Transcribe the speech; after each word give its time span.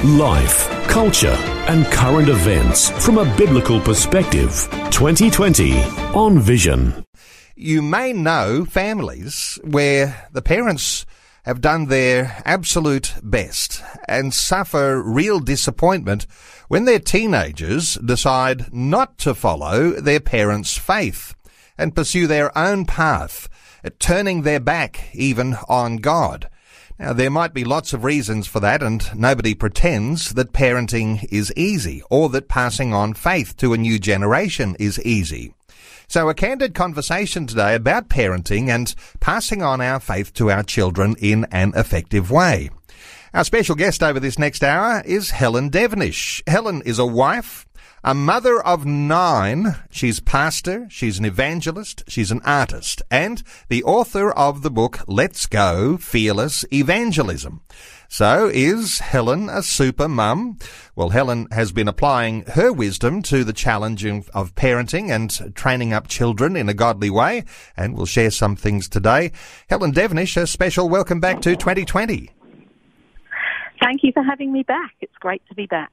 Life, 0.00 0.68
culture, 0.88 1.36
and 1.68 1.86
current 1.86 2.28
events 2.28 2.90
from 3.04 3.18
a 3.18 3.36
biblical 3.36 3.78
perspective. 3.80 4.68
2020 4.90 5.80
on 6.12 6.40
Vision. 6.40 7.04
You 7.54 7.82
may 7.82 8.12
know 8.12 8.64
families 8.64 9.60
where 9.62 10.28
the 10.32 10.42
parents 10.42 11.06
have 11.44 11.60
done 11.60 11.86
their 11.86 12.42
absolute 12.44 13.14
best 13.22 13.80
and 14.08 14.34
suffer 14.34 15.00
real 15.00 15.38
disappointment 15.38 16.26
when 16.66 16.84
their 16.84 16.98
teenagers 16.98 17.94
decide 17.94 18.74
not 18.74 19.18
to 19.18 19.36
follow 19.36 19.90
their 19.92 20.20
parents' 20.20 20.76
faith 20.76 21.32
and 21.78 21.94
pursue 21.94 22.26
their 22.26 22.56
own 22.58 22.86
path, 22.86 23.48
turning 24.00 24.42
their 24.42 24.60
back 24.60 25.10
even 25.14 25.56
on 25.68 25.98
God. 25.98 26.48
Now, 27.02 27.12
there 27.12 27.30
might 27.30 27.52
be 27.52 27.64
lots 27.64 27.92
of 27.92 28.04
reasons 28.04 28.46
for 28.46 28.60
that, 28.60 28.80
and 28.80 29.04
nobody 29.18 29.54
pretends 29.56 30.34
that 30.34 30.52
parenting 30.52 31.26
is 31.32 31.52
easy 31.56 32.00
or 32.10 32.28
that 32.28 32.46
passing 32.46 32.94
on 32.94 33.14
faith 33.14 33.56
to 33.56 33.72
a 33.72 33.76
new 33.76 33.98
generation 33.98 34.76
is 34.78 35.02
easy. 35.04 35.52
So 36.06 36.28
a 36.28 36.34
candid 36.34 36.74
conversation 36.74 37.48
today 37.48 37.74
about 37.74 38.08
parenting 38.08 38.68
and 38.68 38.94
passing 39.18 39.64
on 39.64 39.80
our 39.80 39.98
faith 39.98 40.32
to 40.34 40.52
our 40.52 40.62
children 40.62 41.16
in 41.18 41.44
an 41.50 41.72
effective 41.74 42.30
way. 42.30 42.70
Our 43.34 43.44
special 43.44 43.76
guest 43.76 44.02
over 44.02 44.20
this 44.20 44.38
next 44.38 44.62
hour 44.62 45.02
is 45.06 45.30
Helen 45.30 45.70
Devenish. 45.70 46.42
Helen 46.46 46.82
is 46.84 46.98
a 46.98 47.06
wife, 47.06 47.66
a 48.04 48.12
mother 48.12 48.60
of 48.60 48.84
nine. 48.84 49.74
She's 49.88 50.20
pastor, 50.20 50.86
she's 50.90 51.18
an 51.18 51.24
evangelist, 51.24 52.04
she's 52.08 52.30
an 52.30 52.42
artist, 52.44 53.00
and 53.10 53.42
the 53.70 53.84
author 53.84 54.32
of 54.32 54.60
the 54.60 54.70
book 54.70 55.00
Let's 55.06 55.46
Go 55.46 55.96
Fearless 55.96 56.66
Evangelism. 56.70 57.62
So 58.06 58.50
is 58.52 58.98
Helen 58.98 59.48
a 59.48 59.62
super 59.62 60.08
mum? 60.08 60.58
Well, 60.94 61.08
Helen 61.08 61.48
has 61.52 61.72
been 61.72 61.88
applying 61.88 62.42
her 62.48 62.70
wisdom 62.70 63.22
to 63.22 63.44
the 63.44 63.54
challenge 63.54 64.04
of 64.04 64.54
parenting 64.56 65.08
and 65.08 65.54
training 65.54 65.94
up 65.94 66.06
children 66.06 66.54
in 66.54 66.68
a 66.68 66.74
godly 66.74 67.08
way, 67.08 67.44
and 67.78 67.96
we'll 67.96 68.04
share 68.04 68.30
some 68.30 68.56
things 68.56 68.90
today. 68.90 69.32
Helen 69.70 69.94
Devenish, 69.94 70.36
a 70.36 70.46
special 70.46 70.90
welcome 70.90 71.18
back 71.18 71.40
to 71.40 71.56
2020. 71.56 72.28
Thank 73.82 74.04
you 74.04 74.12
for 74.12 74.22
having 74.22 74.52
me 74.52 74.62
back. 74.62 74.94
It's 75.00 75.16
great 75.18 75.42
to 75.48 75.54
be 75.54 75.66
back. 75.66 75.90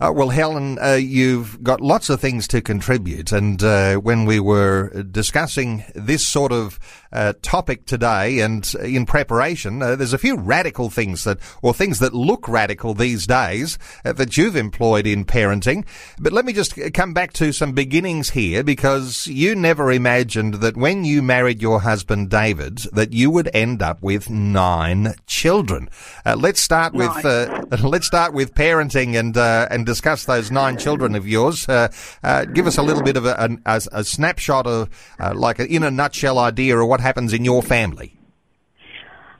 Uh, 0.00 0.12
well, 0.14 0.28
Helen, 0.28 0.78
uh, 0.78 0.92
you've 0.92 1.62
got 1.62 1.80
lots 1.80 2.08
of 2.08 2.20
things 2.20 2.46
to 2.48 2.60
contribute. 2.60 3.32
And 3.32 3.62
uh, 3.62 3.96
when 3.96 4.26
we 4.26 4.38
were 4.38 5.02
discussing 5.02 5.84
this 5.94 6.26
sort 6.26 6.52
of 6.52 6.78
uh, 7.16 7.32
topic 7.42 7.86
today 7.86 8.40
and 8.40 8.74
in 8.82 9.06
preparation, 9.06 9.82
uh, 9.82 9.96
there's 9.96 10.12
a 10.12 10.18
few 10.18 10.36
radical 10.36 10.90
things 10.90 11.24
that, 11.24 11.38
or 11.62 11.72
things 11.72 11.98
that 11.98 12.14
look 12.14 12.48
radical 12.48 12.94
these 12.94 13.26
days 13.26 13.78
uh, 14.04 14.12
that 14.12 14.36
you've 14.36 14.56
employed 14.56 15.06
in 15.06 15.24
parenting. 15.24 15.86
But 16.18 16.32
let 16.32 16.44
me 16.44 16.52
just 16.52 16.78
come 16.92 17.14
back 17.14 17.32
to 17.34 17.52
some 17.52 17.72
beginnings 17.72 18.30
here 18.30 18.62
because 18.62 19.26
you 19.26 19.54
never 19.54 19.90
imagined 19.90 20.54
that 20.54 20.76
when 20.76 21.04
you 21.04 21.22
married 21.22 21.62
your 21.62 21.80
husband, 21.80 22.30
David, 22.30 22.78
that 22.92 23.12
you 23.12 23.30
would 23.30 23.48
end 23.54 23.82
up 23.82 24.02
with 24.02 24.28
nine 24.30 25.14
children. 25.26 25.88
let's 26.24 26.60
start 26.60 26.92
with, 26.92 27.24
let's 27.82 28.06
start 28.06 28.32
with 28.32 28.54
parenting 28.54 29.18
and 29.18 29.36
uh, 29.36 29.68
and 29.70 29.86
discuss 29.86 30.24
those 30.24 30.50
nine 30.50 30.76
children 30.76 31.14
of 31.14 31.26
yours. 31.26 31.68
Uh, 31.68 31.88
uh, 32.22 32.44
give 32.44 32.66
us 32.66 32.78
a 32.78 32.82
little 32.82 33.02
bit 33.02 33.16
of 33.16 33.24
a, 33.24 33.58
a, 33.64 33.80
a 33.92 34.04
snapshot 34.04 34.66
of, 34.66 34.88
uh, 35.20 35.32
like, 35.34 35.58
a, 35.58 35.66
in 35.66 35.82
a 35.82 35.90
nutshell, 35.90 36.38
idea 36.38 36.76
of 36.76 36.88
what 36.88 37.00
happens 37.06 37.32
in 37.32 37.44
your 37.44 37.62
family. 37.62 38.18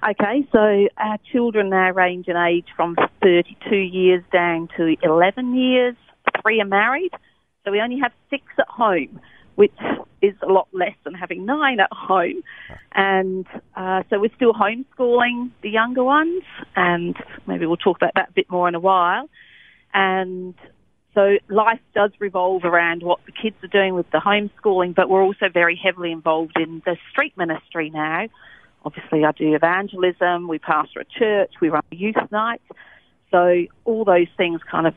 Okay, 0.08 0.46
so 0.52 0.86
our 0.98 1.18
children 1.32 1.70
now 1.70 1.90
range 1.90 2.28
in 2.28 2.36
age 2.36 2.66
from 2.76 2.94
32 3.22 3.74
years 3.74 4.22
down 4.32 4.68
to 4.76 4.94
11 5.02 5.56
years. 5.56 5.96
Three 6.42 6.60
are 6.60 6.66
married, 6.66 7.10
so 7.64 7.72
we 7.72 7.80
only 7.80 7.98
have 7.98 8.12
six 8.30 8.44
at 8.58 8.68
home, 8.68 9.20
which 9.56 9.74
is 10.22 10.34
a 10.42 10.52
lot 10.52 10.68
less 10.72 10.94
than 11.02 11.14
having 11.14 11.44
nine 11.44 11.80
at 11.80 11.92
home. 11.92 12.40
And 12.92 13.46
uh, 13.74 14.04
so 14.08 14.20
we're 14.20 14.36
still 14.36 14.52
homeschooling 14.52 15.50
the 15.62 15.70
younger 15.70 16.04
ones, 16.04 16.44
and 16.76 17.16
maybe 17.48 17.66
we'll 17.66 17.76
talk 17.76 17.96
about 17.96 18.14
that 18.14 18.28
a 18.28 18.32
bit 18.32 18.48
more 18.48 18.68
in 18.68 18.76
a 18.76 18.80
while. 18.80 19.28
And 19.92 20.54
so 21.16 21.38
life 21.48 21.80
does 21.94 22.10
revolve 22.18 22.66
around 22.66 23.02
what 23.02 23.20
the 23.24 23.32
kids 23.32 23.56
are 23.64 23.68
doing 23.68 23.94
with 23.94 24.08
the 24.10 24.18
homeschooling, 24.18 24.94
but 24.94 25.08
we're 25.08 25.22
also 25.22 25.48
very 25.52 25.74
heavily 25.74 26.12
involved 26.12 26.58
in 26.60 26.82
the 26.84 26.98
street 27.10 27.32
ministry 27.38 27.88
now. 27.88 28.26
Obviously, 28.84 29.24
I 29.24 29.32
do 29.32 29.54
evangelism, 29.54 30.46
we 30.46 30.58
pastor 30.58 31.00
a 31.00 31.04
church, 31.06 31.52
we 31.58 31.70
run 31.70 31.82
a 31.90 31.96
youth 31.96 32.16
night. 32.30 32.60
So 33.30 33.64
all 33.86 34.04
those 34.04 34.26
things 34.36 34.60
kind 34.70 34.86
of 34.86 34.94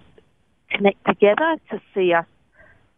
connect 0.69 1.05
together 1.07 1.55
to 1.71 1.81
see 1.95 2.11
us 2.11 2.27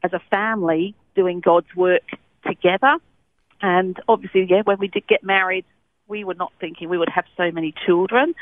as 0.01 0.13
a 0.13 0.19
family 0.31 0.95
doing 1.15 1.41
God's 1.41 1.73
work 1.75 2.01
together. 2.43 2.97
And 3.61 4.01
obviously, 4.09 4.47
yeah, 4.49 4.63
when 4.63 4.79
we 4.79 4.87
did 4.87 5.07
get 5.07 5.23
married, 5.23 5.65
we 6.07 6.23
were 6.23 6.33
not 6.33 6.53
thinking 6.59 6.89
we 6.89 6.97
would 6.97 7.09
have 7.09 7.25
so 7.37 7.51
many 7.51 7.71
children 7.85 8.33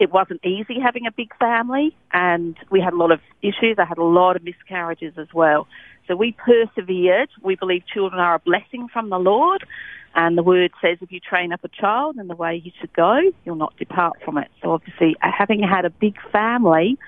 it 0.00 0.10
wasn't 0.10 0.44
easy 0.44 0.80
having 0.80 1.06
a 1.06 1.12
big 1.12 1.36
family, 1.36 1.94
and 2.12 2.56
we 2.70 2.80
had 2.80 2.94
a 2.94 2.96
lot 2.96 3.12
of 3.12 3.20
issues. 3.42 3.76
I 3.78 3.84
had 3.84 3.98
a 3.98 4.04
lot 4.04 4.34
of 4.34 4.42
miscarriages 4.42 5.14
as 5.18 5.28
well. 5.32 5.68
So 6.08 6.16
we 6.16 6.32
persevered. 6.32 7.28
We 7.42 7.54
believe 7.54 7.82
children 7.86 8.20
are 8.20 8.34
a 8.34 8.38
blessing 8.38 8.88
from 8.92 9.10
the 9.10 9.18
Lord. 9.18 9.64
And 10.14 10.36
the 10.36 10.42
word 10.42 10.72
says 10.82 10.98
if 11.02 11.12
you 11.12 11.20
train 11.20 11.52
up 11.52 11.62
a 11.62 11.68
child 11.68 12.16
in 12.18 12.26
the 12.26 12.34
way 12.34 12.58
he 12.58 12.72
should 12.80 12.92
go, 12.94 13.20
you'll 13.44 13.54
not 13.54 13.76
depart 13.76 14.16
from 14.24 14.38
it. 14.38 14.48
So 14.62 14.72
obviously, 14.72 15.16
uh, 15.22 15.30
having 15.36 15.62
had 15.62 15.84
a 15.84 15.90
big 15.90 16.16
family, 16.32 16.98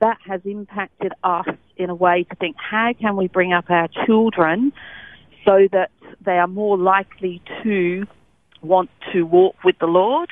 that 0.00 0.18
has 0.26 0.40
impacted 0.44 1.12
us 1.22 1.46
in 1.76 1.88
a 1.88 1.94
way 1.94 2.26
to 2.28 2.34
think 2.34 2.56
how 2.58 2.92
can 3.00 3.16
we 3.16 3.28
bring 3.28 3.52
up 3.52 3.70
our 3.70 3.88
children 4.04 4.72
so 5.44 5.68
that 5.70 5.92
they 6.20 6.38
are 6.38 6.48
more 6.48 6.76
likely 6.76 7.40
to 7.62 8.04
want 8.62 8.90
to 9.12 9.22
walk 9.22 9.54
with 9.64 9.78
the 9.78 9.86
Lord 9.86 10.28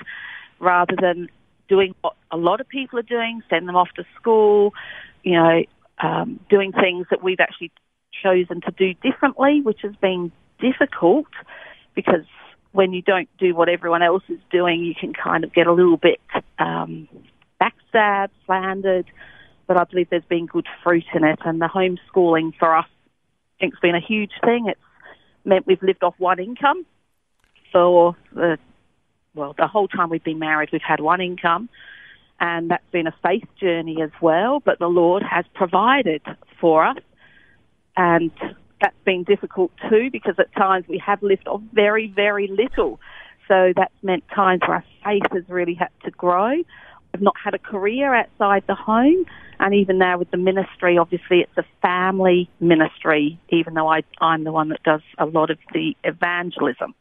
rather 0.59 0.97
than 1.01 1.29
doing 1.71 1.95
what 2.03 2.15
a 2.31 2.37
lot 2.37 2.61
of 2.61 2.69
people 2.69 2.99
are 2.99 3.03
doing, 3.03 3.43
send 3.49 3.67
them 3.67 3.77
off 3.77 3.89
to 3.97 4.05
school, 4.17 4.75
you 5.23 5.33
know, 5.33 5.63
um, 6.03 6.41
doing 6.51 6.73
things 6.73 7.07
that 7.11 7.23
we've 7.23 7.41
actually 7.41 7.71
chosen 8.23 8.61
to 8.63 8.73
do 8.73 8.93
differently, 8.95 9.61
which 9.63 9.81
has 9.83 9.95
been 9.97 10.33
difficult 10.61 11.29
because 11.95 12.27
when 12.73 12.93
you 12.93 13.03
don't 13.03 13.29
do 13.39 13.55
what 13.55 13.69
everyone 13.69 14.03
else 14.03 14.23
is 14.29 14.41
doing, 14.51 14.85
you 14.85 14.95
can 14.99 15.13
kind 15.13 15.45
of 15.45 15.53
get 15.53 15.67
a 15.67 15.73
little 15.73 15.97
bit 15.97 16.21
um, 16.59 17.09
backstabbed, 17.61 18.31
slandered. 18.47 19.07
But 19.67 19.81
I 19.81 19.85
believe 19.85 20.09
there's 20.11 20.25
been 20.25 20.47
good 20.47 20.67
fruit 20.83 21.05
in 21.15 21.25
it, 21.25 21.39
and 21.45 21.61
the 21.61 21.69
homeschooling 21.69 22.57
for 22.59 22.77
us, 22.77 22.87
I 22.87 23.61
think, 23.61 23.75
has 23.75 23.81
been 23.81 23.95
a 23.95 24.01
huge 24.01 24.33
thing. 24.45 24.67
It's 24.67 24.81
meant 25.45 25.67
we've 25.67 25.83
lived 25.83 26.03
off 26.03 26.15
one 26.19 26.41
income 26.41 26.85
for 27.73 28.17
the 28.33 28.59
well, 29.35 29.55
the 29.57 29.67
whole 29.67 29.89
time 29.89 30.11
we've 30.11 30.25
been 30.25 30.39
married, 30.39 30.71
we've 30.73 30.83
had 30.87 31.01
one 31.01 31.21
income, 31.21 31.69
and 32.41 32.71
that's 32.71 32.91
been 32.91 33.07
a 33.07 33.15
faith 33.23 33.45
journey 33.61 34.03
as 34.03 34.11
well. 34.21 34.61
But 34.61 34.79
the 34.79 34.89
Lord 34.89 35.23
has 35.23 35.45
provided 35.55 36.23
for 36.61 36.85
us, 36.85 36.99
and 37.97 38.31
that's 38.81 38.97
been 39.05 39.25
difficult 39.25 39.71
too 39.89 40.11
because 40.11 40.35
at 40.39 40.53
times 40.55 40.87
we 40.89 40.99
have 41.05 41.23
lived 41.23 41.47
off 41.47 41.61
very, 41.73 42.09
very 42.09 42.49
little. 42.49 42.99
So 43.47 43.73
that's 43.77 43.93
meant 44.03 44.25
times 44.35 44.63
where 44.67 44.77
our 44.77 44.85
faith 45.05 45.31
has 45.33 45.45
really 45.49 45.75
had 45.75 45.91
to 46.05 46.11
grow. 46.11 46.63
I've 47.13 47.21
not 47.21 47.35
had 47.43 47.55
a 47.55 47.59
career 47.59 48.15
outside 48.15 48.63
the 48.69 48.77
home, 48.77 49.27
and 49.59 49.75
even 49.75 49.99
now 49.99 50.19
with 50.19 50.31
the 50.31 50.37
ministry, 50.37 50.97
obviously 50.97 51.41
it's 51.41 51.59
a 51.59 51.65
family 51.83 52.49
ministry, 52.61 53.39
even 53.49 53.75
though 53.75 53.89
I, 53.89 54.03
I'm 54.21 54.45
the 54.45 54.53
one 54.53 54.69
that 54.69 54.83
does 54.85 55.03
a 55.19 55.27
lot 55.27 55.51
of 55.51 55.59
the 55.73 55.97
evangelism. 56.05 56.95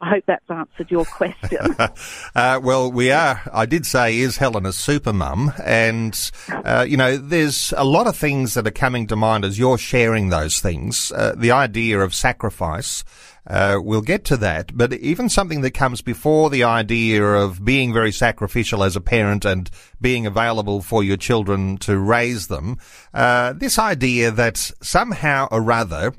I 0.00 0.10
hope 0.10 0.24
that's 0.26 0.50
answered 0.50 0.90
your 0.90 1.04
question. 1.04 1.76
uh, 2.34 2.60
well, 2.62 2.90
we 2.90 3.10
are. 3.10 3.40
I 3.52 3.66
did 3.66 3.86
say, 3.86 4.18
is 4.18 4.36
Helen 4.36 4.66
a 4.66 4.72
super 4.72 5.12
mum? 5.12 5.52
And, 5.64 6.18
uh, 6.48 6.84
you 6.88 6.96
know, 6.96 7.16
there's 7.16 7.72
a 7.76 7.84
lot 7.84 8.06
of 8.06 8.16
things 8.16 8.54
that 8.54 8.66
are 8.66 8.72
coming 8.72 9.06
to 9.08 9.16
mind 9.16 9.44
as 9.44 9.58
you're 9.58 9.78
sharing 9.78 10.28
those 10.30 10.60
things. 10.60 11.12
Uh, 11.12 11.34
the 11.36 11.52
idea 11.52 12.00
of 12.00 12.14
sacrifice, 12.14 13.04
Uh, 13.46 13.76
we'll 13.78 14.00
get 14.00 14.24
to 14.24 14.38
that, 14.38 14.74
but 14.74 14.94
even 14.94 15.28
something 15.28 15.60
that 15.60 15.72
comes 15.72 16.00
before 16.00 16.48
the 16.48 16.64
idea 16.64 17.22
of 17.22 17.62
being 17.62 17.92
very 17.92 18.10
sacrificial 18.10 18.82
as 18.82 18.96
a 18.96 19.02
parent 19.02 19.44
and 19.44 19.70
being 20.00 20.24
available 20.26 20.80
for 20.80 21.04
your 21.04 21.18
children 21.18 21.76
to 21.76 21.98
raise 21.98 22.46
them, 22.46 22.78
uh, 23.12 23.52
this 23.52 23.78
idea 23.78 24.30
that 24.30 24.56
somehow 24.80 25.46
or 25.50 25.70
other, 25.70 26.14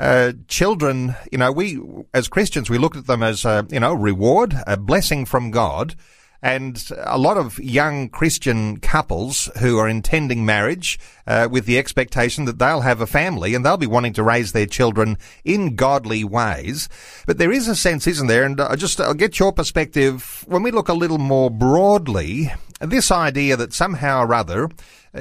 uh, 0.00 0.32
children, 0.48 1.14
you 1.30 1.36
know, 1.36 1.52
we 1.52 1.78
as 2.14 2.26
Christians 2.26 2.70
we 2.70 2.78
look 2.78 2.96
at 2.96 3.06
them 3.06 3.22
as 3.22 3.44
a 3.44 3.66
you 3.70 3.80
know 3.80 3.92
reward, 3.92 4.56
a 4.66 4.76
blessing 4.76 5.26
from 5.26 5.50
God. 5.50 5.94
And 6.42 6.82
a 7.04 7.18
lot 7.18 7.36
of 7.36 7.58
young 7.58 8.08
Christian 8.08 8.78
couples 8.78 9.50
who 9.60 9.76
are 9.76 9.86
intending 9.86 10.46
marriage 10.46 10.98
uh, 11.26 11.48
with 11.50 11.66
the 11.66 11.76
expectation 11.76 12.46
that 12.46 12.58
they'll 12.58 12.80
have 12.80 13.02
a 13.02 13.06
family 13.06 13.54
and 13.54 13.62
they'll 13.62 13.76
be 13.76 13.86
wanting 13.86 14.14
to 14.14 14.22
raise 14.22 14.52
their 14.52 14.64
children 14.64 15.18
in 15.44 15.76
godly 15.76 16.24
ways. 16.24 16.88
But 17.26 17.36
there 17.36 17.52
is 17.52 17.68
a 17.68 17.76
sense, 17.76 18.06
isn't 18.06 18.28
there? 18.28 18.44
And 18.44 18.58
I 18.58 18.76
just 18.76 19.02
I'll 19.02 19.12
get 19.12 19.38
your 19.38 19.52
perspective 19.52 20.42
when 20.46 20.62
we 20.62 20.70
look 20.70 20.88
a 20.88 20.94
little 20.94 21.18
more 21.18 21.50
broadly. 21.50 22.50
This 22.80 23.10
idea 23.10 23.58
that 23.58 23.74
somehow 23.74 24.22
or 24.22 24.32
other 24.32 24.64
uh, 24.64 24.68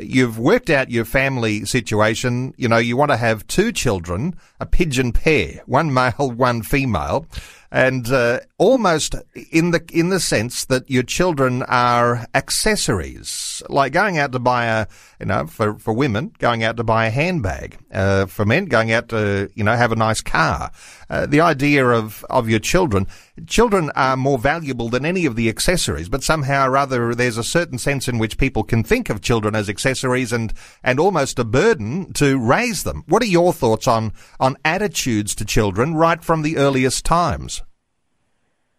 you've 0.01 0.37
worked 0.37 0.69
out 0.69 0.91
your 0.91 1.05
family 1.05 1.65
situation. 1.65 2.53
You 2.57 2.67
know, 2.67 2.77
you 2.77 2.97
want 2.97 3.11
to 3.11 3.17
have 3.17 3.47
two 3.47 3.71
children, 3.71 4.35
a 4.59 4.65
pigeon 4.65 5.11
pair, 5.11 5.61
one 5.65 5.93
male, 5.93 6.11
one 6.35 6.61
female 6.61 7.25
and 7.71 8.11
uh, 8.11 8.39
almost 8.57 9.15
in 9.51 9.71
the 9.71 9.83
in 9.93 10.09
the 10.09 10.19
sense 10.19 10.65
that 10.65 10.89
your 10.89 11.03
children 11.03 11.61
are 11.63 12.25
accessories, 12.33 13.61
like 13.69 13.93
going 13.93 14.17
out 14.17 14.31
to 14.31 14.39
buy 14.39 14.65
a 14.65 14.87
you 15.19 15.27
know 15.27 15.45
for 15.45 15.77
for 15.77 15.93
women 15.93 16.33
going 16.39 16.63
out 16.63 16.77
to 16.77 16.83
buy 16.83 17.05
a 17.05 17.11
handbag, 17.11 17.77
uh, 17.93 18.25
for 18.25 18.45
men 18.45 18.65
going 18.65 18.91
out 18.91 19.09
to 19.09 19.49
you 19.53 19.63
know 19.63 19.75
have 19.75 19.91
a 19.91 19.95
nice 19.95 20.21
car. 20.21 20.71
Uh, 21.09 21.25
the 21.27 21.41
idea 21.41 21.85
of 21.87 22.25
of 22.29 22.49
your 22.49 22.59
children, 22.59 23.05
children 23.45 23.91
are 23.95 24.17
more 24.17 24.39
valuable 24.39 24.89
than 24.89 25.05
any 25.05 25.25
of 25.25 25.35
the 25.35 25.47
accessories, 25.47 26.09
but 26.09 26.23
somehow 26.23 26.67
or 26.67 26.75
other 26.75 27.13
there's 27.13 27.37
a 27.37 27.43
certain 27.43 27.77
sense 27.77 28.07
in 28.07 28.17
which 28.17 28.39
people 28.39 28.63
can 28.63 28.83
think 28.83 29.09
of 29.09 29.21
children 29.21 29.53
as 29.55 29.69
accessories 29.69 30.33
and 30.33 30.53
and 30.83 30.99
almost 30.99 31.37
a 31.37 31.43
burden 31.43 32.11
to 32.13 32.39
raise 32.39 32.81
them. 32.81 33.03
What 33.07 33.21
are 33.21 33.27
your 33.27 33.53
thoughts 33.53 33.87
on 33.87 34.11
on 34.39 34.57
attitudes 34.65 35.35
to 35.35 35.45
children 35.45 35.93
right 35.93 36.23
from 36.23 36.41
the 36.41 36.57
earliest 36.57 37.05
times? 37.05 37.58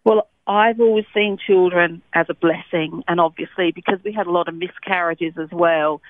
Well, 0.03 0.27
I've 0.47 0.79
always 0.79 1.05
seen 1.13 1.37
children 1.45 2.01
as 2.13 2.25
a 2.29 2.33
blessing, 2.33 3.03
and 3.07 3.19
obviously, 3.19 3.71
because 3.71 3.99
we 4.03 4.11
had 4.11 4.27
a 4.27 4.31
lot 4.31 4.47
of 4.47 4.55
miscarriages 4.55 5.33
as 5.37 5.49
well, 5.51 6.01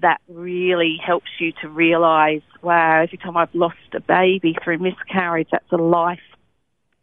that 0.00 0.20
really 0.28 0.96
helps 1.04 1.30
you 1.40 1.52
to 1.60 1.68
realise 1.68 2.42
wow, 2.62 3.02
every 3.02 3.18
time 3.18 3.36
I've 3.36 3.54
lost 3.54 3.76
a 3.94 4.00
baby 4.00 4.56
through 4.62 4.78
miscarriage, 4.78 5.48
that's 5.50 5.72
a 5.72 5.76
life 5.76 6.20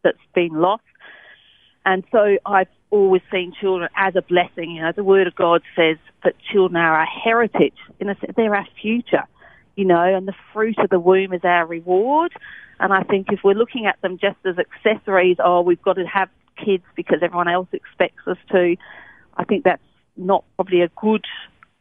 that's 0.04 0.18
been 0.34 0.54
lost. 0.54 0.84
And 1.86 2.04
so 2.12 2.38
I've 2.46 2.68
always 2.90 3.22
seen 3.32 3.54
children 3.60 3.90
as 3.96 4.16
a 4.16 4.22
blessing. 4.22 4.72
You 4.72 4.84
know, 4.84 4.92
the 4.96 5.04
Word 5.04 5.28
of 5.28 5.36
God 5.36 5.62
says 5.76 5.98
that 6.24 6.36
children 6.52 6.78
are 6.78 7.00
our 7.00 7.06
heritage. 7.06 7.76
In 8.00 8.10
a 8.10 8.16
sense, 8.20 8.34
they're 8.36 8.56
our 8.56 8.68
future. 8.82 9.26
You 9.76 9.86
know, 9.86 10.16
and 10.16 10.28
the 10.28 10.34
fruit 10.54 10.78
of 10.80 10.90
the 10.90 11.00
womb 11.00 11.34
is 11.34 11.42
our 11.44 11.66
reward. 11.66 12.32
And 12.80 12.94
I 12.94 13.04
think 13.04 13.28
if 13.32 13.40
we're 13.44 13.54
looking 13.54 13.86
at 13.86 14.02
them 14.02 14.18
just 14.18 14.38
as 14.46 14.56
accessories, 14.58 15.38
oh, 15.44 15.62
we've 15.62 15.82
got 15.82 15.94
to 15.94 16.06
have 16.06 16.30
kids 16.64 16.84
because 16.96 17.20
everyone 17.22 17.48
else 17.48 17.68
expects 17.72 18.28
us 18.28 18.38
to, 18.52 18.76
I 19.38 19.44
think 19.46 19.64
that's 19.64 19.82
not 20.18 20.44
probably 20.56 20.82
a 20.82 20.90
good 21.00 21.26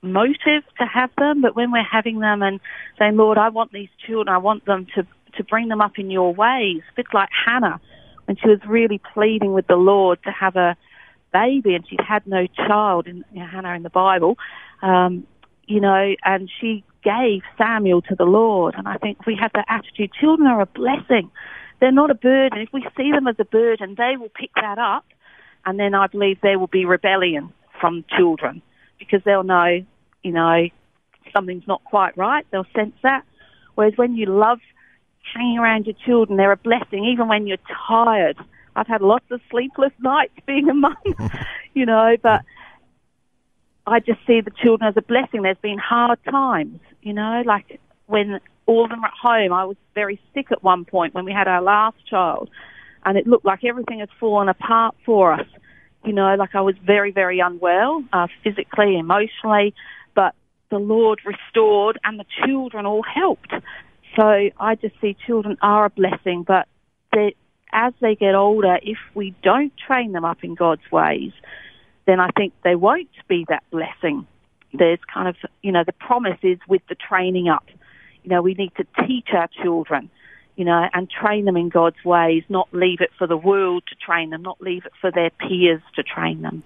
motive 0.03 0.63
to 0.79 0.85
have 0.85 1.11
them. 1.19 1.43
But 1.43 1.57
when 1.57 1.73
we're 1.73 1.83
having 1.83 2.21
them 2.21 2.43
and 2.43 2.61
saying, 2.99 3.17
Lord, 3.17 3.39
I 3.39 3.49
want 3.49 3.73
these 3.73 3.89
children, 4.07 4.29
I 4.29 4.39
want 4.39 4.65
them 4.67 4.87
to, 4.95 5.07
to 5.37 5.45
bring 5.45 5.69
them 5.69 5.81
up 5.81 5.99
in 5.99 6.11
your 6.11 6.35
ways, 6.35 6.83
a 6.91 6.95
bit 6.97 7.07
like 7.13 7.29
Hannah 7.45 7.81
when 8.27 8.37
she 8.37 8.49
was 8.49 8.61
really 8.67 9.01
pleading 9.13 9.53
with 9.53 9.67
the 9.67 9.77
Lord 9.77 10.19
to 10.25 10.31
have 10.31 10.57
a 10.57 10.77
baby 11.33 11.75
and 11.75 11.87
she'd 11.89 12.01
had 12.01 12.27
no 12.27 12.47
child 12.47 13.07
in 13.07 13.25
you 13.33 13.41
know, 13.41 13.47
Hannah 13.47 13.75
in 13.75 13.83
the 13.83 13.91
Bible, 13.91 14.39
um, 14.83 15.27
you 15.67 15.81
know, 15.81 16.15
and 16.25 16.51
she 16.61 16.85
gave 17.05 17.43
Samuel 17.57 18.03
to 18.03 18.15
the 18.15 18.25
Lord. 18.25 18.75
And 18.77 18.89
I 18.89 18.97
think 18.97 19.27
we 19.27 19.37
have 19.41 19.53
that 19.55 19.67
attitude. 19.69 20.11
Children 20.19 20.49
are 20.49 20.61
a 20.61 20.67
blessing. 20.67 21.31
They're 21.81 21.93
not 21.93 22.11
a 22.11 22.15
burden. 22.15 22.61
If 22.61 22.71
we 22.73 22.87
see 22.97 23.13
them 23.13 23.29
as 23.29 23.37
a 23.39 23.45
burden, 23.45 23.95
they 23.97 24.17
will 24.19 24.31
pick 24.31 24.51
that 24.57 24.79
up. 24.79 25.05
And 25.67 25.79
then 25.79 25.95
I 25.95 26.07
believe 26.07 26.39
there 26.43 26.59
will 26.59 26.67
be 26.67 26.85
rebellion 26.85 27.53
from 27.81 28.05
children 28.17 28.63
because 28.99 29.21
they'll 29.25 29.45
know, 29.45 29.85
you 30.23 30.33
know, 30.33 30.69
something's 31.33 31.67
not 31.67 31.83
quite 31.85 32.17
right. 32.17 32.47
They'll 32.51 32.67
sense 32.75 32.95
that. 33.03 33.25
Whereas 33.75 33.95
when 33.97 34.15
you 34.15 34.27
love 34.27 34.61
hanging 35.35 35.59
around 35.59 35.87
your 35.87 35.97
children, 36.05 36.37
they're 36.37 36.53
a 36.53 36.57
blessing, 36.57 37.05
even 37.05 37.29
when 37.29 37.47
you're 37.47 37.59
tired. 37.89 38.37
I've 38.77 38.87
had 38.87 39.03
lots 39.03 39.25
of 39.31 39.41
sleepless 39.51 39.93
nights 40.01 40.35
being 40.47 40.69
a 40.69 40.75
mum, 40.75 40.97
you 41.75 41.87
know, 41.87 42.17
but 42.23 42.43
I 43.87 44.01
just 44.01 44.21
see 44.27 44.41
the 44.41 44.51
children 44.51 44.89
as 44.89 44.97
a 44.97 45.03
blessing. 45.03 45.43
There's 45.43 45.59
been 45.59 45.79
hard 45.79 46.19
times, 46.25 46.81
you 47.03 47.13
know, 47.13 47.43
like 47.45 47.81
when 48.07 48.41
all 48.67 48.85
of 48.85 48.91
them 48.91 49.05
are 49.05 49.09
at 49.09 49.13
home. 49.21 49.53
I 49.53 49.65
was 49.65 49.77
very 49.95 50.21
sick 50.33 50.47
at 50.51 50.63
one 50.63 50.85
point 50.85 51.15
when 51.15 51.25
we 51.25 51.33
had 51.33 51.49
our 51.49 51.61
last 51.61 51.97
child, 52.09 52.51
and 53.05 53.19
it 53.19 53.27
looked 53.27 53.45
like 53.45 53.65
everything 53.65 53.99
had 54.01 54.09
fallen 54.19 54.49
apart 54.49 54.95
for 55.05 55.33
us. 55.33 55.47
You 56.05 56.13
know, 56.13 56.35
like 56.35 56.55
I 56.55 56.61
was 56.61 56.75
very, 56.85 57.13
very 57.13 57.41
unwell, 57.41 58.05
uh, 58.13 58.27
physically, 58.43 58.99
emotionally, 58.99 59.75
but 60.15 60.35
the 60.71 60.79
Lord 60.79 61.21
restored, 61.25 61.99
and 62.05 62.19
the 62.19 62.27
children 62.45 62.87
all 62.87 63.03
helped. 63.03 63.53
So 64.17 64.51
I 64.59 64.75
just 64.77 64.95
see 65.01 65.17
children 65.27 65.57
are 65.61 65.87
a 65.87 65.91
blessing, 65.91 66.45
but 66.47 66.69
as 67.75 67.93
they 68.01 68.15
get 68.15 68.35
older, 68.35 68.79
if 68.83 68.99
we 69.15 69.35
don't 69.43 69.73
train 69.77 70.13
them 70.13 70.25
up 70.25 70.45
in 70.45 70.55
God's 70.55 70.91
ways, 70.91 71.33
then 72.07 72.21
I 72.21 72.31
think 72.37 72.53
they 72.63 72.75
won't 72.75 73.09
be 73.29 73.47
that 73.49 73.63
blessing. 73.71 74.27
There's 74.73 74.99
kind 75.13 75.29
of, 75.29 75.37
you 75.63 75.73
know, 75.73 75.85
the 75.85 75.93
promise 75.93 76.39
is 76.43 76.59
with 76.69 76.83
the 76.89 76.95
training 76.95 77.49
up. 77.49 77.65
You 78.23 78.31
know, 78.31 78.43
we 78.43 78.55
need 78.55 78.73
to 78.77 78.87
teach 79.07 79.29
our 79.33 79.49
children, 79.63 80.11
you 80.57 80.65
know, 80.65 80.87
and 80.93 81.11
train 81.11 81.45
them 81.45 81.57
in 81.57 81.69
God's 81.69 82.03
ways, 82.05 82.43
not 82.49 82.69
leave 82.73 83.01
it 83.01 83.11
for 83.19 83.27
the 83.27 83.37
world 83.37 83.85
to 83.89 83.97
train 83.97 84.31
them, 84.31 84.43
not 84.43 84.61
leave 84.61 84.87
it 84.87 84.93
for 85.01 85.11
their 85.11 85.31
peers 85.31 85.83
to 85.97 86.03
train 86.03 86.43
them. 86.43 86.63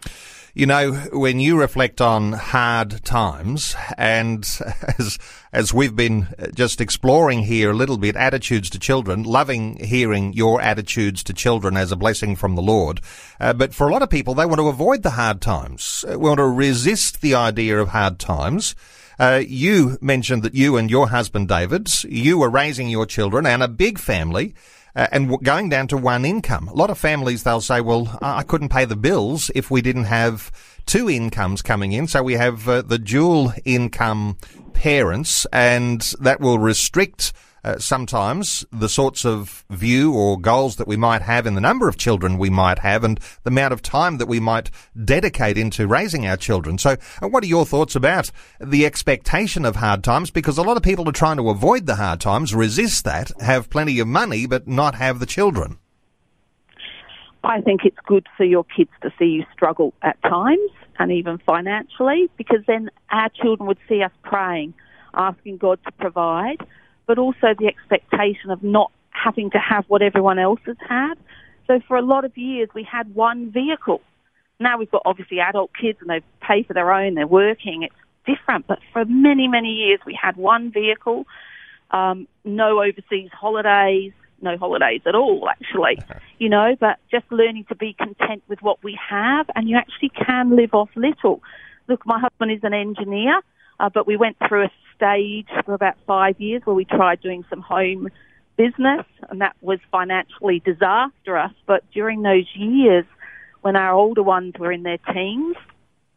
You 0.54 0.66
know, 0.66 0.92
when 1.12 1.38
you 1.38 1.58
reflect 1.60 2.00
on 2.00 2.32
hard 2.32 3.04
times, 3.04 3.76
and 3.96 4.44
as 4.98 5.18
as 5.52 5.72
we've 5.72 5.94
been 5.94 6.28
just 6.54 6.80
exploring 6.80 7.44
here 7.44 7.70
a 7.70 7.74
little 7.74 7.96
bit, 7.96 8.16
attitudes 8.16 8.68
to 8.70 8.78
children, 8.78 9.22
loving 9.22 9.76
hearing 9.76 10.32
your 10.32 10.60
attitudes 10.60 11.22
to 11.24 11.32
children 11.32 11.76
as 11.76 11.92
a 11.92 11.96
blessing 11.96 12.34
from 12.34 12.56
the 12.56 12.62
Lord. 12.62 13.00
Uh, 13.38 13.52
but 13.52 13.72
for 13.72 13.88
a 13.88 13.92
lot 13.92 14.02
of 14.02 14.10
people, 14.10 14.34
they 14.34 14.46
want 14.46 14.58
to 14.58 14.68
avoid 14.68 15.02
the 15.02 15.10
hard 15.10 15.40
times, 15.40 16.04
uh, 16.10 16.18
want 16.18 16.38
to 16.38 16.46
resist 16.46 17.20
the 17.20 17.34
idea 17.34 17.78
of 17.78 17.88
hard 17.88 18.18
times. 18.18 18.74
Uh, 19.18 19.42
you 19.46 19.98
mentioned 20.00 20.42
that 20.42 20.54
you 20.54 20.76
and 20.76 20.90
your 20.90 21.08
husband, 21.08 21.48
David, 21.48 21.88
you 22.04 22.38
were 22.38 22.50
raising 22.50 22.88
your 22.88 23.06
children 23.06 23.46
and 23.46 23.62
a 23.62 23.68
big 23.68 23.98
family. 23.98 24.54
Uh, 24.96 25.06
and 25.12 25.42
going 25.44 25.68
down 25.68 25.86
to 25.86 25.96
one 25.96 26.24
income. 26.24 26.66
A 26.66 26.74
lot 26.74 26.90
of 26.90 26.98
families, 26.98 27.44
they'll 27.44 27.60
say, 27.60 27.80
well, 27.80 28.18
I 28.20 28.42
couldn't 28.42 28.70
pay 28.70 28.84
the 28.84 28.96
bills 28.96 29.50
if 29.54 29.70
we 29.70 29.80
didn't 29.80 30.04
have 30.04 30.50
two 30.86 31.08
incomes 31.08 31.62
coming 31.62 31.92
in. 31.92 32.08
So 32.08 32.22
we 32.22 32.34
have 32.34 32.68
uh, 32.68 32.82
the 32.82 32.98
dual 32.98 33.52
income 33.64 34.38
parents 34.72 35.46
and 35.52 36.00
that 36.20 36.40
will 36.40 36.58
restrict 36.58 37.32
uh, 37.64 37.78
sometimes 37.78 38.64
the 38.72 38.88
sorts 38.88 39.24
of 39.24 39.64
view 39.70 40.12
or 40.14 40.38
goals 40.38 40.76
that 40.76 40.88
we 40.88 40.96
might 40.96 41.22
have 41.22 41.46
in 41.46 41.54
the 41.54 41.60
number 41.60 41.88
of 41.88 41.96
children 41.96 42.38
we 42.38 42.50
might 42.50 42.80
have 42.80 43.04
and 43.04 43.18
the 43.44 43.50
amount 43.50 43.72
of 43.72 43.82
time 43.82 44.18
that 44.18 44.26
we 44.26 44.40
might 44.40 44.70
dedicate 45.04 45.58
into 45.58 45.86
raising 45.86 46.26
our 46.26 46.36
children. 46.36 46.78
So 46.78 46.96
uh, 47.22 47.28
what 47.28 47.42
are 47.42 47.48
your 47.48 47.66
thoughts 47.66 47.96
about 47.96 48.30
the 48.60 48.86
expectation 48.86 49.64
of 49.64 49.76
hard 49.76 50.04
times? 50.04 50.30
Because 50.30 50.58
a 50.58 50.62
lot 50.62 50.76
of 50.76 50.82
people 50.82 51.08
are 51.08 51.12
trying 51.12 51.36
to 51.38 51.50
avoid 51.50 51.86
the 51.86 51.96
hard 51.96 52.20
times, 52.20 52.54
resist 52.54 53.04
that, 53.04 53.30
have 53.40 53.70
plenty 53.70 53.98
of 54.00 54.08
money, 54.08 54.46
but 54.46 54.66
not 54.68 54.94
have 54.94 55.18
the 55.18 55.26
children. 55.26 55.78
I 57.44 57.60
think 57.60 57.82
it's 57.84 57.96
good 58.06 58.26
for 58.36 58.44
your 58.44 58.64
kids 58.64 58.90
to 59.02 59.12
see 59.18 59.26
you 59.26 59.44
struggle 59.52 59.94
at 60.02 60.20
times 60.22 60.70
and 60.98 61.12
even 61.12 61.38
financially 61.38 62.28
because 62.36 62.58
then 62.66 62.90
our 63.10 63.30
children 63.30 63.66
would 63.68 63.78
see 63.88 64.02
us 64.02 64.10
praying, 64.22 64.74
asking 65.14 65.58
God 65.58 65.78
to 65.84 65.92
provide 65.92 66.58
but 67.08 67.18
also 67.18 67.54
the 67.58 67.66
expectation 67.66 68.50
of 68.50 68.62
not 68.62 68.92
having 69.10 69.50
to 69.50 69.58
have 69.58 69.84
what 69.88 70.02
everyone 70.02 70.38
else 70.38 70.60
has 70.66 70.76
had. 70.86 71.14
So 71.66 71.80
for 71.88 71.96
a 71.96 72.02
lot 72.02 72.24
of 72.24 72.36
years, 72.36 72.68
we 72.74 72.84
had 72.84 73.12
one 73.14 73.50
vehicle. 73.50 74.02
Now 74.60 74.78
we've 74.78 74.90
got 74.90 75.02
obviously 75.04 75.40
adult 75.40 75.70
kids 75.74 75.98
and 76.00 76.10
they 76.10 76.20
pay 76.40 76.62
for 76.62 76.74
their 76.74 76.92
own, 76.92 77.14
they're 77.14 77.26
working, 77.26 77.82
it's 77.82 77.94
different. 78.26 78.66
But 78.66 78.78
for 78.92 79.04
many, 79.06 79.48
many 79.48 79.70
years, 79.70 80.00
we 80.06 80.16
had 80.20 80.36
one 80.36 80.70
vehicle, 80.70 81.26
um, 81.90 82.28
no 82.44 82.82
overseas 82.82 83.30
holidays, 83.32 84.12
no 84.42 84.58
holidays 84.58 85.00
at 85.06 85.14
all, 85.14 85.48
actually, 85.48 85.98
you 86.38 86.50
know, 86.50 86.76
but 86.78 86.98
just 87.10 87.24
learning 87.30 87.64
to 87.70 87.74
be 87.74 87.94
content 87.94 88.42
with 88.48 88.60
what 88.60 88.82
we 88.84 88.98
have 89.08 89.46
and 89.54 89.68
you 89.68 89.76
actually 89.76 90.10
can 90.10 90.54
live 90.54 90.74
off 90.74 90.90
little. 90.94 91.42
Look, 91.88 92.04
my 92.04 92.18
husband 92.18 92.52
is 92.52 92.60
an 92.64 92.74
engineer, 92.74 93.40
uh, 93.80 93.88
but 93.88 94.06
we 94.06 94.16
went 94.16 94.36
through 94.46 94.64
a 94.64 94.70
stage 94.96 95.48
for 95.64 95.74
about 95.74 95.96
five 96.06 96.40
years 96.40 96.62
where 96.64 96.74
we 96.74 96.84
tried 96.84 97.20
doing 97.20 97.44
some 97.48 97.60
home 97.60 98.08
business, 98.56 99.06
and 99.30 99.40
that 99.40 99.56
was 99.60 99.78
financially 99.90 100.60
disastrous. 100.64 101.52
But 101.66 101.84
during 101.92 102.22
those 102.22 102.46
years, 102.54 103.04
when 103.60 103.76
our 103.76 103.94
older 103.94 104.22
ones 104.22 104.54
were 104.58 104.72
in 104.72 104.82
their 104.82 104.98
teens, 105.12 105.56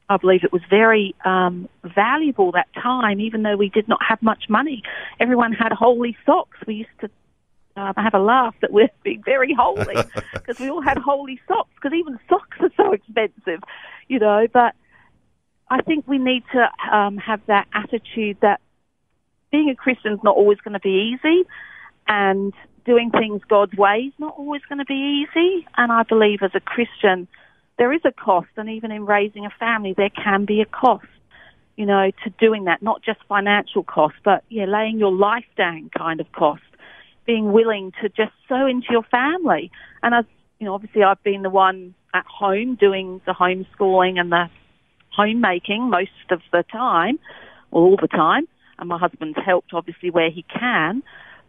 I 0.09 0.17
believe 0.17 0.43
it 0.43 0.51
was 0.51 0.63
very 0.69 1.15
um, 1.23 1.69
valuable 1.83 2.51
that 2.51 2.67
time, 2.73 3.21
even 3.21 3.43
though 3.43 3.55
we 3.55 3.69
did 3.69 3.87
not 3.87 3.99
have 4.05 4.21
much 4.21 4.49
money. 4.49 4.83
Everyone 5.21 5.53
had 5.53 5.71
holy 5.71 6.17
socks. 6.25 6.57
We 6.67 6.73
used 6.75 6.89
to 6.99 7.09
um, 7.77 7.93
have 7.95 8.13
a 8.13 8.19
laugh 8.19 8.53
that 8.61 8.73
we're 8.73 8.89
being 9.03 9.23
very 9.23 9.53
holy 9.53 9.95
because 10.33 10.59
we 10.59 10.69
all 10.69 10.81
had 10.81 10.97
holy 10.97 11.39
socks 11.47 11.69
because 11.75 11.97
even 11.97 12.19
socks 12.27 12.57
are 12.59 12.71
so 12.75 12.91
expensive, 12.91 13.61
you 14.09 14.19
know. 14.19 14.47
But 14.51 14.75
I 15.71 15.81
think 15.81 16.05
we 16.05 16.17
need 16.17 16.43
to 16.51 16.95
um, 16.95 17.17
have 17.17 17.39
that 17.47 17.65
attitude 17.73 18.37
that 18.41 18.59
being 19.53 19.69
a 19.69 19.75
Christian 19.75 20.11
is 20.11 20.19
not 20.21 20.35
always 20.35 20.57
going 20.59 20.73
to 20.73 20.81
be 20.81 21.15
easy, 21.15 21.47
and 22.09 22.53
doing 22.85 23.09
things 23.09 23.41
God's 23.47 23.73
way 23.75 24.09
is 24.09 24.13
not 24.19 24.35
always 24.37 24.61
going 24.67 24.79
to 24.79 24.85
be 24.85 25.23
easy. 25.23 25.65
And 25.77 25.89
I 25.89 26.03
believe 26.03 26.39
as 26.41 26.51
a 26.55 26.59
Christian, 26.59 27.25
there 27.77 27.93
is 27.93 28.01
a 28.03 28.11
cost, 28.11 28.49
and 28.57 28.69
even 28.69 28.91
in 28.91 29.05
raising 29.05 29.45
a 29.45 29.49
family, 29.49 29.93
there 29.95 30.09
can 30.09 30.43
be 30.43 30.59
a 30.59 30.65
cost, 30.65 31.07
you 31.77 31.85
know, 31.85 32.11
to 32.25 32.29
doing 32.37 32.65
that. 32.65 32.81
Not 32.81 33.01
just 33.01 33.19
financial 33.29 33.83
cost, 33.83 34.15
but 34.25 34.43
yeah, 34.49 34.65
laying 34.65 34.99
your 34.99 35.13
life 35.13 35.45
down 35.57 35.89
kind 35.97 36.19
of 36.19 36.29
cost. 36.33 36.63
Being 37.25 37.53
willing 37.53 37.93
to 38.01 38.09
just 38.09 38.33
sow 38.49 38.67
into 38.67 38.87
your 38.89 39.03
family, 39.03 39.71
and 40.03 40.13
as 40.13 40.25
you 40.59 40.65
know, 40.65 40.73
obviously 40.73 41.01
I've 41.01 41.23
been 41.23 41.43
the 41.43 41.49
one 41.49 41.95
at 42.13 42.25
home 42.25 42.75
doing 42.75 43.21
the 43.25 43.31
homeschooling 43.31 44.19
and 44.19 44.33
the 44.33 44.49
homemaking 45.15 45.89
most 45.89 46.09
of 46.31 46.41
the 46.51 46.63
time, 46.71 47.19
all 47.71 47.97
the 48.01 48.07
time 48.07 48.47
and 48.81 48.89
my 48.89 48.97
husband's 48.97 49.37
helped 49.45 49.73
obviously 49.73 50.09
where 50.09 50.29
he 50.29 50.43
can. 50.43 51.03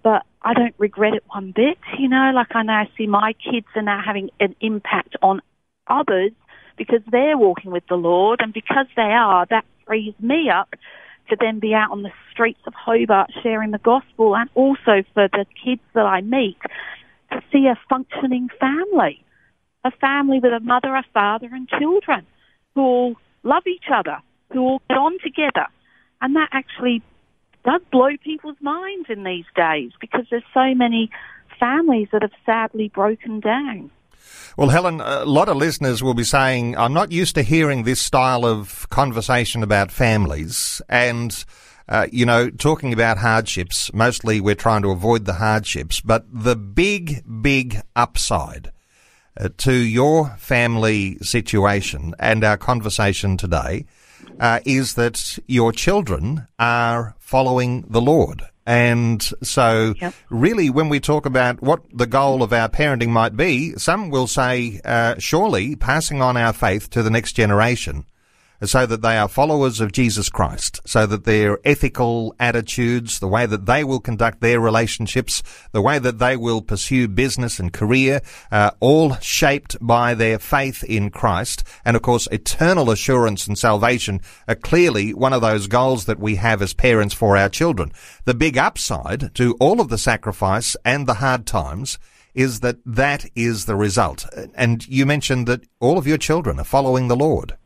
But 0.04 0.24
I 0.42 0.54
don't 0.54 0.74
regret 0.78 1.14
it 1.14 1.24
one 1.28 1.52
bit, 1.56 1.78
you 1.98 2.08
know, 2.08 2.32
like 2.34 2.54
I 2.54 2.62
now 2.62 2.86
see 2.96 3.06
my 3.06 3.32
kids 3.32 3.66
are 3.74 3.82
now 3.82 4.02
having 4.04 4.30
an 4.38 4.54
impact 4.60 5.16
on 5.22 5.40
others 5.86 6.32
because 6.76 7.00
they're 7.10 7.38
walking 7.38 7.70
with 7.70 7.84
the 7.88 7.96
Lord 7.96 8.40
and 8.42 8.52
because 8.52 8.86
they 8.96 9.02
are, 9.02 9.46
that 9.50 9.64
frees 9.86 10.14
me 10.20 10.50
up 10.50 10.74
to 11.30 11.36
then 11.38 11.60
be 11.60 11.72
out 11.72 11.90
on 11.90 12.02
the 12.02 12.10
streets 12.30 12.60
of 12.66 12.74
Hobart 12.74 13.30
sharing 13.42 13.70
the 13.70 13.78
gospel 13.78 14.36
and 14.36 14.50
also 14.54 15.02
for 15.14 15.28
the 15.28 15.46
kids 15.64 15.82
that 15.94 16.04
I 16.04 16.20
meet 16.20 16.58
to 17.30 17.40
see 17.52 17.66
a 17.66 17.78
functioning 17.88 18.48
family. 18.60 19.24
A 19.84 19.90
family 19.92 20.38
with 20.40 20.52
a 20.52 20.60
mother, 20.60 20.94
a 20.94 21.04
father 21.14 21.48
and 21.52 21.68
children 21.68 22.26
who 22.74 22.80
all 22.80 23.16
love 23.42 23.66
each 23.66 23.86
other, 23.92 24.18
who 24.52 24.60
all 24.60 24.82
get 24.88 24.96
on 24.96 25.18
together. 25.22 25.66
And 26.20 26.36
that 26.36 26.48
actually 26.52 27.02
does 27.64 27.80
blow 27.90 28.10
people's 28.22 28.56
minds 28.60 29.08
in 29.08 29.24
these 29.24 29.44
days 29.54 29.92
because 30.00 30.26
there's 30.30 30.42
so 30.54 30.74
many 30.74 31.10
families 31.58 32.08
that 32.12 32.22
have 32.22 32.32
sadly 32.44 32.88
broken 32.88 33.40
down. 33.40 33.90
Well, 34.56 34.68
Helen, 34.68 35.00
a 35.00 35.24
lot 35.24 35.48
of 35.48 35.56
listeners 35.56 36.02
will 36.02 36.14
be 36.14 36.24
saying, 36.24 36.76
I'm 36.76 36.92
not 36.92 37.10
used 37.10 37.34
to 37.36 37.42
hearing 37.42 37.82
this 37.82 38.00
style 38.00 38.44
of 38.44 38.88
conversation 38.88 39.62
about 39.62 39.90
families. 39.90 40.82
And, 40.88 41.44
uh, 41.88 42.06
you 42.12 42.26
know, 42.26 42.50
talking 42.50 42.92
about 42.92 43.18
hardships, 43.18 43.92
mostly 43.92 44.40
we're 44.40 44.54
trying 44.54 44.82
to 44.82 44.90
avoid 44.90 45.24
the 45.24 45.34
hardships. 45.34 46.00
But 46.00 46.26
the 46.32 46.56
big, 46.56 47.24
big 47.42 47.80
upside 47.96 48.72
uh, 49.38 49.48
to 49.58 49.72
your 49.72 50.30
family 50.38 51.18
situation 51.18 52.14
and 52.18 52.44
our 52.44 52.56
conversation 52.56 53.36
today 53.36 53.84
uh, 54.40 54.60
is 54.64 54.94
that 54.94 55.38
your 55.46 55.72
children 55.72 56.46
are 56.58 57.14
following 57.18 57.84
the 57.88 58.00
Lord. 58.00 58.42
And 58.64 59.22
so, 59.42 59.94
yep. 60.00 60.14
really, 60.30 60.70
when 60.70 60.88
we 60.88 61.00
talk 61.00 61.26
about 61.26 61.60
what 61.60 61.80
the 61.92 62.06
goal 62.06 62.42
of 62.42 62.52
our 62.52 62.68
parenting 62.68 63.08
might 63.08 63.36
be, 63.36 63.72
some 63.76 64.10
will 64.10 64.28
say, 64.28 64.80
uh, 64.84 65.16
surely 65.18 65.74
passing 65.74 66.22
on 66.22 66.36
our 66.36 66.52
faith 66.52 66.88
to 66.90 67.02
the 67.02 67.10
next 67.10 67.32
generation 67.32 68.04
so 68.64 68.86
that 68.86 69.02
they 69.02 69.16
are 69.16 69.28
followers 69.28 69.80
of 69.80 69.92
Jesus 69.92 70.28
Christ, 70.28 70.80
so 70.86 71.06
that 71.06 71.24
their 71.24 71.58
ethical 71.64 72.34
attitudes, 72.38 73.18
the 73.18 73.28
way 73.28 73.46
that 73.46 73.66
they 73.66 73.82
will 73.84 74.00
conduct 74.00 74.40
their 74.40 74.60
relationships, 74.60 75.42
the 75.72 75.82
way 75.82 75.98
that 75.98 76.18
they 76.18 76.36
will 76.36 76.62
pursue 76.62 77.08
business 77.08 77.58
and 77.58 77.72
career, 77.72 78.20
uh, 78.50 78.70
all 78.80 79.16
shaped 79.16 79.76
by 79.80 80.14
their 80.14 80.38
faith 80.38 80.84
in 80.84 81.10
Christ. 81.10 81.64
And 81.84 81.96
of 81.96 82.02
course, 82.02 82.28
eternal 82.30 82.90
assurance 82.90 83.46
and 83.46 83.58
salvation 83.58 84.20
are 84.46 84.54
clearly 84.54 85.12
one 85.12 85.32
of 85.32 85.42
those 85.42 85.66
goals 85.66 86.04
that 86.06 86.20
we 86.20 86.36
have 86.36 86.62
as 86.62 86.74
parents 86.74 87.14
for 87.14 87.36
our 87.36 87.48
children. 87.48 87.92
The 88.24 88.34
big 88.34 88.56
upside 88.56 89.34
to 89.34 89.56
all 89.58 89.80
of 89.80 89.88
the 89.88 89.98
sacrifice 89.98 90.76
and 90.84 91.06
the 91.06 91.14
hard 91.14 91.46
times 91.46 91.98
is 92.34 92.60
that 92.60 92.78
that 92.86 93.26
is 93.34 93.66
the 93.66 93.76
result. 93.76 94.26
And 94.54 94.86
you 94.86 95.04
mentioned 95.04 95.46
that 95.48 95.64
all 95.80 95.98
of 95.98 96.06
your 96.06 96.18
children 96.18 96.58
are 96.58 96.64
following 96.64 97.08
the 97.08 97.16
Lord. 97.16 97.56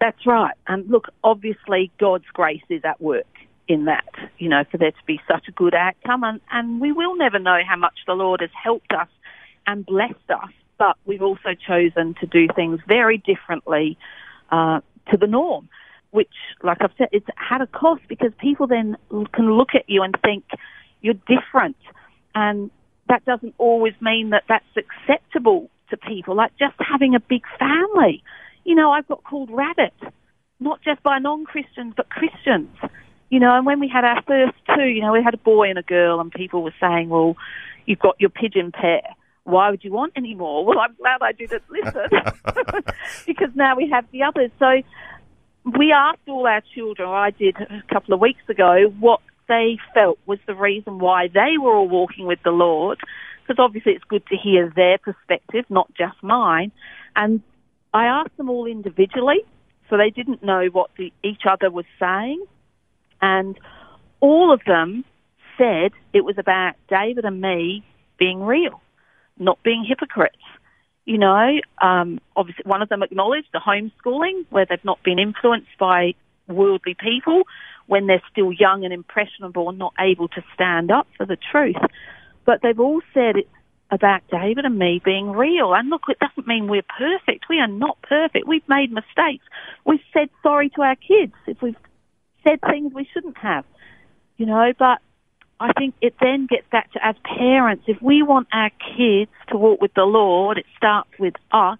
That's 0.00 0.26
right. 0.26 0.54
And 0.66 0.88
look, 0.88 1.08
obviously, 1.24 1.90
God's 1.98 2.26
grace 2.32 2.62
is 2.68 2.82
at 2.84 3.00
work 3.00 3.26
in 3.66 3.84
that, 3.84 4.08
you 4.38 4.48
know, 4.48 4.64
for 4.70 4.78
there 4.78 4.92
to 4.92 5.04
be 5.06 5.20
such 5.28 5.48
a 5.48 5.52
good 5.52 5.74
outcome. 5.74 6.24
And, 6.24 6.40
and 6.50 6.80
we 6.80 6.92
will 6.92 7.16
never 7.16 7.38
know 7.38 7.60
how 7.68 7.76
much 7.76 7.98
the 8.06 8.14
Lord 8.14 8.40
has 8.40 8.50
helped 8.60 8.92
us 8.92 9.08
and 9.66 9.84
blessed 9.84 10.30
us, 10.30 10.50
but 10.78 10.96
we've 11.04 11.22
also 11.22 11.50
chosen 11.66 12.14
to 12.20 12.26
do 12.26 12.46
things 12.54 12.80
very 12.86 13.18
differently 13.18 13.98
uh, 14.50 14.80
to 15.10 15.16
the 15.18 15.26
norm, 15.26 15.68
which, 16.10 16.32
like 16.62 16.78
I've 16.80 16.92
said, 16.96 17.08
it's 17.12 17.26
had 17.36 17.60
a 17.60 17.66
cost 17.66 18.02
because 18.08 18.32
people 18.38 18.66
then 18.66 18.96
can 19.34 19.52
look 19.52 19.74
at 19.74 19.84
you 19.88 20.02
and 20.02 20.16
think 20.24 20.44
you're 21.02 21.14
different. 21.26 21.76
And 22.34 22.70
that 23.08 23.24
doesn't 23.26 23.54
always 23.58 23.94
mean 24.00 24.30
that 24.30 24.44
that's 24.48 24.64
acceptable 24.76 25.70
to 25.90 25.96
people, 25.96 26.34
like 26.34 26.52
just 26.58 26.74
having 26.78 27.14
a 27.14 27.20
big 27.20 27.42
family 27.58 28.22
you 28.68 28.74
know, 28.74 28.90
I've 28.90 29.08
got 29.08 29.24
called 29.24 29.48
Rabbit, 29.50 29.94
not 30.60 30.82
just 30.82 31.02
by 31.02 31.18
non-Christians, 31.18 31.94
but 31.96 32.10
Christians. 32.10 32.68
You 33.30 33.40
know, 33.40 33.56
and 33.56 33.64
when 33.64 33.80
we 33.80 33.88
had 33.88 34.04
our 34.04 34.22
first 34.24 34.58
two, 34.76 34.84
you 34.84 35.00
know, 35.00 35.12
we 35.12 35.22
had 35.24 35.32
a 35.32 35.38
boy 35.38 35.70
and 35.70 35.78
a 35.78 35.82
girl, 35.82 36.20
and 36.20 36.30
people 36.30 36.62
were 36.62 36.74
saying, 36.78 37.08
well, 37.08 37.34
you've 37.86 37.98
got 37.98 38.16
your 38.20 38.28
pigeon 38.28 38.70
pair. 38.70 39.00
Why 39.44 39.70
would 39.70 39.82
you 39.82 39.90
want 39.90 40.12
any 40.16 40.34
more? 40.34 40.66
Well, 40.66 40.78
I'm 40.78 40.94
glad 40.96 41.22
I 41.22 41.32
didn't 41.32 41.62
listen 41.70 42.82
because 43.26 43.48
now 43.54 43.74
we 43.74 43.88
have 43.88 44.04
the 44.12 44.24
others. 44.24 44.50
So 44.58 44.82
we 45.64 45.90
asked 45.90 46.28
all 46.28 46.46
our 46.46 46.62
children, 46.74 47.08
or 47.08 47.16
I 47.16 47.30
did 47.30 47.56
a 47.56 47.82
couple 47.90 48.12
of 48.12 48.20
weeks 48.20 48.46
ago, 48.50 48.92
what 49.00 49.20
they 49.48 49.78
felt 49.94 50.18
was 50.26 50.40
the 50.46 50.54
reason 50.54 50.98
why 50.98 51.28
they 51.28 51.56
were 51.58 51.74
all 51.74 51.88
walking 51.88 52.26
with 52.26 52.40
the 52.44 52.50
Lord. 52.50 52.98
Because 53.46 53.64
obviously 53.64 53.92
it's 53.92 54.04
good 54.04 54.26
to 54.26 54.36
hear 54.36 54.70
their 54.76 54.98
perspective, 54.98 55.64
not 55.70 55.88
just 55.94 56.22
mine. 56.22 56.70
And 57.16 57.40
I 57.92 58.06
asked 58.06 58.36
them 58.36 58.50
all 58.50 58.66
individually, 58.66 59.40
so 59.88 59.96
they 59.96 60.10
didn't 60.10 60.42
know 60.42 60.66
what 60.72 60.90
the, 60.96 61.12
each 61.22 61.42
other 61.48 61.70
was 61.70 61.86
saying, 61.98 62.44
and 63.20 63.58
all 64.20 64.52
of 64.52 64.60
them 64.66 65.04
said 65.56 65.92
it 66.12 66.24
was 66.24 66.36
about 66.38 66.74
David 66.88 67.24
and 67.24 67.40
me 67.40 67.84
being 68.18 68.42
real, 68.42 68.80
not 69.38 69.62
being 69.62 69.84
hypocrites. 69.86 70.36
You 71.04 71.18
know, 71.18 71.58
um, 71.80 72.20
obviously 72.36 72.64
one 72.66 72.82
of 72.82 72.88
them 72.88 73.02
acknowledged 73.02 73.48
the 73.52 73.60
homeschooling, 73.60 74.44
where 74.50 74.66
they've 74.66 74.84
not 74.84 75.02
been 75.02 75.18
influenced 75.18 75.76
by 75.78 76.14
worldly 76.46 76.94
people 76.94 77.42
when 77.86 78.06
they're 78.06 78.22
still 78.30 78.52
young 78.52 78.84
and 78.84 78.92
impressionable 78.92 79.68
and 79.70 79.78
not 79.78 79.94
able 79.98 80.28
to 80.28 80.42
stand 80.54 80.90
up 80.90 81.06
for 81.16 81.24
the 81.24 81.38
truth. 81.50 81.76
But 82.44 82.60
they've 82.62 82.78
all 82.78 83.00
said 83.14 83.36
it's 83.36 83.48
about 83.90 84.22
David 84.30 84.64
and 84.64 84.78
me 84.78 85.00
being 85.04 85.30
real. 85.30 85.74
And 85.74 85.88
look, 85.88 86.02
it 86.08 86.18
doesn't 86.18 86.46
mean 86.46 86.68
we're 86.68 86.82
perfect. 86.82 87.46
We 87.48 87.58
are 87.58 87.68
not 87.68 88.00
perfect. 88.02 88.46
We've 88.46 88.68
made 88.68 88.92
mistakes. 88.92 89.44
We've 89.84 90.00
said 90.12 90.28
sorry 90.42 90.70
to 90.70 90.82
our 90.82 90.96
kids 90.96 91.32
if 91.46 91.60
we've 91.62 91.76
said 92.46 92.60
things 92.60 92.92
we 92.94 93.08
shouldn't 93.12 93.38
have, 93.38 93.64
you 94.36 94.46
know, 94.46 94.72
but 94.78 94.98
I 95.60 95.72
think 95.72 95.94
it 96.00 96.14
then 96.20 96.46
gets 96.46 96.66
back 96.70 96.92
to 96.92 97.04
as 97.04 97.16
parents, 97.24 97.84
if 97.88 98.00
we 98.00 98.22
want 98.22 98.48
our 98.52 98.70
kids 98.96 99.32
to 99.48 99.56
walk 99.56 99.80
with 99.80 99.92
the 99.94 100.04
Lord, 100.04 100.58
it 100.58 100.66
starts 100.76 101.10
with 101.18 101.34
us 101.50 101.78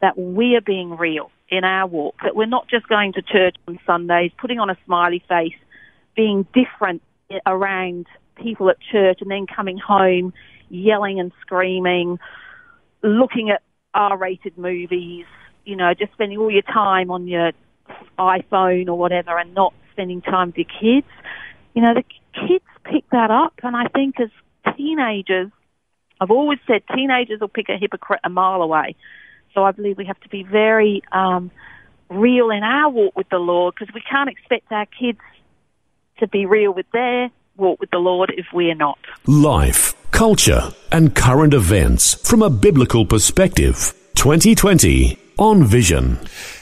that 0.00 0.18
we 0.18 0.56
are 0.56 0.60
being 0.60 0.96
real 0.96 1.30
in 1.48 1.64
our 1.64 1.86
walk, 1.86 2.16
that 2.24 2.34
we're 2.34 2.46
not 2.46 2.68
just 2.68 2.88
going 2.88 3.12
to 3.14 3.22
church 3.22 3.56
on 3.66 3.78
Sundays, 3.86 4.32
putting 4.38 4.58
on 4.58 4.68
a 4.68 4.76
smiley 4.84 5.22
face, 5.28 5.54
being 6.16 6.46
different 6.52 7.02
around 7.46 8.06
people 8.36 8.70
at 8.70 8.76
church 8.92 9.18
and 9.20 9.30
then 9.30 9.46
coming 9.46 9.78
home 9.78 10.32
yelling 10.70 11.20
and 11.20 11.32
screaming, 11.40 12.18
looking 13.02 13.50
at 13.50 13.62
R-rated 13.94 14.56
movies, 14.58 15.26
you 15.64 15.76
know, 15.76 15.92
just 15.94 16.12
spending 16.12 16.38
all 16.38 16.50
your 16.50 16.62
time 16.62 17.10
on 17.10 17.26
your 17.26 17.52
iPhone 18.18 18.88
or 18.88 18.98
whatever 18.98 19.38
and 19.38 19.54
not 19.54 19.74
spending 19.92 20.22
time 20.22 20.48
with 20.48 20.56
your 20.58 20.66
kids. 20.80 21.06
You 21.74 21.82
know, 21.82 21.94
the 21.94 22.04
kids 22.34 22.64
pick 22.84 23.08
that 23.10 23.30
up, 23.30 23.54
and 23.62 23.76
I 23.76 23.86
think 23.88 24.20
as 24.20 24.30
teenagers, 24.76 25.50
I've 26.20 26.30
always 26.30 26.58
said 26.66 26.82
teenagers 26.94 27.40
will 27.40 27.48
pick 27.48 27.68
a 27.68 27.76
hypocrite 27.78 28.20
a 28.24 28.28
mile 28.30 28.62
away. 28.62 28.96
So 29.54 29.64
I 29.64 29.72
believe 29.72 29.96
we 29.96 30.06
have 30.06 30.20
to 30.20 30.28
be 30.28 30.42
very 30.42 31.02
um, 31.12 31.50
real 32.10 32.50
in 32.50 32.62
our 32.62 32.90
walk 32.90 33.16
with 33.16 33.28
the 33.28 33.38
Lord 33.38 33.74
because 33.78 33.92
we 33.94 34.02
can't 34.08 34.28
expect 34.28 34.70
our 34.72 34.86
kids 34.86 35.20
to 36.18 36.28
be 36.28 36.46
real 36.46 36.72
with 36.72 36.86
their 36.92 37.30
walk 37.58 37.80
with 37.80 37.90
the 37.90 37.98
Lord 37.98 38.32
if 38.36 38.46
we're 38.52 38.74
not. 38.74 38.98
Life, 39.26 39.94
culture, 40.10 40.72
and 40.92 41.14
current 41.14 41.52
events 41.52 42.14
from 42.14 42.42
a 42.42 42.50
biblical 42.50 43.04
perspective. 43.04 43.92
2020 44.14 45.18
on 45.38 45.64
Vision. 45.64 46.18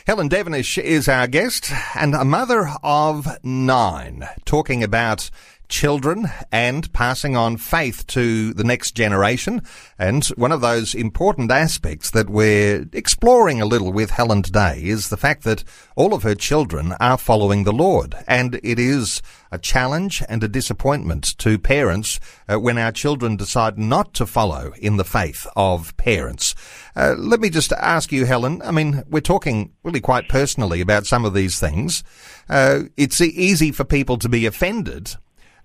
Helen 0.06 0.28
Devenish 0.28 0.82
is 0.82 1.08
our 1.08 1.26
guest 1.26 1.72
and 1.94 2.14
a 2.14 2.24
mother 2.24 2.70
of 2.82 3.26
nine, 3.42 4.26
talking 4.44 4.82
about 4.82 5.30
children 5.68 6.26
and 6.50 6.92
passing 6.92 7.36
on 7.36 7.56
faith 7.56 8.06
to 8.08 8.52
the 8.54 8.64
next 8.64 8.92
generation. 8.92 9.62
And 9.98 10.24
one 10.36 10.52
of 10.52 10.60
those 10.60 10.94
important 10.94 11.50
aspects 11.50 12.10
that 12.10 12.30
we're 12.30 12.86
exploring 12.92 13.60
a 13.60 13.66
little 13.66 13.92
with 13.92 14.10
Helen 14.10 14.42
today 14.42 14.80
is 14.82 15.08
the 15.08 15.16
fact 15.16 15.44
that 15.44 15.64
all 15.96 16.14
of 16.14 16.22
her 16.22 16.34
children 16.34 16.94
are 17.00 17.18
following 17.18 17.64
the 17.64 17.72
Lord. 17.72 18.14
And 18.26 18.60
it 18.62 18.78
is 18.78 19.22
a 19.50 19.58
challenge 19.58 20.22
and 20.28 20.42
a 20.42 20.48
disappointment 20.48 21.36
to 21.38 21.58
parents 21.58 22.20
uh, 22.48 22.58
when 22.58 22.78
our 22.78 22.92
children 22.92 23.36
decide 23.36 23.78
not 23.78 24.12
to 24.14 24.26
follow 24.26 24.72
in 24.78 24.96
the 24.96 25.04
faith 25.04 25.46
of 25.56 25.96
parents. 25.96 26.54
Uh, 26.94 27.14
let 27.16 27.40
me 27.40 27.50
just 27.50 27.72
ask 27.72 28.12
you, 28.12 28.24
Helen. 28.26 28.60
I 28.62 28.70
mean, 28.70 29.02
we're 29.08 29.20
talking 29.20 29.72
really 29.82 30.00
quite 30.00 30.28
personally 30.28 30.80
about 30.80 31.06
some 31.06 31.24
of 31.24 31.34
these 31.34 31.58
things. 31.58 32.02
Uh, 32.48 32.84
it's 32.96 33.20
easy 33.20 33.72
for 33.72 33.84
people 33.84 34.18
to 34.18 34.28
be 34.28 34.46
offended 34.46 35.16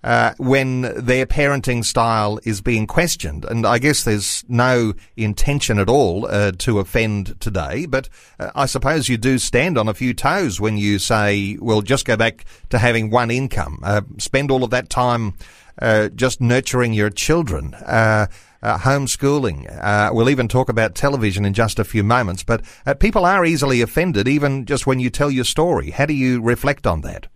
uh, 0.04 0.34
when 0.38 0.82
their 0.82 1.26
parenting 1.26 1.84
style 1.84 2.38
is 2.44 2.60
being 2.60 2.86
questioned. 2.86 3.44
And 3.44 3.66
I 3.66 3.78
guess 3.78 4.04
there's 4.04 4.44
no 4.48 4.94
intention 5.16 5.78
at 5.78 5.88
all 5.88 6.26
uh, 6.26 6.52
to 6.58 6.80
offend 6.80 7.40
today, 7.40 7.86
but 7.86 8.08
uh, 8.38 8.50
I 8.54 8.66
suppose 8.66 9.08
you 9.08 9.16
do 9.16 9.38
stand 9.38 9.78
on 9.78 9.88
a 9.88 9.94
few 9.94 10.14
toes 10.14 10.60
when 10.60 10.76
you 10.76 10.98
say, 10.98 11.56
well, 11.60 11.82
just 11.82 12.04
go 12.04 12.16
back 12.16 12.44
to 12.70 12.78
having 12.78 13.10
one 13.10 13.30
income. 13.30 13.80
Uh, 13.82 14.02
spend 14.18 14.50
all 14.50 14.64
of 14.64 14.70
that 14.70 14.90
time 14.90 15.34
uh, 15.80 16.08
just 16.08 16.40
nurturing 16.40 16.92
your 16.92 17.10
children. 17.10 17.74
Uh, 17.74 18.26
homeschooling. 18.62 20.14
we'll 20.14 20.30
even 20.30 20.46
talk 20.46 20.68
about 20.68 20.94
television 20.94 21.44
in 21.44 21.52
just 21.52 21.80
a 21.80 21.84
few 21.84 22.04
moments, 22.04 22.44
but 22.44 22.62
people 23.00 23.24
are 23.24 23.44
easily 23.44 23.80
offended 23.80 24.28
even 24.28 24.64
just 24.66 24.86
when 24.86 25.00
you 25.00 25.10
tell 25.10 25.32
your 25.32 25.44
story. 25.44 25.90
How 25.90 26.06
do 26.06 26.14
you 26.14 26.40
reflect 26.40 26.86
on 26.86 27.00
that? 27.00 27.26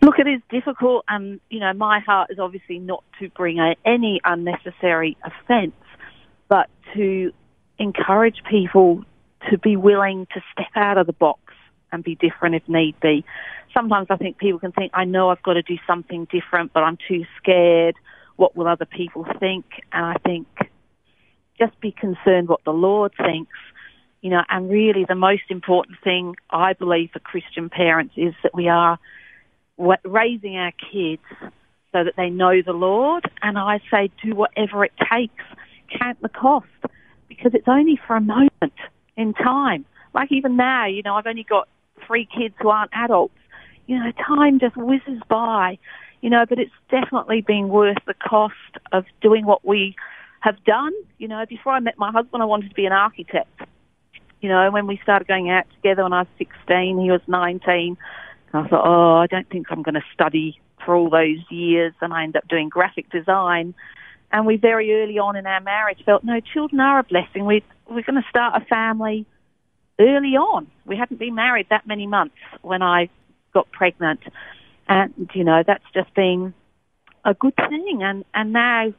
Look, 0.00 0.18
it 0.18 0.28
is 0.28 0.40
difficult, 0.48 1.04
and 1.08 1.40
you 1.50 1.58
know, 1.60 1.72
my 1.72 1.98
heart 2.00 2.30
is 2.30 2.38
obviously 2.38 2.78
not 2.78 3.02
to 3.18 3.28
bring 3.30 3.58
any 3.84 4.20
unnecessary 4.24 5.16
offence, 5.24 5.72
but 6.48 6.68
to 6.94 7.32
encourage 7.78 8.42
people 8.48 9.04
to 9.50 9.58
be 9.58 9.76
willing 9.76 10.26
to 10.34 10.40
step 10.52 10.70
out 10.76 10.98
of 10.98 11.06
the 11.06 11.12
box 11.12 11.40
and 11.90 12.04
be 12.04 12.14
different 12.14 12.54
if 12.54 12.68
need 12.68 12.98
be. 13.00 13.24
Sometimes 13.74 14.06
I 14.10 14.16
think 14.16 14.38
people 14.38 14.58
can 14.58 14.72
think, 14.72 14.92
I 14.94 15.04
know 15.04 15.30
I've 15.30 15.42
got 15.42 15.54
to 15.54 15.62
do 15.62 15.78
something 15.86 16.26
different, 16.30 16.72
but 16.72 16.82
I'm 16.82 16.98
too 17.08 17.24
scared. 17.40 17.96
What 18.36 18.56
will 18.56 18.68
other 18.68 18.84
people 18.84 19.26
think? 19.40 19.64
And 19.92 20.04
I 20.04 20.14
think 20.24 20.46
just 21.58 21.78
be 21.80 21.92
concerned 21.92 22.48
what 22.48 22.62
the 22.64 22.72
Lord 22.72 23.12
thinks. 23.16 23.56
You 24.20 24.30
know, 24.30 24.42
and 24.48 24.68
really 24.68 25.04
the 25.08 25.14
most 25.14 25.44
important 25.50 25.98
thing 26.02 26.34
I 26.50 26.72
believe 26.72 27.10
for 27.12 27.20
Christian 27.20 27.68
parents 27.68 28.14
is 28.16 28.34
that 28.42 28.54
we 28.54 28.68
are 28.68 28.98
raising 30.04 30.56
our 30.56 30.72
kids 30.92 31.22
so 31.92 32.04
that 32.04 32.14
they 32.16 32.30
know 32.30 32.62
the 32.62 32.72
Lord. 32.72 33.30
And 33.42 33.58
I 33.58 33.80
say, 33.90 34.10
do 34.22 34.34
whatever 34.34 34.84
it 34.84 34.92
takes, 35.10 35.44
count 35.98 36.20
the 36.20 36.28
cost, 36.28 36.66
because 37.28 37.52
it's 37.54 37.68
only 37.68 37.98
for 38.06 38.16
a 38.16 38.20
moment 38.20 38.74
in 39.16 39.34
time. 39.34 39.84
Like 40.14 40.32
even 40.32 40.56
now, 40.56 40.86
you 40.86 41.02
know, 41.02 41.14
I've 41.14 41.26
only 41.26 41.44
got 41.44 41.68
three 42.06 42.26
kids 42.26 42.54
who 42.60 42.68
aren't 42.68 42.90
adults. 42.94 43.34
You 43.86 43.98
know, 43.98 44.12
time 44.12 44.58
just 44.58 44.76
whizzes 44.76 45.22
by, 45.28 45.78
you 46.20 46.28
know, 46.28 46.44
but 46.46 46.58
it's 46.58 46.72
definitely 46.90 47.40
been 47.40 47.68
worth 47.68 47.96
the 48.06 48.14
cost 48.14 48.54
of 48.92 49.04
doing 49.22 49.46
what 49.46 49.64
we 49.64 49.96
have 50.40 50.62
done. 50.64 50.92
You 51.18 51.28
know, 51.28 51.44
before 51.48 51.72
I 51.72 51.80
met 51.80 51.98
my 51.98 52.10
husband, 52.10 52.42
I 52.42 52.46
wanted 52.46 52.68
to 52.68 52.74
be 52.74 52.84
an 52.84 52.92
architect. 52.92 53.62
You 54.40 54.48
know, 54.48 54.70
when 54.70 54.86
we 54.86 55.00
started 55.02 55.26
going 55.26 55.50
out 55.50 55.64
together 55.76 56.02
when 56.02 56.12
I 56.12 56.20
was 56.20 56.28
16, 56.38 57.00
he 57.00 57.10
was 57.10 57.20
19 57.26 57.96
I 58.52 58.66
thought, 58.66 58.86
oh, 58.86 59.16
I 59.16 59.26
don't 59.26 59.48
think 59.48 59.66
I'm 59.70 59.82
going 59.82 59.94
to 59.94 60.04
study 60.14 60.60
for 60.84 60.94
all 60.94 61.10
those 61.10 61.38
years. 61.50 61.92
And 62.00 62.12
I 62.12 62.22
ended 62.22 62.36
up 62.36 62.48
doing 62.48 62.68
graphic 62.68 63.10
design. 63.10 63.74
And 64.30 64.46
we 64.46 64.56
very 64.56 64.92
early 64.92 65.18
on 65.18 65.36
in 65.36 65.46
our 65.46 65.60
marriage 65.60 66.02
felt, 66.04 66.24
no, 66.24 66.40
children 66.40 66.80
are 66.80 67.00
a 67.00 67.04
blessing. 67.04 67.46
We, 67.46 67.62
we're 67.88 68.02
going 68.02 68.22
to 68.22 68.28
start 68.28 68.60
a 68.60 68.64
family 68.66 69.26
early 69.98 70.36
on. 70.36 70.68
We 70.84 70.96
hadn't 70.96 71.18
been 71.18 71.34
married 71.34 71.66
that 71.70 71.86
many 71.86 72.06
months 72.06 72.36
when 72.62 72.82
I 72.82 73.08
got 73.52 73.70
pregnant. 73.72 74.20
And, 74.88 75.30
you 75.34 75.44
know, 75.44 75.62
that's 75.66 75.84
just 75.94 76.12
been 76.14 76.54
a 77.24 77.34
good 77.34 77.56
thing. 77.56 78.00
And, 78.02 78.24
and 78.34 78.52
now 78.52 78.92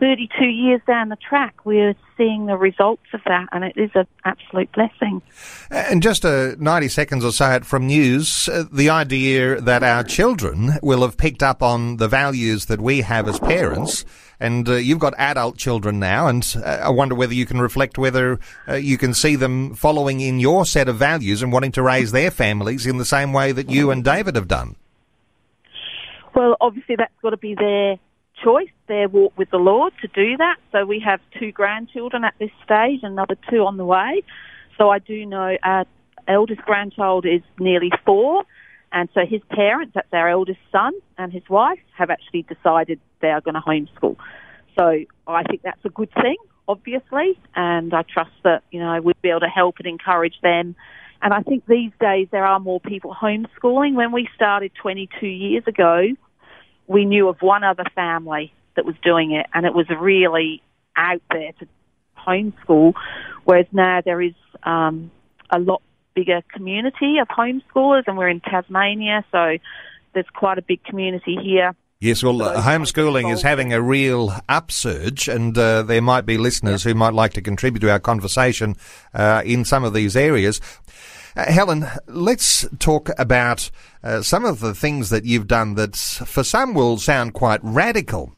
32 0.00 0.44
years 0.44 0.80
down 0.86 1.08
the 1.08 1.16
track, 1.16 1.64
we're 1.64 1.94
seeing 2.16 2.46
the 2.46 2.56
results 2.56 3.06
of 3.12 3.20
that, 3.26 3.46
and 3.52 3.64
it 3.64 3.76
is 3.76 3.90
an 3.94 4.06
absolute 4.24 4.70
blessing. 4.72 5.22
And 5.70 6.02
just 6.02 6.24
uh, 6.24 6.54
90 6.58 6.88
seconds 6.88 7.24
or 7.24 7.32
so 7.32 7.60
from 7.60 7.86
news, 7.86 8.48
uh, 8.48 8.64
the 8.70 8.90
idea 8.90 9.60
that 9.60 9.82
our 9.82 10.02
children 10.02 10.78
will 10.82 11.02
have 11.02 11.16
picked 11.16 11.42
up 11.42 11.62
on 11.62 11.96
the 11.96 12.08
values 12.08 12.66
that 12.66 12.80
we 12.80 13.02
have 13.02 13.28
as 13.28 13.38
parents. 13.38 14.04
And 14.38 14.68
uh, 14.68 14.74
you've 14.74 14.98
got 14.98 15.14
adult 15.16 15.56
children 15.56 15.98
now, 15.98 16.26
and 16.26 16.56
uh, 16.62 16.80
I 16.82 16.90
wonder 16.90 17.14
whether 17.14 17.32
you 17.32 17.46
can 17.46 17.58
reflect 17.58 17.96
whether 17.96 18.38
uh, 18.68 18.74
you 18.74 18.98
can 18.98 19.14
see 19.14 19.34
them 19.34 19.74
following 19.74 20.20
in 20.20 20.40
your 20.40 20.66
set 20.66 20.88
of 20.88 20.96
values 20.96 21.42
and 21.42 21.52
wanting 21.52 21.72
to 21.72 21.82
raise 21.82 22.12
their 22.12 22.30
families 22.30 22.86
in 22.86 22.98
the 22.98 23.06
same 23.06 23.32
way 23.32 23.52
that 23.52 23.70
you 23.70 23.90
and 23.90 24.04
David 24.04 24.36
have 24.36 24.46
done. 24.46 24.76
Well, 26.34 26.54
obviously, 26.60 26.96
that's 26.96 27.14
got 27.22 27.30
to 27.30 27.38
be 27.38 27.54
their 27.54 27.98
choice, 28.42 28.68
their 28.86 29.08
walk 29.08 29.32
with 29.36 29.50
the 29.50 29.58
Lord 29.58 29.92
to 30.02 30.08
do 30.08 30.36
that. 30.36 30.56
So 30.72 30.84
we 30.84 31.00
have 31.00 31.20
two 31.38 31.52
grandchildren 31.52 32.24
at 32.24 32.34
this 32.38 32.50
stage, 32.64 33.00
another 33.02 33.36
two 33.50 33.64
on 33.64 33.76
the 33.76 33.84
way. 33.84 34.22
So 34.78 34.90
I 34.90 34.98
do 34.98 35.24
know 35.26 35.56
our 35.62 35.86
eldest 36.28 36.62
grandchild 36.62 37.24
is 37.24 37.42
nearly 37.58 37.90
four, 38.04 38.44
and 38.92 39.08
so 39.14 39.26
his 39.26 39.42
parents, 39.50 39.92
that's 39.94 40.12
our 40.12 40.28
eldest 40.28 40.60
son 40.70 40.92
and 41.18 41.32
his 41.32 41.42
wife, 41.48 41.78
have 41.96 42.10
actually 42.10 42.42
decided 42.42 43.00
they 43.20 43.28
are 43.28 43.40
going 43.40 43.54
to 43.54 43.60
homeschool. 43.60 44.16
So 44.78 45.04
I 45.26 45.42
think 45.44 45.62
that's 45.62 45.84
a 45.84 45.88
good 45.88 46.12
thing, 46.12 46.36
obviously, 46.68 47.38
and 47.54 47.92
I 47.94 48.02
trust 48.02 48.32
that, 48.44 48.62
you 48.70 48.80
know, 48.80 49.00
we'll 49.00 49.14
be 49.22 49.30
able 49.30 49.40
to 49.40 49.48
help 49.48 49.76
and 49.78 49.86
encourage 49.86 50.38
them. 50.42 50.76
And 51.22 51.32
I 51.32 51.40
think 51.40 51.64
these 51.66 51.92
days 51.98 52.28
there 52.30 52.44
are 52.44 52.60
more 52.60 52.80
people 52.80 53.14
homeschooling. 53.14 53.94
When 53.94 54.12
we 54.12 54.28
started 54.34 54.72
22 54.80 55.26
years 55.26 55.64
ago, 55.66 56.08
we 56.86 57.04
knew 57.04 57.28
of 57.28 57.40
one 57.40 57.64
other 57.64 57.84
family 57.94 58.52
that 58.74 58.84
was 58.84 58.94
doing 59.02 59.32
it, 59.32 59.46
and 59.54 59.66
it 59.66 59.74
was 59.74 59.86
really 59.88 60.62
out 60.96 61.22
there 61.30 61.52
to 61.58 61.66
homeschool. 62.26 62.94
Whereas 63.44 63.66
now 63.72 64.00
there 64.04 64.20
is 64.20 64.34
um, 64.62 65.10
a 65.50 65.58
lot 65.58 65.82
bigger 66.14 66.42
community 66.52 67.18
of 67.20 67.28
homeschoolers, 67.28 68.04
and 68.06 68.16
we're 68.16 68.28
in 68.28 68.40
Tasmania, 68.40 69.24
so 69.30 69.58
there's 70.14 70.26
quite 70.34 70.58
a 70.58 70.62
big 70.62 70.82
community 70.84 71.36
here. 71.42 71.74
Yes, 71.98 72.22
well, 72.22 72.42
uh, 72.42 72.62
homeschooling 72.62 73.32
is 73.32 73.40
having 73.40 73.72
a 73.72 73.80
real 73.80 74.34
upsurge, 74.50 75.28
and 75.28 75.56
uh, 75.56 75.82
there 75.82 76.02
might 76.02 76.26
be 76.26 76.36
listeners 76.36 76.82
who 76.82 76.94
might 76.94 77.14
like 77.14 77.32
to 77.34 77.42
contribute 77.42 77.80
to 77.80 77.90
our 77.90 77.98
conversation 77.98 78.76
uh, 79.14 79.42
in 79.46 79.64
some 79.64 79.82
of 79.82 79.94
these 79.94 80.14
areas. 80.14 80.60
Uh, 81.36 81.52
Helen, 81.52 81.86
let's 82.06 82.66
talk 82.78 83.10
about 83.18 83.70
uh, 84.02 84.22
some 84.22 84.46
of 84.46 84.60
the 84.60 84.74
things 84.74 85.10
that 85.10 85.26
you've 85.26 85.46
done 85.46 85.74
that 85.74 85.94
for 85.94 86.42
some 86.42 86.72
will 86.72 86.96
sound 86.96 87.34
quite 87.34 87.60
radical. 87.62 88.34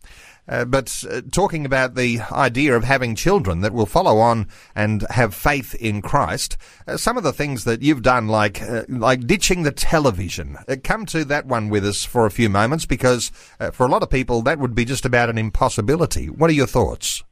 Uh, 0.49 0.65
but 0.65 1.05
uh, 1.09 1.21
talking 1.31 1.65
about 1.65 1.95
the 1.95 2.19
idea 2.33 2.75
of 2.75 2.83
having 2.83 3.15
children 3.15 3.61
that 3.61 3.73
will 3.73 3.87
follow 3.87 4.19
on 4.19 4.49
and 4.75 5.07
have 5.11 5.33
faith 5.33 5.77
in 5.77 6.03
Christ, 6.03 6.57
uh, 6.89 6.97
some 6.97 7.17
of 7.17 7.23
the 7.23 7.35
things 7.35 7.65
that 7.65 7.83
you've 7.83 8.03
done, 8.03 8.27
like 8.27 8.63
uh, 8.63 8.83
like 8.89 9.27
ditching 9.27 9.63
the 9.63 9.71
television, 9.71 10.57
come 10.83 11.07
to 11.07 11.25
that 11.27 11.47
one 11.47 11.69
with 11.69 11.87
us 11.87 12.05
for 12.05 12.27
a 12.27 12.31
few 12.33 12.49
moments, 12.49 12.87
because 12.87 13.31
for 13.73 13.87
a 13.87 13.91
lot 13.91 14.03
of 14.03 14.11
people 14.11 14.43
that 14.43 14.59
would 14.59 14.75
be 14.75 14.87
just 14.87 15.05
about 15.05 15.29
an 15.29 15.39
impossibility. 15.39 16.31
What 16.31 16.51
are 16.51 16.55
your 16.55 16.67
thoughts? 16.67 17.23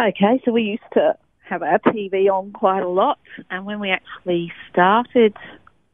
Okay, 0.00 0.40
so 0.44 0.52
we 0.52 0.62
used 0.62 0.82
to 0.94 1.14
have 1.48 1.62
our 1.62 1.78
TV 1.78 2.28
on 2.30 2.52
quite 2.52 2.82
a 2.82 2.88
lot. 2.88 3.18
And 3.50 3.64
when 3.64 3.80
we 3.80 3.90
actually 3.90 4.52
started 4.70 5.36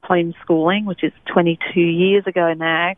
homeschooling, 0.02 0.84
which 0.84 1.02
is 1.02 1.12
22 1.26 1.80
years 1.80 2.24
ago 2.26 2.52
now, 2.54 2.94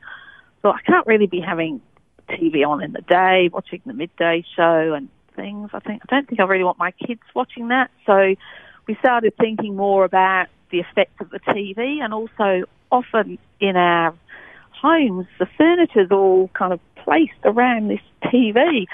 so 0.62 0.70
I 0.70 0.80
can't 0.84 1.06
really 1.06 1.26
be 1.26 1.40
having 1.40 1.80
TV 2.28 2.66
on 2.66 2.82
in 2.82 2.92
the 2.92 3.02
day, 3.02 3.50
watching 3.52 3.80
the 3.86 3.92
midday 3.92 4.44
show 4.56 4.94
and 4.94 5.08
things. 5.36 5.70
I 5.72 5.80
think 5.80 6.02
I 6.08 6.14
don't 6.14 6.28
think 6.28 6.40
I 6.40 6.44
really 6.44 6.64
want 6.64 6.78
my 6.78 6.90
kids 6.90 7.20
watching 7.34 7.68
that. 7.68 7.90
So 8.06 8.34
we 8.88 8.96
started 8.96 9.34
thinking 9.36 9.76
more 9.76 10.04
about 10.04 10.46
the 10.70 10.80
effect 10.80 11.20
of 11.20 11.30
the 11.30 11.38
TV, 11.40 12.00
and 12.02 12.12
also 12.12 12.64
often 12.90 13.38
in 13.60 13.76
our 13.76 14.14
homes, 14.72 15.26
the 15.38 15.46
furniture's 15.56 16.10
all 16.10 16.48
kind 16.54 16.72
of 16.72 16.80
placed 16.96 17.32
around 17.44 17.88
this 17.88 18.00
TV. 18.24 18.86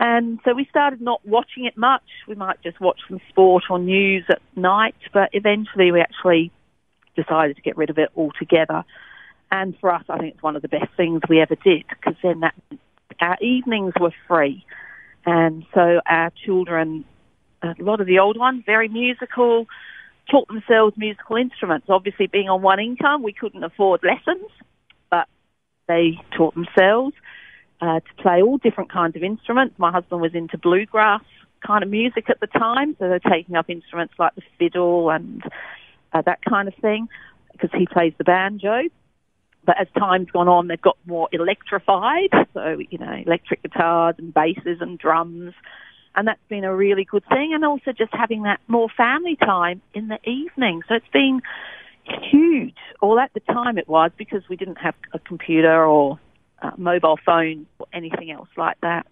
And 0.00 0.40
so 0.44 0.54
we 0.54 0.66
started 0.66 1.00
not 1.00 1.24
watching 1.24 1.66
it 1.66 1.76
much. 1.76 2.02
We 2.26 2.34
might 2.34 2.60
just 2.62 2.80
watch 2.80 3.00
some 3.08 3.20
sport 3.28 3.64
or 3.70 3.78
news 3.78 4.24
at 4.28 4.42
night, 4.56 4.96
but 5.12 5.30
eventually 5.32 5.92
we 5.92 6.00
actually 6.00 6.50
decided 7.16 7.56
to 7.56 7.62
get 7.62 7.76
rid 7.76 7.90
of 7.90 7.98
it 7.98 8.10
altogether. 8.16 8.84
And 9.50 9.78
for 9.78 9.94
us, 9.94 10.04
I 10.08 10.18
think 10.18 10.34
it's 10.34 10.42
one 10.42 10.56
of 10.56 10.62
the 10.62 10.68
best 10.68 10.92
things 10.96 11.20
we 11.28 11.40
ever 11.40 11.54
did 11.54 11.84
because 11.88 12.16
then 12.22 12.40
that 12.40 12.54
our 13.20 13.36
evenings 13.40 13.94
were 14.00 14.12
free, 14.26 14.64
and 15.24 15.64
so 15.72 16.00
our 16.06 16.32
children, 16.44 17.04
a 17.62 17.74
lot 17.78 18.00
of 18.00 18.06
the 18.08 18.18
old 18.18 18.36
ones, 18.36 18.64
very 18.66 18.88
musical, 18.88 19.66
taught 20.28 20.48
themselves 20.48 20.96
musical 20.96 21.36
instruments. 21.36 21.86
Obviously, 21.88 22.26
being 22.26 22.48
on 22.48 22.62
one 22.62 22.80
income, 22.80 23.22
we 23.22 23.32
couldn't 23.32 23.62
afford 23.62 24.02
lessons, 24.02 24.50
but 25.10 25.28
they 25.86 26.18
taught 26.36 26.54
themselves 26.54 27.14
uh, 27.84 28.00
to 28.00 28.22
play 28.22 28.40
all 28.40 28.56
different 28.56 28.90
kinds 28.90 29.14
of 29.14 29.22
instruments. 29.22 29.74
My 29.78 29.92
husband 29.92 30.22
was 30.22 30.34
into 30.34 30.56
bluegrass 30.56 31.20
kind 31.64 31.82
of 31.82 31.90
music 31.90 32.30
at 32.30 32.40
the 32.40 32.46
time, 32.46 32.96
so 32.98 33.08
they're 33.08 33.18
taking 33.18 33.56
up 33.56 33.68
instruments 33.68 34.14
like 34.18 34.34
the 34.34 34.42
fiddle 34.58 35.10
and 35.10 35.42
uh, 36.12 36.22
that 36.22 36.38
kind 36.48 36.66
of 36.68 36.74
thing 36.76 37.08
because 37.52 37.70
he 37.78 37.86
plays 37.86 38.14
the 38.16 38.24
banjo. 38.24 38.82
But 39.66 39.80
as 39.80 39.86
time's 39.98 40.30
gone 40.30 40.48
on, 40.48 40.68
they've 40.68 40.80
got 40.80 40.96
more 41.06 41.28
electrified, 41.32 42.30
so 42.54 42.78
you 42.90 42.98
know, 42.98 43.22
electric 43.26 43.62
guitars 43.62 44.14
and 44.18 44.32
basses 44.32 44.78
and 44.80 44.98
drums, 44.98 45.52
and 46.14 46.28
that's 46.28 46.40
been 46.48 46.64
a 46.64 46.74
really 46.74 47.04
good 47.04 47.24
thing. 47.28 47.52
And 47.54 47.64
also 47.64 47.92
just 47.92 48.14
having 48.14 48.44
that 48.44 48.60
more 48.66 48.88
family 48.96 49.36
time 49.36 49.82
in 49.92 50.08
the 50.08 50.18
evening. 50.28 50.82
So 50.88 50.94
it's 50.94 51.12
been 51.12 51.42
huge. 52.30 52.76
All 53.00 53.18
at 53.18 53.32
the 53.34 53.40
time 53.40 53.76
it 53.78 53.88
was 53.88 54.10
because 54.16 54.42
we 54.48 54.56
didn't 54.56 54.78
have 54.78 54.94
a 55.12 55.18
computer 55.18 55.84
or 55.84 56.18
uh, 56.64 56.70
mobile 56.76 57.18
phone 57.24 57.66
or 57.78 57.86
anything 57.92 58.30
else 58.30 58.48
like 58.56 58.80
that. 58.80 59.06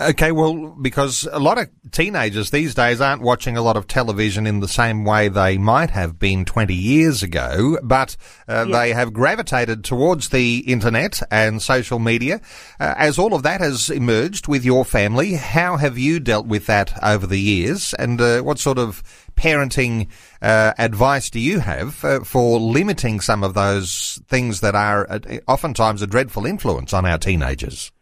Okay, 0.00 0.32
well, 0.32 0.68
because 0.80 1.28
a 1.30 1.38
lot 1.38 1.58
of 1.58 1.68
teenagers 1.90 2.50
these 2.50 2.74
days 2.74 3.02
aren't 3.02 3.20
watching 3.20 3.58
a 3.58 3.62
lot 3.62 3.76
of 3.76 3.86
television 3.86 4.46
in 4.46 4.60
the 4.60 4.68
same 4.68 5.04
way 5.04 5.28
they 5.28 5.58
might 5.58 5.90
have 5.90 6.18
been 6.18 6.46
20 6.46 6.72
years 6.74 7.22
ago, 7.22 7.78
but 7.82 8.16
uh, 8.48 8.64
yeah. 8.66 8.78
they 8.78 8.92
have 8.94 9.12
gravitated 9.12 9.84
towards 9.84 10.30
the 10.30 10.60
internet 10.60 11.20
and 11.30 11.60
social 11.60 11.98
media. 11.98 12.40
Uh, 12.80 12.94
as 12.96 13.18
all 13.18 13.34
of 13.34 13.42
that 13.42 13.60
has 13.60 13.90
emerged 13.90 14.48
with 14.48 14.64
your 14.64 14.86
family, 14.86 15.34
how 15.34 15.76
have 15.76 15.98
you 15.98 16.18
dealt 16.18 16.46
with 16.46 16.64
that 16.66 16.98
over 17.02 17.26
the 17.26 17.40
years, 17.40 17.92
and 17.98 18.18
uh, 18.18 18.40
what 18.40 18.58
sort 18.58 18.78
of 18.78 19.02
parenting 19.36 20.08
uh, 20.40 20.72
advice 20.78 21.30
do 21.30 21.40
you 21.40 21.60
have 21.60 22.04
uh, 22.04 22.20
for 22.20 22.58
limiting 22.58 23.20
some 23.20 23.42
of 23.42 23.54
those 23.54 24.20
things 24.28 24.60
that 24.60 24.74
are 24.74 25.06
uh, 25.10 25.18
oftentimes 25.48 26.02
a 26.02 26.06
dreadful 26.06 26.46
influence 26.46 26.92
on 26.92 27.04
our 27.04 27.18
teenagers? 27.18 27.92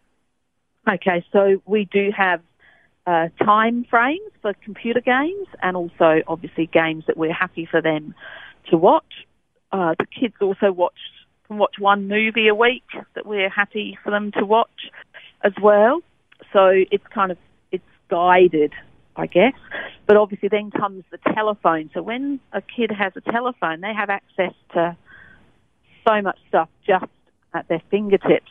Okay, 0.88 1.24
so 1.32 1.62
we 1.66 1.88
do 1.92 2.10
have 2.16 2.40
uh, 3.06 3.28
time 3.44 3.84
frames 3.88 4.30
for 4.42 4.54
computer 4.64 5.00
games 5.00 5.46
and 5.62 5.76
also 5.76 6.22
obviously 6.26 6.66
games 6.66 7.04
that 7.06 7.16
we're 7.16 7.32
happy 7.32 7.66
for 7.70 7.80
them 7.80 8.14
to 8.70 8.76
watch. 8.76 9.26
Uh, 9.72 9.94
the 9.98 10.06
kids 10.06 10.34
also 10.40 10.72
watch 10.72 10.94
can 11.50 11.58
watch 11.58 11.74
one 11.78 12.06
movie 12.06 12.48
a 12.48 12.54
week 12.54 12.84
that 13.14 13.26
we're 13.26 13.50
happy 13.50 13.98
for 14.04 14.10
them 14.10 14.30
to 14.32 14.44
watch 14.44 14.90
as 15.42 15.52
well. 15.60 16.00
So 16.52 16.70
it's 16.90 17.06
kind 17.12 17.32
of 17.32 17.38
it's 17.72 17.84
guided, 18.08 18.72
I 19.16 19.26
guess. 19.26 19.54
But 20.06 20.16
obviously 20.16 20.48
then 20.48 20.70
comes 20.70 21.04
the 21.10 21.18
telephone. 21.34 21.90
So 21.94 22.02
when 22.02 22.40
a 22.52 22.62
kid 22.62 22.90
has 22.90 23.12
a 23.16 23.20
telephone, 23.20 23.80
they 23.80 23.92
have 23.94 24.10
access 24.10 24.54
to 24.72 24.96
so 26.06 26.22
much 26.22 26.38
stuff 26.48 26.68
just 26.86 27.04
at 27.54 27.68
their 27.68 27.82
fingertips. 27.90 28.50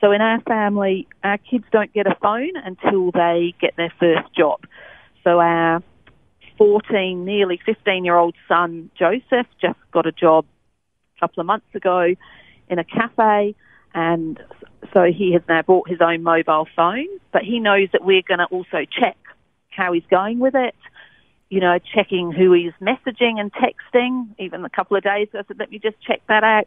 So 0.00 0.12
in 0.12 0.20
our 0.20 0.40
family, 0.42 1.06
our 1.24 1.38
kids 1.38 1.64
don't 1.72 1.92
get 1.92 2.06
a 2.06 2.16
phone 2.20 2.52
until 2.56 3.10
they 3.10 3.54
get 3.60 3.76
their 3.76 3.92
first 3.98 4.34
job. 4.36 4.60
So 5.24 5.40
our 5.40 5.82
14, 6.58 7.24
nearly 7.24 7.60
15 7.64 8.04
year 8.04 8.16
old 8.16 8.34
son, 8.48 8.90
Joseph, 8.98 9.46
just 9.60 9.78
got 9.92 10.06
a 10.06 10.12
job 10.12 10.44
a 11.16 11.20
couple 11.20 11.40
of 11.40 11.46
months 11.46 11.74
ago 11.74 12.14
in 12.68 12.78
a 12.78 12.84
cafe. 12.84 13.54
And 13.94 14.38
so 14.92 15.04
he 15.04 15.32
has 15.32 15.42
now 15.48 15.62
bought 15.62 15.88
his 15.88 16.00
own 16.00 16.22
mobile 16.22 16.68
phone, 16.76 17.08
but 17.32 17.42
he 17.42 17.60
knows 17.60 17.88
that 17.92 18.04
we're 18.04 18.22
going 18.22 18.38
to 18.38 18.46
also 18.46 18.84
check 18.84 19.16
how 19.76 19.92
he's 19.92 20.06
going 20.10 20.38
with 20.38 20.54
it. 20.54 20.74
You 21.50 21.60
know, 21.60 21.78
checking 21.94 22.32
who 22.32 22.52
he's 22.52 22.72
messaging 22.80 23.38
and 23.38 23.52
texting. 23.52 24.28
Even 24.38 24.64
a 24.64 24.70
couple 24.70 24.96
of 24.96 25.04
days 25.04 25.28
I 25.32 25.42
said, 25.46 25.58
let 25.58 25.70
me 25.70 25.78
just 25.78 26.00
check 26.02 26.22
that 26.28 26.42
out 26.42 26.66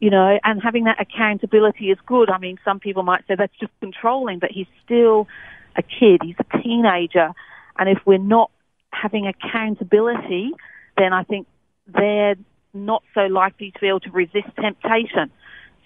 you 0.00 0.08
know, 0.08 0.38
and 0.42 0.62
having 0.62 0.84
that 0.84 0.98
accountability 0.98 1.90
is 1.90 1.98
good. 2.06 2.30
I 2.30 2.38
mean, 2.38 2.58
some 2.64 2.80
people 2.80 3.02
might 3.02 3.26
say 3.28 3.34
that's 3.36 3.56
just 3.60 3.72
controlling, 3.80 4.38
but 4.38 4.50
he's 4.50 4.66
still 4.84 5.28
a 5.76 5.82
kid, 5.82 6.22
he's 6.24 6.36
a 6.38 6.62
teenager, 6.62 7.32
and 7.78 7.88
if 7.88 7.98
we're 8.06 8.18
not 8.18 8.50
having 8.92 9.26
accountability, 9.26 10.52
then 10.96 11.12
I 11.12 11.22
think 11.24 11.46
they're 11.86 12.36
not 12.72 13.02
so 13.14 13.22
likely 13.22 13.72
to 13.72 13.78
be 13.78 13.88
able 13.88 14.00
to 14.00 14.10
resist 14.10 14.48
temptation. 14.60 15.30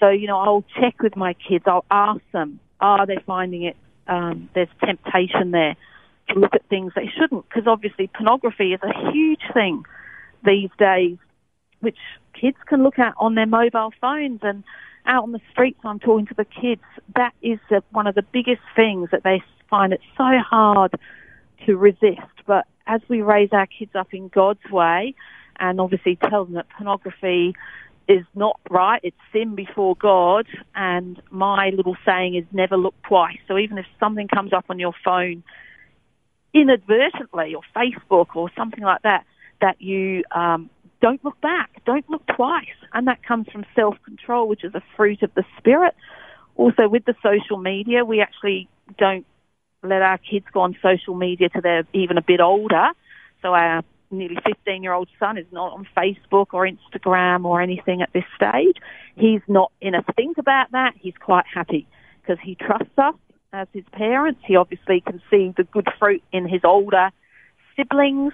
So, 0.00 0.08
you 0.10 0.28
know, 0.28 0.38
I'll 0.38 0.64
check 0.80 1.02
with 1.02 1.16
my 1.16 1.34
kids, 1.34 1.64
I'll 1.66 1.84
ask 1.90 2.20
them, 2.32 2.60
are 2.80 3.06
they 3.06 3.18
finding 3.26 3.64
it, 3.64 3.76
um, 4.06 4.48
there's 4.54 4.68
temptation 4.80 5.50
there 5.50 5.76
to 6.28 6.38
look 6.38 6.54
at 6.54 6.66
things 6.68 6.92
they 6.94 7.10
shouldn't, 7.18 7.48
because 7.48 7.66
obviously 7.66 8.08
pornography 8.08 8.72
is 8.72 8.80
a 8.82 9.12
huge 9.12 9.42
thing 9.52 9.84
these 10.44 10.70
days, 10.78 11.16
which 11.80 11.98
kids 12.38 12.56
can 12.66 12.82
look 12.82 12.98
at 12.98 13.14
on 13.18 13.34
their 13.34 13.46
mobile 13.46 13.92
phones 14.00 14.40
and 14.42 14.64
out 15.06 15.22
on 15.22 15.32
the 15.32 15.40
streets 15.50 15.78
I'm 15.84 15.98
talking 15.98 16.26
to 16.26 16.34
the 16.34 16.44
kids. 16.46 16.82
That 17.14 17.34
is 17.42 17.58
a, 17.70 17.82
one 17.90 18.06
of 18.06 18.14
the 18.14 18.22
biggest 18.22 18.62
things 18.74 19.10
that 19.12 19.22
they 19.22 19.42
find 19.68 19.92
it 19.92 20.00
so 20.16 20.24
hard 20.38 20.92
to 21.66 21.76
resist. 21.76 22.20
But 22.46 22.66
as 22.86 23.00
we 23.08 23.22
raise 23.22 23.50
our 23.52 23.66
kids 23.66 23.92
up 23.94 24.12
in 24.12 24.28
God's 24.28 24.64
way 24.70 25.14
and 25.58 25.80
obviously 25.80 26.16
tell 26.16 26.44
them 26.44 26.54
that 26.54 26.68
pornography 26.70 27.54
is 28.08 28.24
not 28.34 28.60
right, 28.68 29.00
it's 29.02 29.16
sin 29.32 29.54
before 29.54 29.96
God, 29.96 30.46
and 30.74 31.20
my 31.30 31.70
little 31.70 31.96
saying 32.04 32.34
is 32.34 32.44
never 32.52 32.76
look 32.76 32.94
twice. 33.02 33.38
So 33.48 33.56
even 33.56 33.78
if 33.78 33.86
something 33.98 34.28
comes 34.28 34.52
up 34.52 34.66
on 34.68 34.78
your 34.78 34.92
phone 35.04 35.42
inadvertently 36.54 37.54
or 37.54 37.62
Facebook 37.76 38.34
or 38.34 38.50
something 38.56 38.82
like 38.82 39.02
that, 39.02 39.26
that 39.60 39.80
you 39.82 40.22
um, 40.34 40.70
don't 41.00 41.22
look 41.24 41.40
back, 41.40 41.82
don't 41.84 42.08
look 42.08 42.22
twice. 42.34 42.78
And 42.92 43.08
that 43.08 43.22
comes 43.22 43.48
from 43.52 43.64
self 43.74 43.96
control, 44.04 44.48
which 44.48 44.64
is 44.64 44.74
a 44.74 44.82
fruit 44.96 45.22
of 45.22 45.34
the 45.34 45.44
Spirit. 45.58 45.94
Also, 46.56 46.88
with 46.88 47.04
the 47.04 47.14
social 47.22 47.58
media, 47.58 48.04
we 48.04 48.20
actually 48.20 48.68
don't 48.96 49.26
let 49.82 50.02
our 50.02 50.18
kids 50.18 50.46
go 50.52 50.60
on 50.60 50.76
social 50.80 51.14
media 51.14 51.48
till 51.48 51.60
they're 51.60 51.86
even 51.92 52.16
a 52.16 52.22
bit 52.22 52.40
older. 52.40 52.90
So 53.42 53.52
our 53.52 53.82
nearly 54.10 54.38
15 54.46 54.82
year 54.82 54.92
old 54.92 55.08
son 55.18 55.36
is 55.36 55.46
not 55.50 55.72
on 55.72 55.86
Facebook 55.96 56.48
or 56.52 56.66
Instagram 56.66 57.44
or 57.44 57.60
anything 57.60 58.00
at 58.00 58.12
this 58.12 58.24
stage. 58.36 58.76
He's 59.16 59.42
not 59.48 59.72
in 59.80 59.94
a 59.94 60.02
think 60.16 60.38
about 60.38 60.72
that. 60.72 60.94
He's 60.98 61.14
quite 61.20 61.44
happy 61.52 61.86
because 62.22 62.38
he 62.42 62.54
trusts 62.54 62.96
us 62.96 63.14
as 63.54 63.68
his 63.72 63.84
parents. 63.92 64.40
He 64.46 64.56
obviously 64.56 65.00
can 65.00 65.22
see 65.30 65.54
the 65.56 65.64
good 65.64 65.88
fruit 65.98 66.22
in 66.32 66.48
his 66.48 66.62
older 66.64 67.10
siblings 67.76 68.32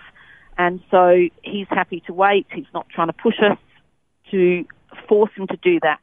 and 0.60 0.80
so 0.90 1.28
he's 1.42 1.66
happy 1.70 2.02
to 2.06 2.12
wait. 2.12 2.46
He's 2.52 2.66
not 2.74 2.86
trying 2.90 3.06
to 3.06 3.14
push 3.14 3.36
us 3.40 3.56
to 4.30 4.66
force 5.08 5.30
him 5.34 5.46
to 5.46 5.56
do 5.56 5.80
that. 5.80 6.00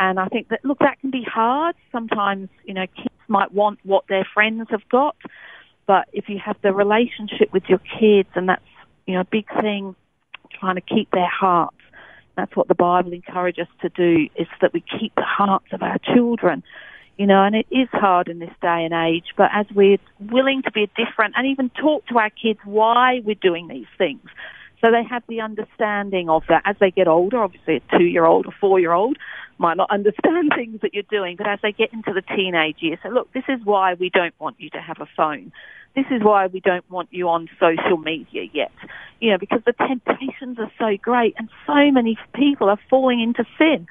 And 0.00 0.18
I 0.18 0.26
think 0.26 0.48
that, 0.48 0.64
look, 0.64 0.80
that 0.80 0.98
can 1.00 1.12
be 1.12 1.22
hard. 1.22 1.76
Sometimes, 1.92 2.48
you 2.64 2.74
know, 2.74 2.86
kids 2.96 3.14
might 3.28 3.52
want 3.52 3.78
what 3.84 4.04
their 4.08 4.26
friends 4.34 4.66
have 4.70 4.88
got. 4.88 5.14
But 5.86 6.08
if 6.12 6.28
you 6.28 6.40
have 6.44 6.56
the 6.62 6.72
relationship 6.72 7.52
with 7.52 7.62
your 7.68 7.78
kids, 7.78 8.28
and 8.34 8.48
that's, 8.48 8.62
you 9.06 9.14
know, 9.14 9.20
a 9.20 9.24
big 9.30 9.46
thing, 9.60 9.94
trying 10.58 10.74
to 10.74 10.80
keep 10.80 11.10
their 11.12 11.30
hearts. 11.30 11.76
That's 12.36 12.56
what 12.56 12.66
the 12.66 12.74
Bible 12.74 13.12
encourages 13.12 13.68
us 13.68 13.74
to 13.82 13.88
do, 13.90 14.28
is 14.34 14.48
that 14.60 14.72
we 14.72 14.80
keep 14.98 15.14
the 15.14 15.22
hearts 15.22 15.66
of 15.72 15.82
our 15.82 15.98
children 16.12 16.64
you 17.22 17.28
know, 17.28 17.44
and 17.44 17.54
it 17.54 17.66
is 17.70 17.88
hard 17.92 18.26
in 18.26 18.40
this 18.40 18.50
day 18.60 18.84
and 18.84 18.92
age, 18.92 19.26
but 19.36 19.48
as 19.54 19.64
we're 19.72 19.98
willing 20.18 20.60
to 20.62 20.72
be 20.72 20.90
different 20.96 21.34
and 21.36 21.46
even 21.46 21.70
talk 21.70 22.04
to 22.08 22.18
our 22.18 22.30
kids 22.30 22.58
why 22.64 23.20
we're 23.24 23.36
doing 23.36 23.68
these 23.68 23.86
things, 23.96 24.28
so 24.80 24.90
they 24.90 25.04
have 25.08 25.22
the 25.28 25.40
understanding 25.40 26.28
of 26.28 26.42
that 26.48 26.62
as 26.64 26.74
they 26.80 26.90
get 26.90 27.06
older. 27.06 27.40
Obviously, 27.40 27.76
a 27.76 27.96
two 27.96 28.02
year 28.02 28.24
old 28.24 28.46
or 28.46 28.52
four 28.60 28.80
year 28.80 28.90
old 28.90 29.18
might 29.58 29.76
not 29.76 29.88
understand 29.92 30.50
things 30.56 30.80
that 30.80 30.94
you're 30.94 31.04
doing, 31.04 31.36
but 31.36 31.46
as 31.46 31.60
they 31.62 31.70
get 31.70 31.92
into 31.92 32.12
the 32.12 32.22
teenage 32.22 32.78
years, 32.80 32.98
so 33.04 33.08
look, 33.08 33.32
this 33.32 33.44
is 33.48 33.60
why 33.62 33.94
we 33.94 34.10
don't 34.10 34.34
want 34.40 34.56
you 34.58 34.68
to 34.70 34.80
have 34.80 35.00
a 35.00 35.06
phone. 35.16 35.52
This 35.94 36.06
is 36.10 36.24
why 36.24 36.48
we 36.48 36.58
don't 36.58 36.90
want 36.90 37.10
you 37.12 37.28
on 37.28 37.48
social 37.60 37.98
media 37.98 38.48
yet. 38.52 38.72
You 39.20 39.30
know, 39.30 39.38
because 39.38 39.60
the 39.64 39.74
temptations 39.74 40.58
are 40.58 40.72
so 40.76 40.96
great 41.00 41.34
and 41.38 41.48
so 41.68 41.92
many 41.92 42.18
people 42.34 42.68
are 42.68 42.80
falling 42.90 43.22
into 43.22 43.44
sin 43.58 43.86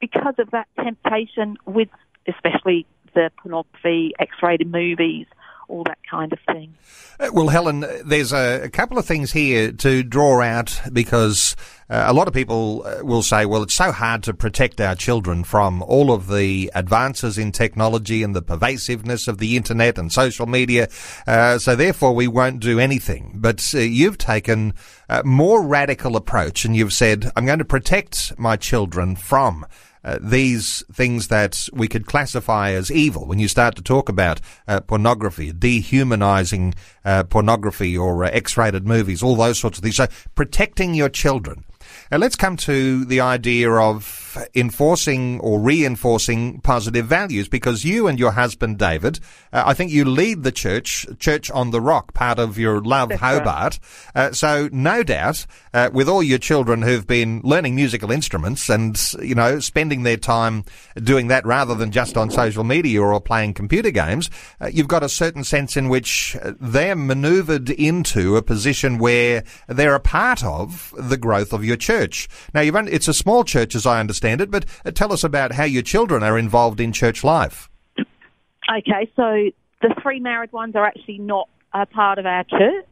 because 0.00 0.34
of 0.38 0.52
that 0.52 0.68
temptation 0.80 1.56
with 1.66 1.88
especially 2.30 2.86
the 3.14 3.30
pornography, 3.42 4.12
X-rated 4.18 4.70
movies, 4.70 5.26
all 5.70 5.84
that 5.84 5.98
kind 6.08 6.32
of 6.32 6.38
thing. 6.46 6.74
Uh, 7.18 7.30
well, 7.32 7.48
Helen, 7.48 7.84
there's 8.04 8.32
a, 8.32 8.68
couple 8.70 8.98
of 8.98 9.06
things 9.06 9.32
here 9.32 9.72
to 9.72 10.02
draw 10.02 10.40
out 10.40 10.80
because 10.92 11.54
uh, 11.88 12.04
a 12.06 12.12
lot 12.12 12.28
of 12.28 12.34
people 12.34 12.82
uh, 12.84 13.04
will 13.04 13.22
say, 13.22 13.46
well, 13.46 13.62
it's 13.62 13.74
so 13.74 13.92
hard 13.92 14.22
to 14.24 14.34
protect 14.34 14.80
our 14.80 14.94
children 14.94 15.44
from 15.44 15.82
all 15.82 16.12
of 16.12 16.28
the 16.28 16.70
advances 16.74 17.38
in 17.38 17.52
technology 17.52 18.22
and 18.22 18.34
the 18.34 18.42
pervasiveness 18.42 19.28
of 19.28 19.38
the 19.38 19.56
internet 19.56 19.98
and 19.98 20.12
social 20.12 20.46
media, 20.46 20.88
uh, 21.26 21.58
so 21.58 21.76
therefore 21.76 22.14
we 22.14 22.26
won't 22.26 22.60
do 22.60 22.78
anything. 22.78 23.32
But 23.34 23.64
uh, 23.74 23.78
you've 23.78 24.18
taken 24.18 24.74
a 25.08 25.22
more 25.24 25.62
radical 25.62 26.16
approach 26.16 26.64
and 26.64 26.74
you've 26.74 26.92
said, 26.92 27.30
I'm 27.36 27.46
going 27.46 27.58
to 27.58 27.64
protect 27.64 28.38
my 28.38 28.56
children 28.56 29.14
from 29.14 29.66
uh, 30.04 30.18
these 30.20 30.84
things 30.92 31.28
that 31.28 31.68
we 31.72 31.88
could 31.88 32.06
classify 32.06 32.70
as 32.70 32.90
evil. 32.90 33.26
When 33.26 33.38
you 33.38 33.48
start 33.48 33.76
to 33.76 33.82
talk 33.82 34.08
about 34.08 34.40
uh, 34.66 34.80
pornography, 34.80 35.52
dehumanizing 35.52 36.74
uh, 37.04 37.24
pornography 37.24 37.96
or 37.96 38.24
uh, 38.24 38.30
X-rated 38.30 38.86
movies, 38.86 39.22
all 39.22 39.36
those 39.36 39.58
sorts 39.58 39.78
of 39.78 39.84
things. 39.84 39.96
So 39.96 40.06
protecting 40.34 40.94
your 40.94 41.08
children. 41.08 41.64
Now 42.10 42.18
let's 42.18 42.36
come 42.36 42.56
to 42.58 43.04
the 43.04 43.20
idea 43.20 43.70
of 43.70 44.29
enforcing 44.54 45.40
or 45.40 45.60
reinforcing 45.60 46.60
positive 46.60 47.06
values 47.06 47.48
because 47.48 47.84
you 47.84 48.06
and 48.06 48.18
your 48.18 48.32
husband 48.32 48.78
David, 48.78 49.20
uh, 49.52 49.64
I 49.66 49.74
think 49.74 49.90
you 49.90 50.04
lead 50.04 50.42
the 50.42 50.52
church, 50.52 51.06
Church 51.18 51.50
on 51.50 51.70
the 51.70 51.80
Rock, 51.80 52.14
part 52.14 52.38
of 52.38 52.58
your 52.58 52.80
Love 52.80 53.10
That's 53.10 53.20
Hobart. 53.20 53.78
Uh, 54.14 54.32
so 54.32 54.68
no 54.72 55.02
doubt, 55.02 55.46
uh, 55.74 55.90
with 55.92 56.08
all 56.08 56.22
your 56.22 56.38
children 56.38 56.82
who've 56.82 57.06
been 57.06 57.40
learning 57.44 57.74
musical 57.74 58.10
instruments 58.10 58.68
and 58.68 59.00
you 59.20 59.34
know 59.34 59.58
spending 59.60 60.02
their 60.02 60.16
time 60.16 60.64
doing 60.96 61.28
that 61.28 61.44
rather 61.44 61.74
than 61.74 61.90
just 61.90 62.16
on 62.16 62.30
social 62.30 62.64
media 62.64 63.02
or 63.02 63.20
playing 63.20 63.54
computer 63.54 63.90
games, 63.90 64.30
uh, 64.60 64.70
you've 64.72 64.88
got 64.88 65.02
a 65.02 65.08
certain 65.08 65.44
sense 65.44 65.76
in 65.76 65.88
which 65.88 66.36
uh, 66.42 66.52
they're 66.60 66.96
manoeuvred 66.96 67.70
into 67.70 68.36
a 68.36 68.42
position 68.42 68.98
where 68.98 69.42
they're 69.66 69.94
a 69.94 70.00
part 70.00 70.44
of 70.44 70.94
the 70.96 71.16
growth 71.16 71.52
of 71.52 71.64
your 71.64 71.76
church. 71.76 72.28
Now, 72.54 72.60
you've 72.60 72.76
only, 72.76 72.92
it's 72.92 73.08
a 73.08 73.14
small 73.14 73.44
church 73.44 73.74
as 73.74 73.86
I 73.86 74.00
understand 74.00 74.19
it, 74.24 74.50
but 74.50 74.66
uh, 74.84 74.90
tell 74.90 75.12
us 75.12 75.24
about 75.24 75.52
how 75.52 75.64
your 75.64 75.82
children 75.82 76.22
are 76.22 76.38
involved 76.38 76.80
in 76.80 76.92
church 76.92 77.24
life. 77.24 77.70
Okay, 77.98 79.10
so 79.16 79.50
the 79.82 79.94
three 80.02 80.20
married 80.20 80.52
ones 80.52 80.76
are 80.76 80.84
actually 80.84 81.18
not 81.18 81.48
a 81.72 81.86
part 81.86 82.18
of 82.18 82.26
our 82.26 82.44
church. 82.44 82.86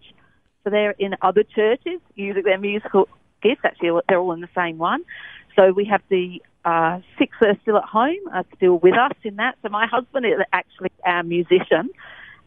So 0.64 0.70
they're 0.70 0.92
in 0.98 1.14
other 1.22 1.44
churches 1.44 2.00
using 2.14 2.42
their 2.42 2.58
musical 2.58 3.08
gifts. 3.42 3.60
Actually, 3.64 4.00
they're 4.08 4.18
all 4.18 4.32
in 4.32 4.40
the 4.40 4.48
same 4.54 4.78
one. 4.78 5.04
So 5.54 5.72
we 5.72 5.84
have 5.86 6.02
the 6.08 6.42
uh, 6.64 7.00
six 7.18 7.36
that 7.40 7.50
are 7.50 7.58
still 7.62 7.76
at 7.76 7.84
home, 7.84 8.16
are 8.32 8.44
still 8.56 8.78
with 8.78 8.94
us 8.94 9.16
in 9.22 9.36
that. 9.36 9.56
So 9.62 9.68
my 9.68 9.86
husband 9.86 10.26
is 10.26 10.34
actually 10.52 10.90
our 11.04 11.22
musician, 11.22 11.90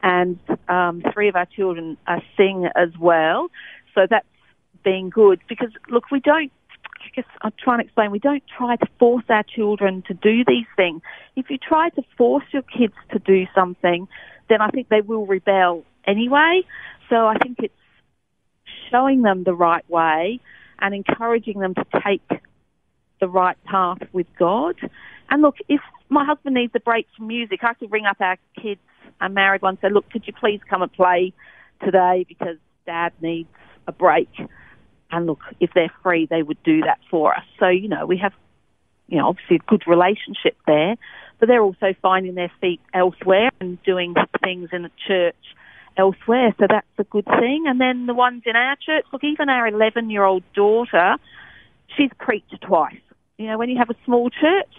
and 0.04 0.40
um, 0.68 1.04
three 1.14 1.30
of 1.30 1.36
our 1.36 1.46
children 1.46 1.98
uh, 2.08 2.20
sing 2.38 2.68
as 2.76 2.90
well. 3.00 3.50
So 3.96 4.08
that's 4.10 4.26
been 4.84 5.10
good 5.10 5.40
because, 5.48 5.70
look, 5.90 6.12
we 6.12 6.20
don't 6.20 6.52
I'm 7.42 7.54
trying 7.58 7.80
to 7.80 7.86
explain, 7.86 8.12
we 8.12 8.20
don't 8.20 8.44
try 8.58 8.76
to 8.76 8.88
force 9.00 9.24
our 9.30 9.44
children 9.44 10.04
to 10.08 10.14
do 10.14 10.44
these 10.46 10.66
things. 10.76 11.02
If 11.36 11.50
you 11.50 11.58
try 11.58 11.90
to 11.90 12.04
force 12.18 12.46
your 12.52 12.64
kids 12.64 12.94
to 13.12 13.20
do 13.20 13.46
something, 13.56 14.08
then 14.50 14.62
I 14.62 14.70
think 14.70 14.90
they 14.90 15.02
will 15.02 15.26
rebel 15.26 15.84
anyway. 16.06 16.62
So 17.10 17.28
I 17.28 17.38
think 17.38 17.58
it's 17.60 17.74
showing 18.90 19.22
them 19.22 19.44
the 19.44 19.54
right 19.54 19.88
way 19.90 20.40
and 20.80 20.94
encouraging 20.94 21.60
them 21.60 21.76
to 21.76 21.86
take 22.06 22.42
the 23.20 23.28
right 23.28 23.58
path 23.66 24.00
with 24.12 24.28
God. 24.38 24.76
And 25.30 25.42
look, 25.42 25.56
if 25.70 25.82
my 26.10 26.26
husband 26.26 26.56
needs 26.56 26.74
a 26.76 26.80
break 26.80 27.08
from 27.16 27.28
music, 27.28 27.64
I 27.64 27.74
could 27.74 27.92
ring 27.92 28.06
up 28.06 28.18
our 28.20 28.38
kids, 28.62 28.82
our 29.22 29.30
married 29.30 29.62
ones, 29.62 29.78
say, 29.82 29.90
look, 29.90 30.10
could 30.10 30.26
you 30.26 30.34
please 30.34 30.60
come 30.70 30.82
and 30.82 30.92
play 30.92 31.34
today 31.84 32.26
because 32.28 32.58
dad 32.86 33.14
needs 33.22 33.50
a 33.88 33.92
break. 33.92 34.30
And 35.12 35.28
look, 35.28 35.42
if 35.60 35.72
they're 35.74 35.94
free, 36.04 36.26
they 36.26 36.42
would 36.42 36.62
do 36.64 36.82
that 36.82 37.00
for 37.10 37.36
us. 37.36 37.44
So, 37.60 37.68
you 37.68 37.90
know, 37.90 38.06
we 38.06 38.18
have, 38.18 38.34
you 39.08 39.18
know, 39.18 39.28
obviously 39.28 39.58
a 39.58 39.70
good 39.70 39.84
relationship 39.88 40.56
there, 40.66 40.96
but 41.40 41.48
they're 41.48 41.62
also 41.62 41.94
finding 42.02 42.36
their 42.36 42.52
feet 42.62 42.80
elsewhere 42.94 43.52
and 43.60 43.82
doing 43.84 44.16
things 44.44 44.70
in 44.72 44.84
the 44.84 44.92
church 45.08 45.36
elsewhere. 45.98 46.56
So 46.60 46.68
that's 46.70 46.88
a 46.98 47.04
good 47.04 47.26
thing. 47.26 47.66
And 47.68 47.80
then 47.80 48.06
the 48.06 48.14
ones 48.14 48.44
in 48.46 48.56
our 48.56 48.76
church, 48.78 49.06
look, 49.12 49.24
even 49.24 49.50
our 49.50 49.68
11 49.68 50.10
year 50.10 50.24
old 50.24 50.44
daughter, 50.54 51.16
she's 51.98 52.12
preached 52.18 52.56
twice. 52.62 53.02
You 53.38 53.48
know, 53.48 53.58
when 53.58 53.70
you 53.70 53.78
have 53.78 53.90
a 53.90 53.96
small 54.06 54.30
church, 54.30 54.70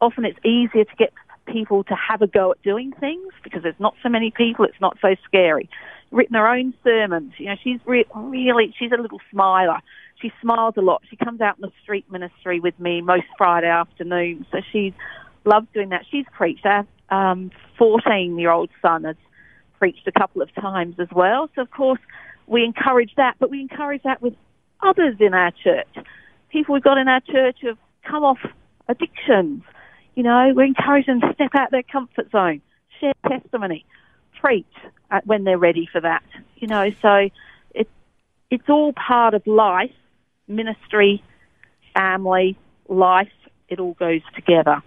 often 0.00 0.24
it's 0.24 0.38
easier 0.44 0.84
to 0.84 0.96
get 0.96 1.12
people 1.46 1.84
to 1.84 1.94
have 1.94 2.22
a 2.22 2.26
go 2.26 2.52
at 2.52 2.62
doing 2.62 2.92
things 3.00 3.32
because 3.42 3.62
there's 3.62 3.80
not 3.80 3.94
so 4.02 4.08
many 4.08 4.30
people, 4.30 4.64
it's 4.64 4.80
not 4.80 4.98
so 5.00 5.14
scary 5.24 5.68
written 6.10 6.34
her 6.34 6.48
own 6.48 6.74
sermons. 6.84 7.32
You 7.38 7.46
know, 7.46 7.56
she's 7.62 7.80
re- 7.84 8.06
really, 8.14 8.74
she's 8.78 8.92
a 8.92 9.00
little 9.00 9.20
smiler. 9.30 9.78
She 10.20 10.32
smiles 10.40 10.74
a 10.76 10.80
lot. 10.80 11.02
She 11.10 11.16
comes 11.16 11.40
out 11.40 11.56
in 11.56 11.62
the 11.62 11.72
street 11.82 12.10
ministry 12.10 12.60
with 12.60 12.78
me 12.80 13.00
most 13.02 13.26
Friday 13.36 13.68
afternoons. 13.68 14.46
So 14.50 14.58
she 14.72 14.94
loves 15.44 15.66
doing 15.74 15.90
that. 15.90 16.04
She's 16.10 16.24
preached. 16.32 16.64
Our 16.64 16.86
um, 17.10 17.50
14 17.78 18.38
year 18.38 18.50
old 18.50 18.70
son 18.80 19.04
has 19.04 19.16
preached 19.78 20.06
a 20.06 20.12
couple 20.12 20.42
of 20.42 20.54
times 20.54 20.96
as 20.98 21.08
well. 21.12 21.50
So, 21.54 21.62
of 21.62 21.70
course, 21.70 22.00
we 22.46 22.64
encourage 22.64 23.14
that, 23.16 23.36
but 23.38 23.50
we 23.50 23.60
encourage 23.60 24.02
that 24.04 24.22
with 24.22 24.34
others 24.82 25.16
in 25.20 25.34
our 25.34 25.52
church. 25.62 25.88
People 26.50 26.74
we've 26.74 26.82
got 26.82 26.96
in 26.96 27.08
our 27.08 27.20
church 27.20 27.58
have 27.62 27.78
come 28.08 28.24
off 28.24 28.38
addictions. 28.88 29.62
You 30.14 30.22
know, 30.22 30.52
we 30.56 30.64
encourage 30.64 31.06
them 31.06 31.20
to 31.20 31.34
step 31.34 31.50
out 31.54 31.70
their 31.70 31.82
comfort 31.82 32.30
zone, 32.30 32.62
share 33.00 33.12
testimony 33.28 33.84
preach 34.40 34.64
when 35.24 35.44
they're 35.44 35.58
ready 35.58 35.88
for 35.90 36.00
that. 36.00 36.22
You 36.56 36.68
know, 36.68 36.90
so 37.02 37.28
it, 37.74 37.88
it's 38.50 38.68
all 38.68 38.92
part 38.92 39.34
of 39.34 39.46
life, 39.46 39.92
ministry, 40.48 41.22
family, 41.94 42.56
life. 42.88 43.32
It 43.68 43.80
all 43.80 43.94
goes 43.94 44.22
together. 44.34 44.82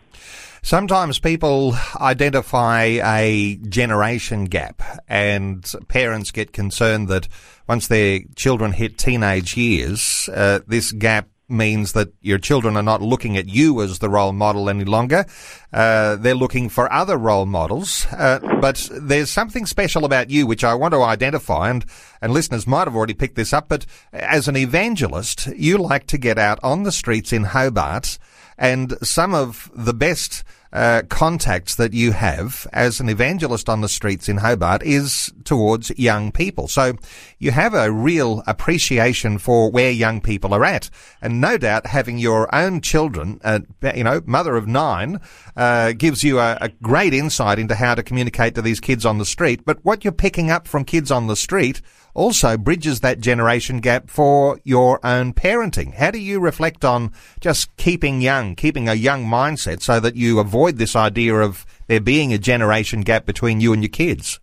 Sometimes 0.62 1.19
people 1.19 1.73
identify 1.95 2.99
a 3.03 3.55
generation 3.67 4.45
gap 4.45 4.82
and 5.08 5.65
parents 5.88 6.32
get 6.32 6.51
concerned 6.51 7.08
that 7.08 7.27
once 7.67 7.88
their 7.88 8.19
children 8.36 8.73
hit 8.73 8.97
teenage 8.97 9.55
years, 9.55 10.29
uh, 10.34 10.60
this 10.67 10.91
gap 10.91 11.29
means 11.50 11.94
that 11.94 12.14
your 12.22 12.38
children 12.38 12.78
are 12.78 12.84
not 12.84 13.02
looking 13.02 13.38
at 13.38 13.48
you 13.48 13.82
as 13.82 14.00
the 14.00 14.10
role 14.10 14.34
model 14.34 14.70
any 14.70 14.86
longer. 14.86 15.26
Uh, 15.74 16.16
they're 16.16 16.36
looking 16.36 16.70
for 16.70 16.92
other 16.92 17.18
role 17.18 17.46
models. 17.46 18.06
Uh, 18.12 18.40
but 18.62 18.90
there's 18.92 19.30
something 19.30 19.66
special 19.66 20.06
about 20.06 20.30
you 20.30 20.46
which 20.46 20.64
I 20.64 20.74
want 20.74 20.94
to 20.94 21.02
identify, 21.02 21.70
and, 21.70 21.86
and 22.22 22.34
listeners 22.34 22.68
might 22.68 22.88
have 22.88 22.96
already 22.96 23.14
picked 23.14 23.36
this 23.36 23.54
up, 23.54 23.70
but 23.70 23.86
as 24.12 24.48
an 24.48 24.56
evangelist, 24.56 25.48
you 25.56 25.78
like 25.78 26.08
to 26.08 26.18
get 26.18 26.38
out 26.38 26.60
on 26.64 26.84
the 26.84 26.92
streets 26.92 27.34
in 27.34 27.46
Hobart, 27.46 28.18
and 28.58 28.96
some 29.02 29.34
of 29.34 29.72
the 29.74 29.94
best 29.94 30.44
uh, 30.71 31.01
contacts 31.10 31.75
that 31.75 31.93
you 31.93 32.12
have 32.12 32.67
as 32.73 32.99
an 32.99 33.10
evangelist 33.10 33.69
on 33.69 33.82
the 33.82 33.89
streets 33.89 34.29
in 34.29 34.38
Hobart 34.38 34.84
is 34.84 35.34
towards 35.43 35.91
young 35.97 36.32
people. 36.32 36.67
So 36.67 36.93
you 37.39 37.51
have 37.51 37.73
a 37.73 37.91
real 37.91 38.43
appreciation 38.45 39.38
for 39.39 39.71
where 39.71 39.91
young 39.91 40.21
people 40.21 40.53
are 40.53 40.63
at. 40.63 40.89
And 41.21 41.41
no 41.41 41.58
doubt 41.58 41.88
having 41.88 42.19
your 42.19 42.53
own 42.53 42.82
children, 42.82 43.39
uh, 43.43 43.60
you 43.95 44.03
know, 44.03 44.21
mother 44.25 44.55
of 44.55 44.67
nine, 44.67 45.19
uh, 45.55 45.93
gives 45.93 46.23
you 46.23 46.39
a, 46.39 46.58
a 46.62 46.69
great 46.82 47.13
insight 47.13 47.60
into 47.60 47.75
how 47.75 47.95
to 47.95 48.03
communicate 48.03 48.55
to 48.55 48.62
these 48.62 48.79
kids 48.79 49.05
on 49.05 49.17
the 49.17 49.25
street. 49.25 49.65
But 49.65 49.84
what 49.84 50.03
you're 50.03 50.12
picking 50.12 50.51
up 50.51 50.67
from 50.67 50.86
kids 50.86 51.12
on 51.12 51.27
the 51.27 51.36
street 51.36 51.82
also 52.19 52.58
bridges 52.58 52.99
that 52.99 53.21
generation 53.21 53.79
gap 53.79 54.10
for 54.10 54.60
your 54.65 54.99
own 55.05 55.34
parenting. 55.34 55.93
How 55.93 56.12
do 56.12 56.19
you 56.19 56.41
reflect 56.41 56.84
on 56.84 57.13
just 57.39 57.75
keeping 57.77 58.19
young, 58.19 58.55
keeping 58.55 58.89
a 58.89 58.93
young 58.93 59.25
mindset 59.25 59.82
so 59.82 60.01
that 60.01 60.17
you 60.17 60.39
avoid 60.39 60.77
this 60.77 60.97
idea 60.97 61.36
of 61.36 61.65
there 61.88 62.01
being 62.01 62.34
a 62.34 62.38
generation 62.38 63.01
gap 63.01 63.25
between 63.25 63.62
you 63.62 63.71
and 63.71 63.82
your 63.82 63.89
kids? 63.89 64.41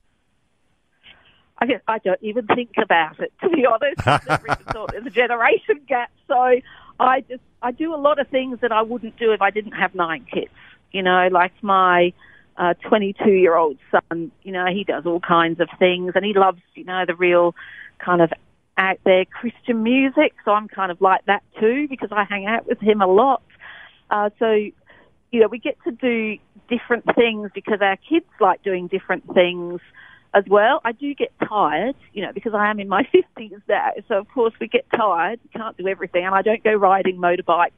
I 1.58 1.66
guess 1.66 1.82
I 1.86 1.98
don't 1.98 2.22
even 2.22 2.46
think 2.46 2.72
about 2.82 3.20
it, 3.20 3.32
to 3.42 3.50
be 3.50 3.66
honest. 3.66 4.06
I've 4.06 4.26
never 4.26 4.54
thought 4.72 4.92
there's 4.92 5.06
a 5.06 5.10
generation 5.10 5.82
gap. 5.86 6.10
So 6.28 6.60
I 6.98 7.20
just, 7.28 7.42
I 7.60 7.72
do 7.72 7.94
a 7.94 7.96
lot 7.96 8.18
of 8.18 8.28
things 8.28 8.58
that 8.62 8.72
I 8.72 8.80
wouldn't 8.80 9.18
do 9.18 9.32
if 9.32 9.42
I 9.42 9.50
didn't 9.50 9.72
have 9.72 9.94
nine 9.94 10.26
kids. 10.32 10.50
You 10.92 11.02
know, 11.02 11.28
like 11.30 11.52
my, 11.62 12.14
uh, 12.59 12.75
22 12.88 13.31
year 13.31 13.57
old 13.57 13.79
son, 13.90 14.31
you 14.42 14.53
know, 14.53 14.66
he 14.66 14.85
does 14.85 15.05
all 15.07 15.21
kinds 15.21 15.61
of 15.61 15.69
things 15.79 16.12
and 16.14 16.25
he 16.25 16.33
loves, 16.35 16.61
you 16.75 16.85
know, 16.85 17.05
the 17.07 17.14
real 17.14 17.55
kind 17.99 18.23
of 18.23 18.33
out 18.79 18.99
there 19.05 19.25
Christian 19.25 19.83
music. 19.83 20.35
So 20.45 20.53
I'm 20.53 20.69
kind 20.69 20.90
of 20.90 21.01
like 21.01 21.25
that 21.27 21.42
too 21.61 21.87
because 21.88 22.11
I 22.12 22.25
hang 22.25 22.47
out 22.47 22.66
with 22.66 22.81
him 22.81 23.01
a 23.01 23.07
lot. 23.07 23.42
Uh, 24.11 24.31
so, 24.38 24.53
you 24.53 25.40
know, 25.40 25.49
we 25.49 25.59
get 25.59 25.77
to 25.85 25.92
do 25.92 26.37
different 26.69 27.05
things 27.14 27.51
because 27.55 27.79
our 27.81 27.97
kids 27.97 28.27
like 28.40 28.62
doing 28.62 28.87
different 28.87 29.25
things 29.35 29.81
as 30.35 30.45
well. 30.49 30.81
I 30.85 30.92
do 30.92 31.14
get 31.14 31.33
tired, 31.49 31.97
you 32.12 32.23
know, 32.23 32.33
because 32.33 32.55
I 32.55 32.71
am 32.71 32.81
in 32.81 32.88
my 32.88 33.03
50s 33.38 33.61
now. 33.69 33.92
So, 34.09 34.19
of 34.19 34.29
course, 34.29 34.55
we 34.61 34.69
get 34.69 34.87
tired. 34.95 35.40
We 35.45 35.59
can't 35.59 35.77
do 35.77 35.88
everything. 35.88 36.25
And 36.25 36.35
I 36.35 36.42
don't 36.42 36.62
go 36.62 36.75
riding 36.75 37.16
motorbikes 37.16 37.73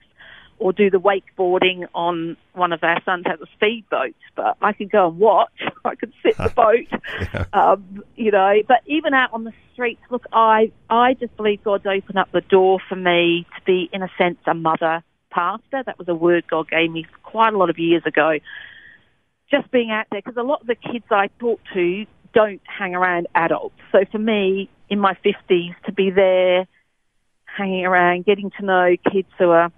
or 0.58 0.72
do 0.72 0.90
the 0.90 0.98
wakeboarding 0.98 1.86
on 1.94 2.36
one 2.52 2.72
of 2.72 2.82
our 2.82 3.02
sons 3.04 3.24
has 3.26 3.40
a 3.40 3.46
speedboat, 3.54 4.14
but 4.34 4.56
I 4.60 4.72
can 4.72 4.88
go 4.88 5.08
and 5.08 5.18
watch. 5.18 5.52
I 5.84 5.94
could 5.94 6.12
sit 6.22 6.36
the 6.36 6.48
boat, 6.56 7.00
yeah. 7.34 7.44
um, 7.52 8.02
you 8.16 8.30
know. 8.30 8.54
But 8.66 8.78
even 8.86 9.14
out 9.14 9.32
on 9.32 9.44
the 9.44 9.52
streets, 9.72 10.00
look, 10.10 10.24
I 10.32 10.72
I 10.90 11.14
just 11.14 11.36
believe 11.36 11.62
God's 11.62 11.86
opened 11.86 12.18
up 12.18 12.30
the 12.32 12.40
door 12.40 12.80
for 12.88 12.96
me 12.96 13.46
to 13.56 13.64
be, 13.64 13.88
in 13.92 14.02
a 14.02 14.10
sense, 14.18 14.38
a 14.46 14.54
mother 14.54 15.02
pastor. 15.30 15.82
That 15.84 15.98
was 15.98 16.08
a 16.08 16.14
word 16.14 16.44
God 16.48 16.68
gave 16.68 16.90
me 16.90 17.06
quite 17.22 17.54
a 17.54 17.58
lot 17.58 17.70
of 17.70 17.78
years 17.78 18.02
ago. 18.06 18.38
Just 19.50 19.70
being 19.70 19.90
out 19.90 20.06
there, 20.10 20.20
because 20.20 20.36
a 20.36 20.42
lot 20.42 20.60
of 20.60 20.66
the 20.66 20.74
kids 20.74 21.06
I 21.10 21.28
talk 21.38 21.60
to 21.72 22.04
don't 22.34 22.60
hang 22.66 22.94
around 22.94 23.28
adults. 23.34 23.76
So 23.92 24.00
for 24.10 24.18
me, 24.18 24.68
in 24.90 24.98
my 24.98 25.14
fifties, 25.22 25.72
to 25.86 25.92
be 25.92 26.10
there, 26.10 26.66
hanging 27.44 27.86
around, 27.86 28.24
getting 28.24 28.50
to 28.58 28.64
know 28.64 28.96
kids 29.10 29.28
who 29.38 29.50
are 29.50 29.72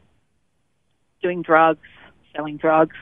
doing 1.22 1.42
drugs, 1.42 1.86
selling 2.34 2.56
drugs, 2.56 2.96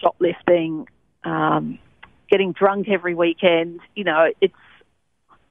shoplifting, 0.00 0.86
um, 1.24 1.78
getting 2.30 2.52
drunk 2.52 2.88
every 2.88 3.14
weekend. 3.14 3.80
You 3.94 4.04
know, 4.04 4.30
it's 4.40 4.54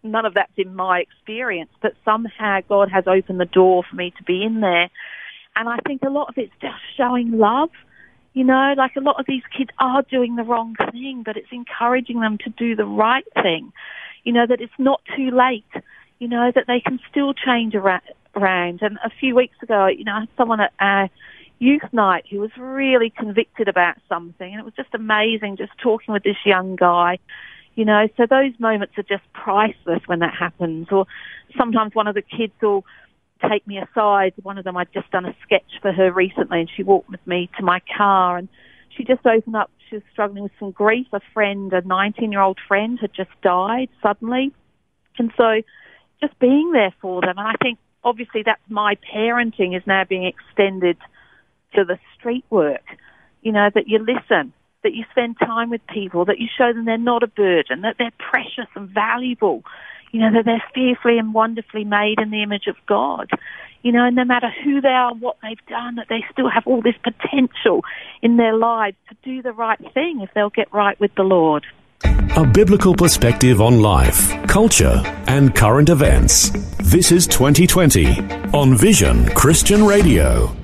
none 0.03 0.25
of 0.25 0.33
that's 0.33 0.51
in 0.57 0.75
my 0.75 0.99
experience, 0.99 1.71
but 1.81 1.93
somehow 2.05 2.59
God 2.67 2.89
has 2.91 3.05
opened 3.07 3.39
the 3.39 3.45
door 3.45 3.83
for 3.89 3.95
me 3.95 4.13
to 4.17 4.23
be 4.23 4.43
in 4.43 4.61
there. 4.61 4.89
And 5.55 5.67
I 5.67 5.77
think 5.85 6.01
a 6.03 6.09
lot 6.09 6.29
of 6.29 6.37
it's 6.37 6.53
just 6.61 6.75
showing 6.95 7.37
love. 7.37 7.69
You 8.33 8.43
know, 8.43 8.73
like 8.77 8.95
a 8.95 9.01
lot 9.01 9.19
of 9.19 9.25
these 9.27 9.41
kids 9.57 9.71
are 9.79 10.03
doing 10.03 10.35
the 10.35 10.43
wrong 10.43 10.75
thing, 10.91 11.23
but 11.25 11.35
it's 11.35 11.51
encouraging 11.51 12.21
them 12.21 12.37
to 12.45 12.49
do 12.51 12.75
the 12.75 12.85
right 12.85 13.25
thing. 13.33 13.73
You 14.23 14.33
know, 14.33 14.45
that 14.47 14.61
it's 14.61 14.71
not 14.77 15.01
too 15.15 15.31
late. 15.31 15.83
You 16.19 16.27
know, 16.27 16.51
that 16.53 16.65
they 16.67 16.79
can 16.79 16.99
still 17.09 17.33
change 17.33 17.75
around. 17.75 18.81
And 18.81 18.97
a 19.03 19.09
few 19.19 19.35
weeks 19.35 19.55
ago, 19.61 19.87
you 19.87 20.03
know, 20.03 20.13
I 20.13 20.19
had 20.21 20.29
someone 20.37 20.59
at 20.59 20.73
our 20.79 21.09
youth 21.60 21.91
night 21.91 22.26
who 22.30 22.39
was 22.39 22.52
really 22.58 23.10
convicted 23.10 23.67
about 23.67 23.95
something. 24.08 24.52
And 24.52 24.60
it 24.60 24.65
was 24.65 24.74
just 24.76 24.93
amazing 24.93 25.58
just 25.58 25.74
talking 25.82 26.13
with 26.13 26.24
this 26.24 26.38
young 26.45 26.76
guy 26.76 27.19
you 27.80 27.86
know, 27.86 28.10
so 28.17 28.26
those 28.30 28.52
moments 28.60 28.98
are 28.98 29.04
just 29.04 29.24
priceless 29.32 30.02
when 30.06 30.19
that 30.19 30.34
happens. 30.38 30.88
Or 30.91 31.06
sometimes 31.58 31.95
one 31.95 32.08
of 32.08 32.15
the 32.15 32.22
kids 32.22 32.52
will 32.62 32.84
take 33.50 33.65
me 33.65 33.78
aside. 33.78 34.34
One 34.43 34.58
of 34.58 34.65
them, 34.65 34.76
I'd 34.76 34.91
just 34.93 35.10
done 35.12 35.26
a 35.26 35.34
sketch 35.43 35.80
for 35.82 35.93
her 35.93 36.12
recently, 36.12 36.60
and 36.60 36.69
she 36.76 36.84
walked 36.84 37.10
with 37.10 37.26
me 37.26 37.50
to 37.58 37.63
my 37.63 37.80
car, 37.95 38.36
and 38.36 38.50
she 38.89 39.06
just 39.06 39.26
opened 39.26 39.56
up. 39.56 39.72
She 39.89 39.95
was 39.95 40.04
struggling 40.12 40.43
with 40.43 40.52
some 40.60 40.72
grief. 40.72 41.08
A 41.13 41.22
friend, 41.34 41.72
a 41.72 41.80
19 41.80 42.34
year 42.34 42.41
old 42.41 42.60
friend, 42.67 43.00
had 43.00 43.13
just 43.13 43.32
died 43.41 43.88
suddenly. 44.04 44.54
And 45.17 45.32
so 45.38 45.62
just 46.19 46.38
being 46.39 46.74
there 46.74 46.93
for 47.02 47.22
them. 47.22 47.38
And 47.38 47.48
I 47.48 47.54
think 47.62 47.80
obviously 48.04 48.43
that's 48.45 48.62
my 48.67 48.98
parenting 49.15 49.74
is 49.74 49.84
now 49.88 50.04
being 50.04 50.26
extended 50.26 50.98
to 51.75 51.84
the 51.86 51.99
street 52.17 52.45
work. 52.49 52.84
You 53.41 53.51
know, 53.51 53.69
that 53.73 53.88
you 53.88 53.99
listen, 53.99 54.53
that 54.84 54.93
you 54.93 55.05
spend 55.12 55.38
time 55.39 55.69
with 55.69 55.82
people, 55.88 56.25
that 56.25 56.39
you 56.39 56.47
show 56.58 56.73
them 56.73 56.86
they're 56.86 56.97
not 56.97 57.23
a 57.23 57.27
burden, 57.27 57.82
that 57.82 57.95
they're 57.97 58.12
precious 58.17 58.69
and 58.75 58.89
valuable, 58.89 59.63
you 60.12 60.19
know, 60.19 60.32
that 60.34 60.45
they're 60.45 60.63
fearfully 60.73 61.17
and 61.17 61.34
wonderfully 61.34 61.84
made 61.84 62.19
in 62.19 62.32
the 62.32 62.43
image 62.43 62.67
of 62.67 62.75
God. 62.88 63.29
You 63.82 63.93
know, 63.93 64.05
and 64.05 64.15
no 64.15 64.25
matter 64.25 64.49
who 64.63 64.82
they 64.82 64.89
are, 64.89 65.13
what 65.13 65.38
they've 65.41 65.65
done, 65.67 65.95
that 65.95 66.08
they 66.10 66.23
still 66.32 66.49
have 66.49 66.63
all 66.65 66.82
this 66.82 66.95
potential 67.01 67.84
in 68.21 68.36
their 68.36 68.53
lives 68.53 68.97
to 69.10 69.15
do 69.23 69.41
the 69.41 69.53
right 69.53 69.79
thing 69.93 70.19
if 70.21 70.29
they'll 70.34 70.49
get 70.49 70.73
right 70.73 70.99
with 70.99 71.15
the 71.15 71.23
Lord. 71.23 71.65
A 72.03 72.45
biblical 72.45 72.93
perspective 72.93 73.62
on 73.62 73.82
life, 73.82 74.32
culture, 74.47 75.01
and 75.27 75.55
current 75.55 75.89
events. 75.89 76.49
This 76.77 77.12
is 77.12 77.25
2020 77.27 78.19
on 78.53 78.75
Vision 78.75 79.25
Christian 79.29 79.86
Radio 79.86 80.59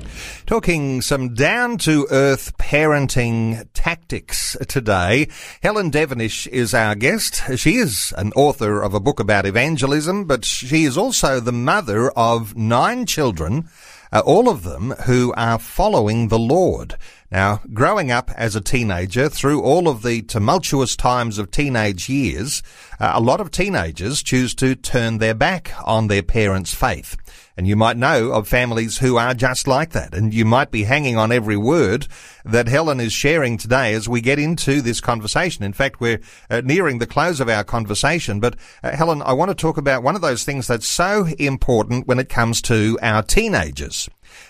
talking 0.46 1.02
some 1.02 1.34
down 1.34 1.76
to 1.76 2.08
earth 2.12 2.56
parenting 2.58 3.68
tactics 3.74 4.56
today. 4.68 5.28
Helen 5.64 5.90
Devenish 5.90 6.46
is 6.48 6.72
our 6.72 6.94
guest. 6.94 7.42
She 7.58 7.78
is 7.78 8.14
an 8.16 8.32
author 8.34 8.84
of 8.84 8.94
a 8.94 9.00
book 9.00 9.20
about 9.20 9.48
evangelism, 9.48 10.26
but 10.26 10.46
she 10.46 10.84
is 10.84 10.98
also 10.98 11.40
the 11.40 11.52
mother 11.52 12.12
of 12.12 12.56
nine 12.56 13.08
children, 13.08 13.68
uh, 14.12 14.22
all 14.24 14.48
of 14.48 14.62
them 14.62 14.92
who 15.06 15.34
are 15.36 15.58
following 15.58 16.28
the 16.28 16.40
Lord. 16.40 16.96
Now, 17.36 17.60
growing 17.74 18.12
up 18.12 18.32
as 18.38 18.56
a 18.56 18.62
teenager 18.62 19.28
through 19.28 19.62
all 19.62 19.90
of 19.90 20.04
the 20.04 20.22
tumultuous 20.22 20.96
times 20.96 21.38
of 21.38 21.52
teenage 21.52 22.08
years, 22.08 22.64
uh, 22.98 23.12
a 23.14 23.20
lot 23.20 23.42
of 23.42 23.52
teenagers 23.52 24.24
choose 24.24 24.56
to 24.56 24.74
turn 24.74 25.18
their 25.18 25.34
back 25.34 25.74
on 25.84 26.08
their 26.08 26.24
parents' 26.24 26.74
faith. 26.74 27.18
And 27.58 27.68
you 27.68 27.76
might 27.76 27.98
know 27.98 28.32
of 28.32 28.48
families 28.48 29.00
who 29.00 29.18
are 29.18 29.34
just 29.34 29.68
like 29.68 29.90
that. 29.90 30.14
And 30.14 30.34
you 30.34 30.46
might 30.46 30.72
be 30.72 30.86
hanging 30.86 31.18
on 31.18 31.34
every 31.34 31.58
word 31.58 32.08
that 32.46 32.70
Helen 32.70 33.02
is 33.02 33.12
sharing 33.12 33.58
today 33.58 33.94
as 33.94 34.08
we 34.08 34.22
get 34.22 34.40
into 34.40 34.82
this 34.82 35.02
conversation. 35.02 35.66
In 35.66 35.74
fact, 35.74 36.00
we're 36.00 36.22
uh, 36.50 36.62
nearing 36.64 37.00
the 37.00 37.08
close 37.08 37.42
of 37.42 37.50
our 37.50 37.66
conversation. 37.66 38.40
But 38.40 38.56
uh, 38.82 38.96
Helen, 38.96 39.22
I 39.22 39.34
want 39.34 39.52
to 39.52 39.56
talk 39.56 39.76
about 39.76 40.04
one 40.04 40.16
of 40.16 40.22
those 40.22 40.46
things 40.46 40.68
that's 40.68 40.88
so 40.88 41.26
important 41.38 42.08
when 42.08 42.20
it 42.20 42.30
comes 42.30 42.62
to 42.62 42.98
our 43.02 43.24
teenagers. 43.24 44.10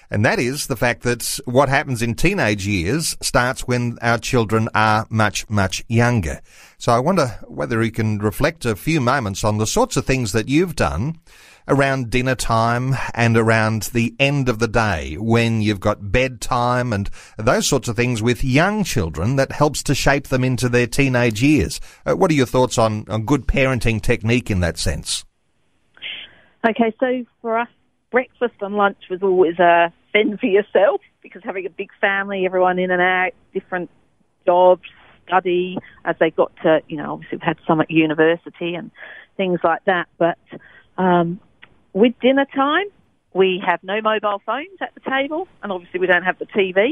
And 0.10 0.26
that 0.26 0.40
is 0.40 0.68
the 0.68 0.76
fact 0.76 1.04
that 1.04 1.40
what 1.46 1.70
happens 1.70 2.02
in 2.02 2.16
teenage 2.16 2.66
years 2.68 3.16
starts 3.22 3.68
when 3.68 3.98
our 4.02 4.18
children 4.18 4.70
are 4.76 5.08
much, 5.10 5.50
much 5.50 5.84
younger. 5.88 6.42
So 6.78 6.92
I 6.92 7.00
wonder 7.00 7.28
whether 7.48 7.82
you 7.84 7.92
can 7.92 8.20
reflect 8.20 8.66
a 8.66 8.76
few 8.76 9.02
moments 9.02 9.44
on 9.44 9.58
the 9.58 9.68
sorts 9.68 9.98
of 9.98 10.06
things 10.06 10.32
that 10.34 10.50
you've 10.50 10.76
done 10.76 11.20
around 11.68 12.10
dinner 12.10 12.36
time 12.36 12.96
and 13.14 13.38
around 13.38 13.84
the 13.94 14.14
end 14.20 14.50
of 14.50 14.60
the 14.60 14.68
day 14.68 15.16
when 15.20 15.62
you've 15.62 15.80
got 15.80 16.12
bedtime 16.12 16.94
and 16.94 17.10
those 17.38 17.68
sorts 17.68 17.88
of 17.88 17.96
things 17.96 18.22
with 18.22 18.44
young 18.44 18.84
children 18.84 19.36
that 19.36 19.52
helps 19.52 19.82
to 19.84 19.96
shape 19.96 20.28
them 20.28 20.44
into 20.44 20.70
their 20.70 20.88
teenage 20.88 21.42
years. 21.42 21.80
Uh, 22.06 22.16
what 22.16 22.30
are 22.30 22.36
your 22.36 22.46
thoughts 22.46 22.78
on, 22.78 23.06
on 23.10 23.26
good 23.26 23.48
parenting 23.48 24.02
technique 24.02 24.52
in 24.52 24.60
that 24.60 24.78
sense? 24.78 25.26
Okay, 26.68 26.94
so 27.00 27.26
for 27.42 27.58
us, 27.58 27.68
breakfast 28.12 28.56
and 28.62 28.76
lunch 28.76 28.98
was 29.10 29.22
always 29.22 29.60
a 29.60 29.94
fend 30.14 30.40
for 30.40 30.46
yourself 30.46 31.02
because 31.22 31.42
having 31.44 31.66
a 31.66 31.70
big 31.70 31.90
family, 32.00 32.46
everyone 32.46 32.80
in 32.80 32.92
and 32.92 33.02
out, 33.02 33.32
different 33.54 33.90
jobs, 34.46 34.84
study 35.28 35.78
as 36.04 36.16
they 36.20 36.30
got 36.30 36.52
to, 36.64 36.82
you 36.88 36.98
know, 36.98 37.14
obviously 37.14 37.38
we've 37.38 37.44
had 37.44 37.58
some 37.68 37.82
at 37.82 37.90
university 37.90 38.76
and 38.76 38.92
things 39.38 39.60
like 39.64 39.84
that. 39.86 40.08
But 40.18 40.38
um, 40.98 41.40
with 41.94 42.14
dinner 42.22 42.46
time, 42.56 42.88
we 43.34 43.62
have 43.66 43.84
no 43.84 44.02
mobile 44.02 44.42
phones 44.46 44.80
at 44.82 44.94
the 44.94 45.02
table, 45.10 45.48
and 45.62 45.72
obviously 45.72 46.00
we 46.00 46.08
don't 46.08 46.24
have 46.24 46.40
the 46.40 46.46
TV, 46.46 46.92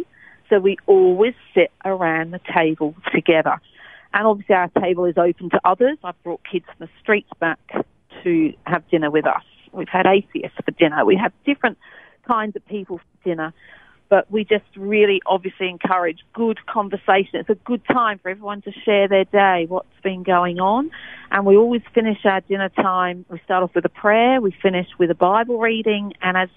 so 0.50 0.60
we 0.60 0.78
always 0.88 1.34
sit 1.54 1.72
around 1.86 2.32
the 2.32 2.42
table 2.54 2.96
together. 3.14 3.62
And 4.14 4.28
obviously 4.28 4.56
our 4.56 4.70
table 4.82 5.06
is 5.06 5.18
open 5.18 5.50
to 5.52 5.62
others. 5.64 5.98
I've 6.04 6.22
brought 6.24 6.42
kids 6.50 6.66
from 6.66 6.88
the 6.88 6.90
streets 7.02 7.30
back 7.40 7.60
to 8.24 8.54
have 8.66 8.88
dinner 8.90 9.10
with 9.10 9.26
us. 9.26 9.44
We've 9.74 9.90
had 9.90 10.06
atheists 10.06 10.58
for 10.64 10.72
dinner. 10.72 11.06
We 11.06 11.18
have 11.18 11.34
different 11.46 11.78
kinds 12.28 12.56
of 12.56 12.66
people 12.68 13.00
for 13.00 13.30
dinner 13.30 13.54
but 14.14 14.30
we 14.30 14.44
just 14.44 14.66
really 14.78 15.24
obviously 15.26 15.68
encourage 15.68 16.20
good 16.34 16.64
conversation. 16.68 17.40
It's 17.40 17.50
a 17.50 17.56
good 17.56 17.82
time 17.92 18.20
for 18.20 18.30
everyone 18.30 18.62
to 18.62 18.72
share 18.86 19.08
their 19.08 19.26
day, 19.26 19.66
what's 19.68 19.88
been 20.04 20.22
going 20.22 20.60
on. 20.60 20.92
And 21.32 21.48
we 21.48 21.58
always 21.58 21.82
finish 21.96 22.20
our 22.24 22.42
dinner 22.42 22.70
time, 22.70 23.26
we 23.28 23.42
start 23.44 23.64
off 23.64 23.72
with 23.74 23.86
a 23.86 23.90
prayer, 23.90 24.40
we 24.40 24.56
finish 24.62 24.86
with 25.00 25.10
a 25.10 25.16
Bible 25.16 25.58
reading, 25.58 26.14
and 26.22 26.38
as 26.38 26.50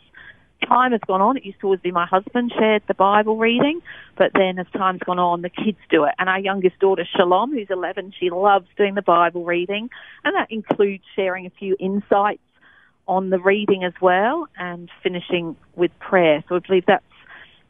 time 0.69 0.93
has 0.93 1.01
gone 1.07 1.23
on, 1.23 1.39
it 1.39 1.47
used 1.47 1.59
to 1.61 1.67
always 1.69 1.81
be 1.81 1.91
my 1.91 2.05
husband 2.05 2.53
shared 2.59 2.83
the 2.89 2.95
Bible 2.95 3.39
reading, 3.39 3.81
but 4.19 4.33
then 4.35 4.59
as 4.59 4.67
time's 4.77 5.01
gone 5.01 5.19
on, 5.19 5.41
the 5.41 5.49
kids 5.49 5.79
do 5.89 6.05
it. 6.05 6.13
And 6.19 6.29
our 6.29 6.39
youngest 6.39 6.79
daughter, 6.79 7.07
Shalom, 7.17 7.53
who's 7.53 7.69
11, 7.71 8.13
she 8.21 8.29
loves 8.29 8.67
doing 8.77 8.97
the 8.97 9.03
Bible 9.03 9.47
reading, 9.47 9.89
and 10.25 10.37
that 10.37 10.51
includes 10.51 11.05
sharing 11.15 11.47
a 11.47 11.51
few 11.59 11.75
insights 11.81 12.43
on 13.09 13.31
the 13.31 13.39
reading 13.39 13.85
as 13.85 13.93
well 14.01 14.49
and 14.59 14.91
finishing 15.03 15.57
with 15.75 15.91
prayer. 16.01 16.43
So 16.49 16.57
I 16.57 16.59
believe 16.59 16.85
that's 16.87 17.05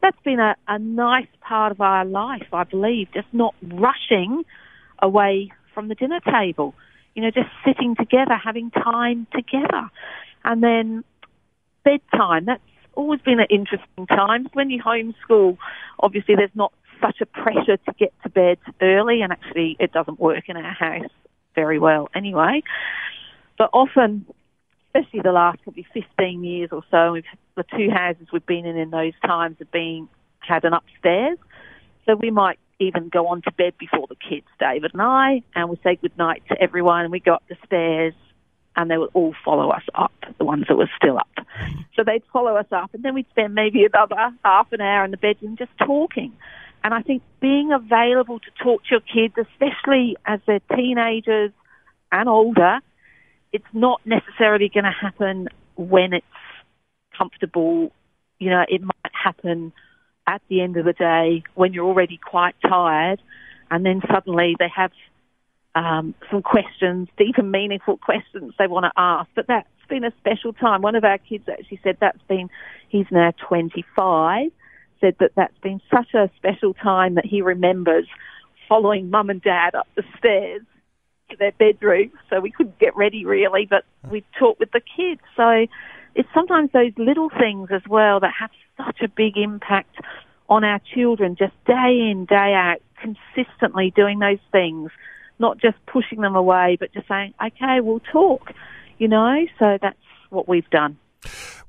that's 0.01 0.17
been 0.23 0.39
a, 0.39 0.55
a 0.67 0.77
nice 0.77 1.27
part 1.41 1.71
of 1.71 1.81
our 1.81 2.05
life, 2.05 2.47
I 2.53 2.63
believe, 2.63 3.07
just 3.13 3.27
not 3.33 3.55
rushing 3.63 4.43
away 4.99 5.51
from 5.73 5.87
the 5.87 5.95
dinner 5.95 6.19
table. 6.19 6.75
You 7.15 7.23
know, 7.23 7.31
just 7.31 7.49
sitting 7.65 7.95
together, 7.95 8.35
having 8.35 8.69
time 8.69 9.25
together. 9.33 9.89
And 10.43 10.61
then 10.61 11.03
bedtime, 11.83 12.45
that's 12.45 12.61
always 12.93 13.21
been 13.21 13.39
an 13.39 13.47
interesting 13.49 14.05
time. 14.07 14.47
When 14.53 14.69
you 14.69 14.81
homeschool, 14.81 15.57
obviously 15.99 16.35
there's 16.35 16.51
not 16.53 16.73
such 17.01 17.21
a 17.21 17.25
pressure 17.25 17.77
to 17.77 17.93
get 17.97 18.13
to 18.23 18.29
bed 18.29 18.57
early, 18.81 19.21
and 19.21 19.31
actually 19.31 19.77
it 19.79 19.91
doesn't 19.91 20.19
work 20.19 20.47
in 20.47 20.57
our 20.57 20.73
house 20.73 21.09
very 21.55 21.79
well 21.79 22.09
anyway. 22.13 22.61
But 23.57 23.69
often 23.73 24.25
especially 24.87 25.21
the 25.21 25.31
last 25.31 25.61
probably 25.63 25.85
15 25.93 26.43
years 26.43 26.69
or 26.71 26.83
so. 26.89 27.13
We've 27.13 27.25
the 27.55 27.63
two 27.75 27.89
houses 27.89 28.27
we've 28.31 28.45
been 28.45 28.65
in 28.65 28.77
in 28.77 28.91
those 28.91 29.13
times 29.25 29.57
have 29.59 29.71
been 29.71 30.07
had 30.39 30.63
an 30.63 30.73
upstairs, 30.73 31.37
so 32.05 32.15
we 32.15 32.31
might 32.31 32.59
even 32.79 33.09
go 33.09 33.27
on 33.27 33.41
to 33.41 33.51
bed 33.51 33.73
before 33.79 34.05
the 34.07 34.15
kids, 34.15 34.45
David 34.59 34.91
and 34.93 35.01
I, 35.01 35.41
and 35.55 35.69
we 35.69 35.79
say 35.83 35.95
good 35.95 36.17
night 36.17 36.43
to 36.49 36.61
everyone, 36.61 37.01
and 37.01 37.11
we 37.11 37.19
go 37.19 37.33
up 37.33 37.43
the 37.49 37.57
stairs, 37.65 38.13
and 38.75 38.91
they 38.91 38.97
would 38.97 39.09
all 39.13 39.33
follow 39.43 39.69
us 39.71 39.83
up, 39.95 40.13
the 40.37 40.45
ones 40.45 40.65
that 40.67 40.77
were 40.77 40.89
still 40.95 41.17
up. 41.17 41.45
So 41.95 42.03
they'd 42.03 42.23
follow 42.31 42.55
us 42.55 42.67
up, 42.71 42.93
and 42.93 43.03
then 43.03 43.15
we'd 43.15 43.29
spend 43.31 43.55
maybe 43.55 43.85
another 43.85 44.15
half 44.45 44.71
an 44.71 44.81
hour 44.81 45.03
in 45.03 45.11
the 45.11 45.17
bedroom 45.17 45.57
just 45.57 45.71
talking. 45.79 46.31
And 46.83 46.93
I 46.93 47.01
think 47.01 47.23
being 47.39 47.73
available 47.73 48.39
to 48.39 48.63
talk 48.63 48.83
to 48.83 48.89
your 48.91 48.99
kids, 48.99 49.33
especially 49.37 50.15
as 50.25 50.39
they're 50.45 50.61
teenagers 50.75 51.51
and 52.11 52.29
older, 52.29 52.79
it's 53.57 53.73
not 53.73 53.99
necessarily 54.05 54.69
going 54.71 54.83
to 54.83 54.91
happen 54.91 55.47
when 55.75 56.13
it's 56.13 56.25
comfortable. 57.17 57.91
You 58.37 58.51
know, 58.51 58.63
it 58.69 58.83
might 58.83 59.11
happen 59.11 59.73
at 60.27 60.43
the 60.47 60.61
end 60.61 60.77
of 60.77 60.85
the 60.85 60.93
day 60.93 61.41
when 61.55 61.73
you're 61.73 61.87
already 61.87 62.19
quite 62.23 62.53
tired, 62.61 63.19
and 63.71 63.83
then 63.83 64.01
suddenly 64.13 64.55
they 64.59 64.69
have 64.75 64.91
um, 65.73 66.13
some 66.29 66.43
questions, 66.43 67.07
deep 67.17 67.35
and 67.37 67.51
meaningful 67.51 67.97
questions 67.97 68.53
they 68.59 68.67
want 68.67 68.83
to 68.83 68.91
ask. 68.95 69.27
But 69.35 69.47
that's 69.47 69.67
been 69.89 70.03
a 70.03 70.11
special 70.19 70.53
time. 70.53 70.83
One 70.83 70.95
of 70.95 71.03
our 71.03 71.17
kids 71.17 71.45
actually 71.49 71.79
said 71.83 71.97
that's 71.99 72.21
been, 72.27 72.51
he's 72.89 73.07
now 73.09 73.31
25, 73.47 74.51
said 75.01 75.15
that 75.19 75.31
that's 75.35 75.57
been 75.63 75.81
such 75.91 76.13
a 76.13 76.29
special 76.37 76.75
time 76.75 77.15
that 77.15 77.25
he 77.25 77.41
remembers 77.41 78.05
following 78.69 79.09
mum 79.09 79.31
and 79.31 79.41
dad 79.41 79.73
up 79.73 79.87
the 79.95 80.03
stairs 80.19 80.61
to 81.29 81.35
their 81.37 81.51
bedroom. 81.51 82.11
So 82.29 82.39
we 82.39 82.51
couldn't 82.51 82.79
get 82.79 82.95
ready 82.95 83.25
really, 83.25 83.65
but 83.69 83.85
we 84.09 84.23
talked 84.39 84.59
with 84.59 84.71
the 84.71 84.81
kids. 84.81 85.21
So 85.35 85.67
it's 86.15 86.29
sometimes 86.33 86.71
those 86.71 86.93
little 86.97 87.29
things 87.29 87.69
as 87.71 87.81
well 87.87 88.19
that 88.19 88.33
have 88.39 88.51
such 88.77 89.01
a 89.01 89.07
big 89.07 89.37
impact 89.37 89.95
on 90.49 90.63
our 90.63 90.79
children, 90.93 91.35
just 91.35 91.53
day 91.65 92.09
in, 92.09 92.25
day 92.25 92.53
out, 92.53 92.77
consistently 93.01 93.91
doing 93.95 94.19
those 94.19 94.39
things, 94.51 94.91
not 95.39 95.57
just 95.57 95.77
pushing 95.85 96.21
them 96.21 96.35
away, 96.35 96.77
but 96.79 96.91
just 96.93 97.07
saying, 97.07 97.33
okay, 97.45 97.79
we'll 97.81 98.01
talk, 98.11 98.51
you 98.97 99.07
know? 99.07 99.45
So 99.59 99.77
that's 99.81 99.97
what 100.29 100.47
we've 100.47 100.69
done. 100.69 100.97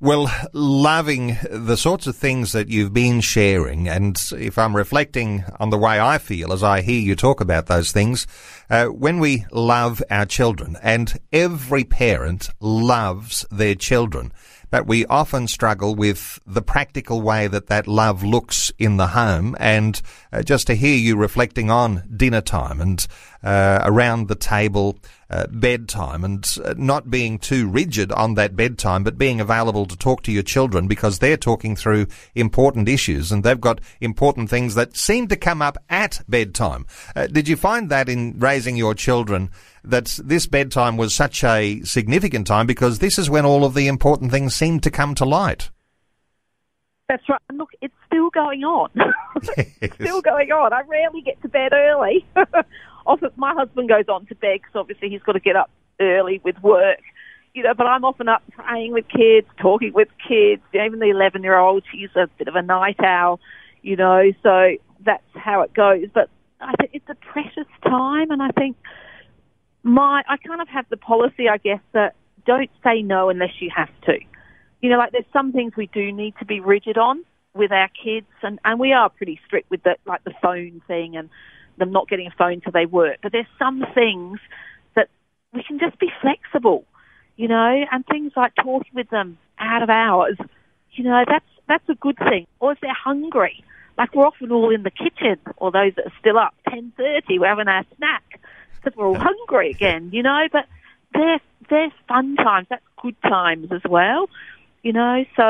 Well, 0.01 0.31
loving 0.53 1.39
the 1.51 1.77
sorts 1.77 2.07
of 2.07 2.15
things 2.15 2.53
that 2.53 2.69
you've 2.69 2.93
been 2.93 3.21
sharing, 3.21 3.89
and 3.89 4.17
if 4.31 4.57
I'm 4.57 4.77
reflecting 4.77 5.43
on 5.59 5.71
the 5.71 5.77
way 5.77 5.99
I 5.99 6.19
feel 6.19 6.53
as 6.53 6.63
I 6.63 6.83
hear 6.83 7.01
you 7.01 7.17
talk 7.17 7.41
about 7.41 7.67
those 7.67 7.91
things, 7.91 8.25
uh, 8.71 8.87
when 8.87 9.19
we 9.19 9.45
love 9.51 10.01
our 10.09 10.25
children, 10.25 10.77
and 10.85 11.19
every 11.33 11.83
parent 11.83 12.49
loves 12.61 13.45
their 13.51 13.75
children, 13.75 14.33
but 14.71 14.87
we 14.87 15.07
often 15.07 15.49
struggle 15.49 15.95
with 15.95 16.39
the 16.47 16.63
practical 16.63 17.21
way 17.21 17.47
that 17.47 17.69
that 17.69 17.87
love 17.87 18.23
looks 18.23 18.73
in 18.79 18.97
the 18.97 19.09
home. 19.09 19.57
And 19.59 20.01
uh, 20.33 20.43
just 20.43 20.67
to 20.67 20.75
hear 20.75 20.97
you 20.97 21.17
reflecting 21.17 21.71
on 21.71 22.03
dinner 22.15 22.41
time 22.41 22.81
and 22.81 23.07
uh, 23.43 23.81
around 23.85 24.29
the 24.29 24.35
table, 24.35 24.99
uh, 25.31 25.47
bedtime, 25.51 26.25
and 26.25 26.47
uh, 26.65 26.75
not 26.77 27.11
being 27.11 27.39
too 27.39 27.69
rigid 27.69 28.11
on 28.13 28.35
that 28.35 28.57
bedtime, 28.57 29.05
but 29.05 29.19
being 29.19 29.41
available 29.41 29.87
to 29.87 29.97
talk 29.97 30.23
to 30.23 30.33
your 30.33 30.43
children 30.43 30.89
because 30.89 31.19
they're 31.19 31.37
talking 31.37 31.77
through 31.77 32.07
important 32.35 32.89
issues 32.89 33.31
and 33.31 33.45
they've 33.45 33.61
got 33.61 33.81
important 34.01 34.51
things 34.51 34.75
that 34.75 34.97
seem 34.97 35.29
to 35.29 35.37
come 35.37 35.63
up 35.63 35.79
at 35.89 36.23
bedtime. 36.29 36.87
Uh, 37.15 37.27
did 37.27 37.47
you 37.47 37.57
find 37.57 37.91
that 37.91 38.09
in 38.09 38.39
raising 38.39 38.77
your 38.77 38.95
children? 38.95 39.51
That 39.89 40.19
this 40.23 40.47
bedtime 40.47 40.97
was 40.97 41.15
such 41.15 41.43
a 41.45 41.81
significant 41.83 42.47
time 42.47 42.67
because 42.67 42.99
this 42.99 43.19
is 43.19 43.31
when 43.31 43.45
all 43.45 43.65
of 43.65 43.75
the 43.75 43.89
important 43.89 44.31
things 44.31 44.55
seem 44.55 44.81
to 44.81 44.91
come 44.91 45.15
to 45.17 45.25
light. 45.25 45.71
That's 47.09 47.27
right. 47.29 47.41
And 47.49 47.59
Look, 47.59 47.71
it's 47.81 47.95
still 48.07 48.31
going 48.31 48.65
on. 48.65 48.91
it's 49.57 49.95
still 49.95 50.21
going 50.21 50.53
on. 50.53 50.73
I 50.73 50.83
rarely 50.83 51.23
get 51.23 51.41
to 51.43 51.49
bed 51.49 51.73
early. 51.73 52.27
often 53.09 53.31
my 53.37 53.55
husband 53.55 53.89
goes 53.89 54.05
on 54.09 54.27
to 54.27 54.35
bed 54.35 54.61
because 54.61 54.77
obviously 54.77 55.09
he's 55.09 55.23
got 55.23 55.33
to 55.33 55.41
get 55.41 55.57
up 55.57 55.71
early 56.01 56.41
with 56.45 56.61
work. 56.63 57.01
You 57.55 57.63
know, 57.63 57.75
but 57.75 57.87
I'm 57.87 58.05
often 58.05 58.29
up 58.29 58.43
praying 58.51 58.93
with 58.93 59.07
kids, 59.09 59.49
talking 59.59 59.93
with 59.95 60.09
kids. 60.29 60.63
Even 60.75 61.01
the 61.01 61.11
11 61.11 61.43
year 61.43 61.59
old, 61.59 61.83
she's 61.91 62.11
a 62.15 62.29
bit 62.39 62.47
of 62.47 62.55
a 62.55 62.63
night 62.63 63.01
owl. 63.03 63.41
You 63.83 63.97
know, 63.97 64.31
so 64.43 64.77
that's 65.05 65.25
how 65.35 65.63
it 65.63 65.73
goes. 65.73 66.07
But 66.13 66.29
I 66.61 66.75
think 66.79 66.91
it's 66.93 67.09
a 67.09 67.15
precious 67.15 67.67
time, 67.83 68.31
and 68.31 68.43
I 68.43 68.51
think 68.51 68.77
my 69.83 70.23
I 70.29 70.37
kind 70.37 70.61
of 70.61 70.69
have 70.69 70.87
the 70.89 70.97
policy, 70.97 71.49
I 71.49 71.59
guess, 71.59 71.81
that 71.93 72.15
don't 72.47 72.71
say 72.83 73.03
no 73.03 73.29
unless 73.29 73.61
you 73.61 73.71
have 73.75 73.91
to. 74.07 74.19
You 74.81 74.91
know, 74.91 74.99
like 74.99 75.13
there's 75.13 75.25
some 75.33 75.53
things 75.53 75.75
we 75.77 75.87
do 75.87 76.13
need 76.13 76.35
to 76.39 76.45
be 76.45 76.61
rigid 76.61 76.99
on 76.99 77.25
with 77.55 77.73
our 77.73 77.89
kids, 78.03 78.27
and 78.43 78.59
and 78.65 78.79
we 78.79 78.93
are 78.93 79.09
pretty 79.09 79.41
strict 79.47 79.71
with 79.71 79.83
the 79.83 79.97
like 80.07 80.25
the 80.25 80.35
phone 80.43 80.83
thing 80.87 81.17
and 81.17 81.29
them 81.79 81.93
not 81.93 82.09
getting 82.09 82.27
a 82.27 82.35
phone 82.37 82.61
till 82.61 82.73
they 82.73 82.87
work. 82.87 83.19
But 83.23 83.33
there's 83.33 83.47
some 83.59 83.85
things 83.95 84.39
that 84.95 85.09
we 85.53 85.63
can 85.63 85.79
just 85.79 85.99
be 85.99 86.11
flexible, 86.21 86.85
you 87.37 87.49
know, 87.49 87.85
and 87.91 88.05
things 88.07 88.33
like 88.37 88.55
talking 88.57 88.93
with 88.95 89.11
them 89.11 89.39
out 89.59 89.83
of 89.83 89.91
hours. 89.91 90.37
You 90.93 91.05
know, 91.05 91.25
that's 91.27 91.47
that's 91.69 91.89
a 91.89 91.95
good 91.95 92.19
thing. 92.19 92.47
Or 92.61 92.73
if 92.73 92.81
they're 92.81 92.93
hungry, 92.93 93.65
like 93.97 94.15
we're 94.15 94.27
often 94.27 94.51
all 94.53 94.75
in 94.75 94.83
the 94.83 94.91
kitchen, 94.91 95.39
or 95.57 95.71
those 95.71 95.95
that 95.97 96.07
are 96.07 96.13
still 96.21 96.39
up, 96.39 96.55
ten 96.69 96.93
thirty, 96.97 97.39
we're 97.39 97.49
having 97.49 97.69
our 97.69 97.85
snack 97.97 98.38
because 98.83 98.97
we're 98.97 99.07
all 99.07 99.19
hungry 99.19 99.71
again, 99.71 100.11
you 100.13 100.23
know. 100.23 100.49
But 100.51 100.67
they're 101.15 101.41
they're 101.69 101.93
fun 102.07 102.37
times. 102.37 102.67
That's 102.71 102.85
good 103.03 103.21
times 103.23 103.71
as 103.73 103.83
well, 103.89 104.29
you 104.83 104.93
know. 104.93 105.25
So 105.37 105.43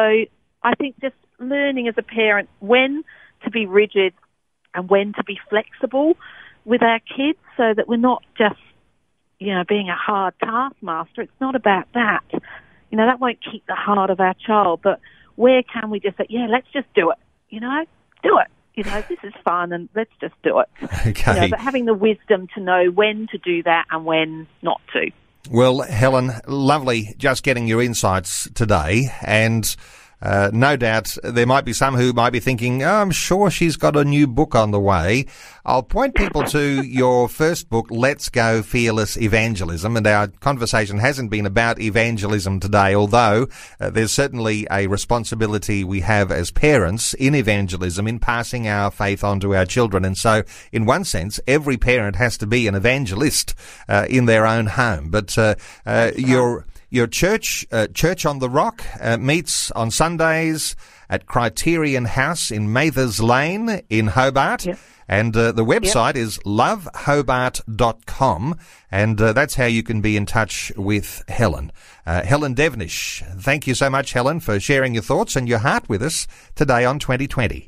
I 0.62 0.74
think 0.76 1.01
just 1.01 1.16
learning 1.39 1.89
as 1.89 1.95
a 1.97 2.03
parent 2.03 2.49
when 2.61 3.05
to 3.45 3.51
be 3.51 3.66
rigid 3.66 4.14
and 4.74 4.89
when 4.89 5.12
to 5.14 5.24
be 5.24 5.39
flexible 5.49 6.16
with 6.64 6.83
our 6.83 7.01
kids, 7.01 7.39
so 7.57 7.72
that 7.74 7.89
we're 7.89 7.97
not 7.97 8.22
just 8.37 8.61
you 9.39 9.55
know 9.55 9.64
being 9.68 9.89
a 9.89 9.97
hard 9.97 10.35
taskmaster. 10.43 11.22
It's 11.22 11.41
not 11.41 11.55
about 11.55 11.87
that. 11.95 12.24
You 12.91 12.99
know 12.99 13.07
that 13.07 13.20
won't 13.20 13.39
keep 13.43 13.66
the 13.66 13.74
heart 13.74 14.11
of 14.11 14.20
our 14.20 14.35
child, 14.35 14.81
but 14.83 15.01
where 15.37 15.62
can 15.62 15.91
we 15.91 16.01
just 16.01 16.16
say, 16.16 16.26
yeah, 16.29 16.47
let's 16.51 16.66
just 16.72 16.93
do 16.95 17.11
it. 17.11 17.18
You 17.49 17.61
know, 17.61 17.85
do 18.22 18.39
it 18.39 18.49
you 18.79 18.85
know, 18.85 19.03
this 19.09 19.18
is 19.24 19.35
fun 19.45 19.72
and 19.72 19.89
let's 19.97 20.12
just 20.20 20.35
do 20.45 20.61
it. 20.61 20.68
Okay. 21.05 21.35
You 21.35 21.41
know, 21.41 21.49
but 21.49 21.59
having 21.61 21.85
the 21.85 21.95
wisdom 21.95 22.47
to 22.55 22.61
know 22.61 22.91
when 22.93 23.26
to 23.33 23.39
do 23.39 23.62
that 23.64 23.87
and 23.91 24.05
when 24.05 24.47
not 24.62 24.81
to. 24.93 25.11
Well, 25.51 25.81
Helen, 25.83 26.31
lovely 26.47 27.14
just 27.18 27.43
getting 27.43 27.66
your 27.66 27.83
insights 27.83 28.49
today 28.55 29.09
and 29.22 29.64
uh, 30.21 30.51
no 30.53 30.77
doubt 30.77 31.16
there 31.23 31.47
might 31.47 31.64
be 31.64 31.73
some 31.73 31.95
who 31.95 32.12
might 32.12 32.31
be 32.31 32.41
thinking, 32.41 32.83
oh, 32.83 32.95
I'm 32.95 33.11
sure 33.11 33.51
she's 33.51 33.77
got 33.77 33.97
a 33.97 34.05
new 34.05 34.27
book 34.27 34.55
on 34.55 34.71
the 34.71 34.81
way. 34.81 35.27
I'll 35.64 35.83
point 35.83 36.14
people 36.14 36.45
to 36.45 36.83
your 36.87 37.29
first 37.29 37.69
book, 37.69 37.87
Let's 37.91 38.29
Go 38.29 38.62
Fearless 38.62 39.16
Evangelism. 39.16 39.97
And 39.97 40.07
our 40.07 40.29
conversation 40.29 40.99
hasn't 40.99 41.31
been 41.31 41.47
about 41.47 41.81
evangelism 41.81 42.59
today, 42.59 42.95
although 42.95 43.47
uh, 43.81 43.91
there's 43.91 44.12
certainly 44.12 44.66
a 44.71 44.87
responsibility 44.87 45.85
we 45.85 46.01
have 46.01 46.33
as 46.33 46.51
parents 46.51 47.14
in 47.14 47.35
evangelism 47.35 48.09
in 48.09 48.19
passing 48.19 48.66
our 48.66 48.91
faith 48.91 49.23
on 49.23 49.39
to 49.41 49.55
our 49.55 49.66
children. 49.66 50.05
And 50.05 50.16
so, 50.16 50.43
in 50.73 50.85
one 50.85 51.05
sense, 51.05 51.39
every 51.47 51.77
parent 51.77 52.16
has 52.16 52.37
to 52.39 52.47
be 52.47 52.66
an 52.66 52.75
evangelist 52.75 53.55
uh, 53.89 54.07
in 54.09 54.27
their 54.27 54.47
own 54.47 54.66
home. 54.66 55.11
But 55.11 55.37
uh, 55.39 55.55
uh 55.87 56.12
your 56.16 56.66
your 56.91 57.07
church, 57.07 57.64
uh, 57.70 57.86
Church 57.89 58.24
on 58.26 58.39
the 58.39 58.51
Rock, 58.51 58.82
uh, 59.01 59.18
meets 59.18 59.70
on 59.72 59.91
Sundays 59.91 60.76
at 61.09 61.26
Criterion 61.26 62.05
House 62.07 62.51
in 62.51 62.72
Mathers 62.72 63.20
Lane 63.20 63.82
in 63.89 64.09
Hobart. 64.09 64.66
Yep. 64.66 64.78
And 65.11 65.34
uh, 65.34 65.53
the 65.53 65.64
website 65.64 66.16
yep. 66.16 66.24
is 66.24 66.36
lovehobart.com, 66.41 68.59
and 68.91 69.18
uh, 69.20 69.32
that's 69.32 69.55
how 69.55 69.64
you 69.64 69.82
can 69.82 70.03
be 70.03 70.18
in 70.18 70.26
touch 70.26 70.70
with 70.76 71.24
Helen. 71.28 71.72
Uh, 72.05 72.22
Helen 72.24 72.55
Devenish, 72.55 73.22
thank 73.41 73.66
you 73.66 73.74
so 73.74 73.89
much, 73.89 74.12
Helen, 74.12 74.41
for 74.41 74.61
sharing 74.61 74.93
your 74.93 75.03
thoughts 75.03 75.34
and 75.34 75.49
your 75.49 75.61
heart 75.61 75.89
with 75.89 76.03
us 76.03 76.26
today 76.55 76.84
on 76.84 76.99
2020. 76.99 77.68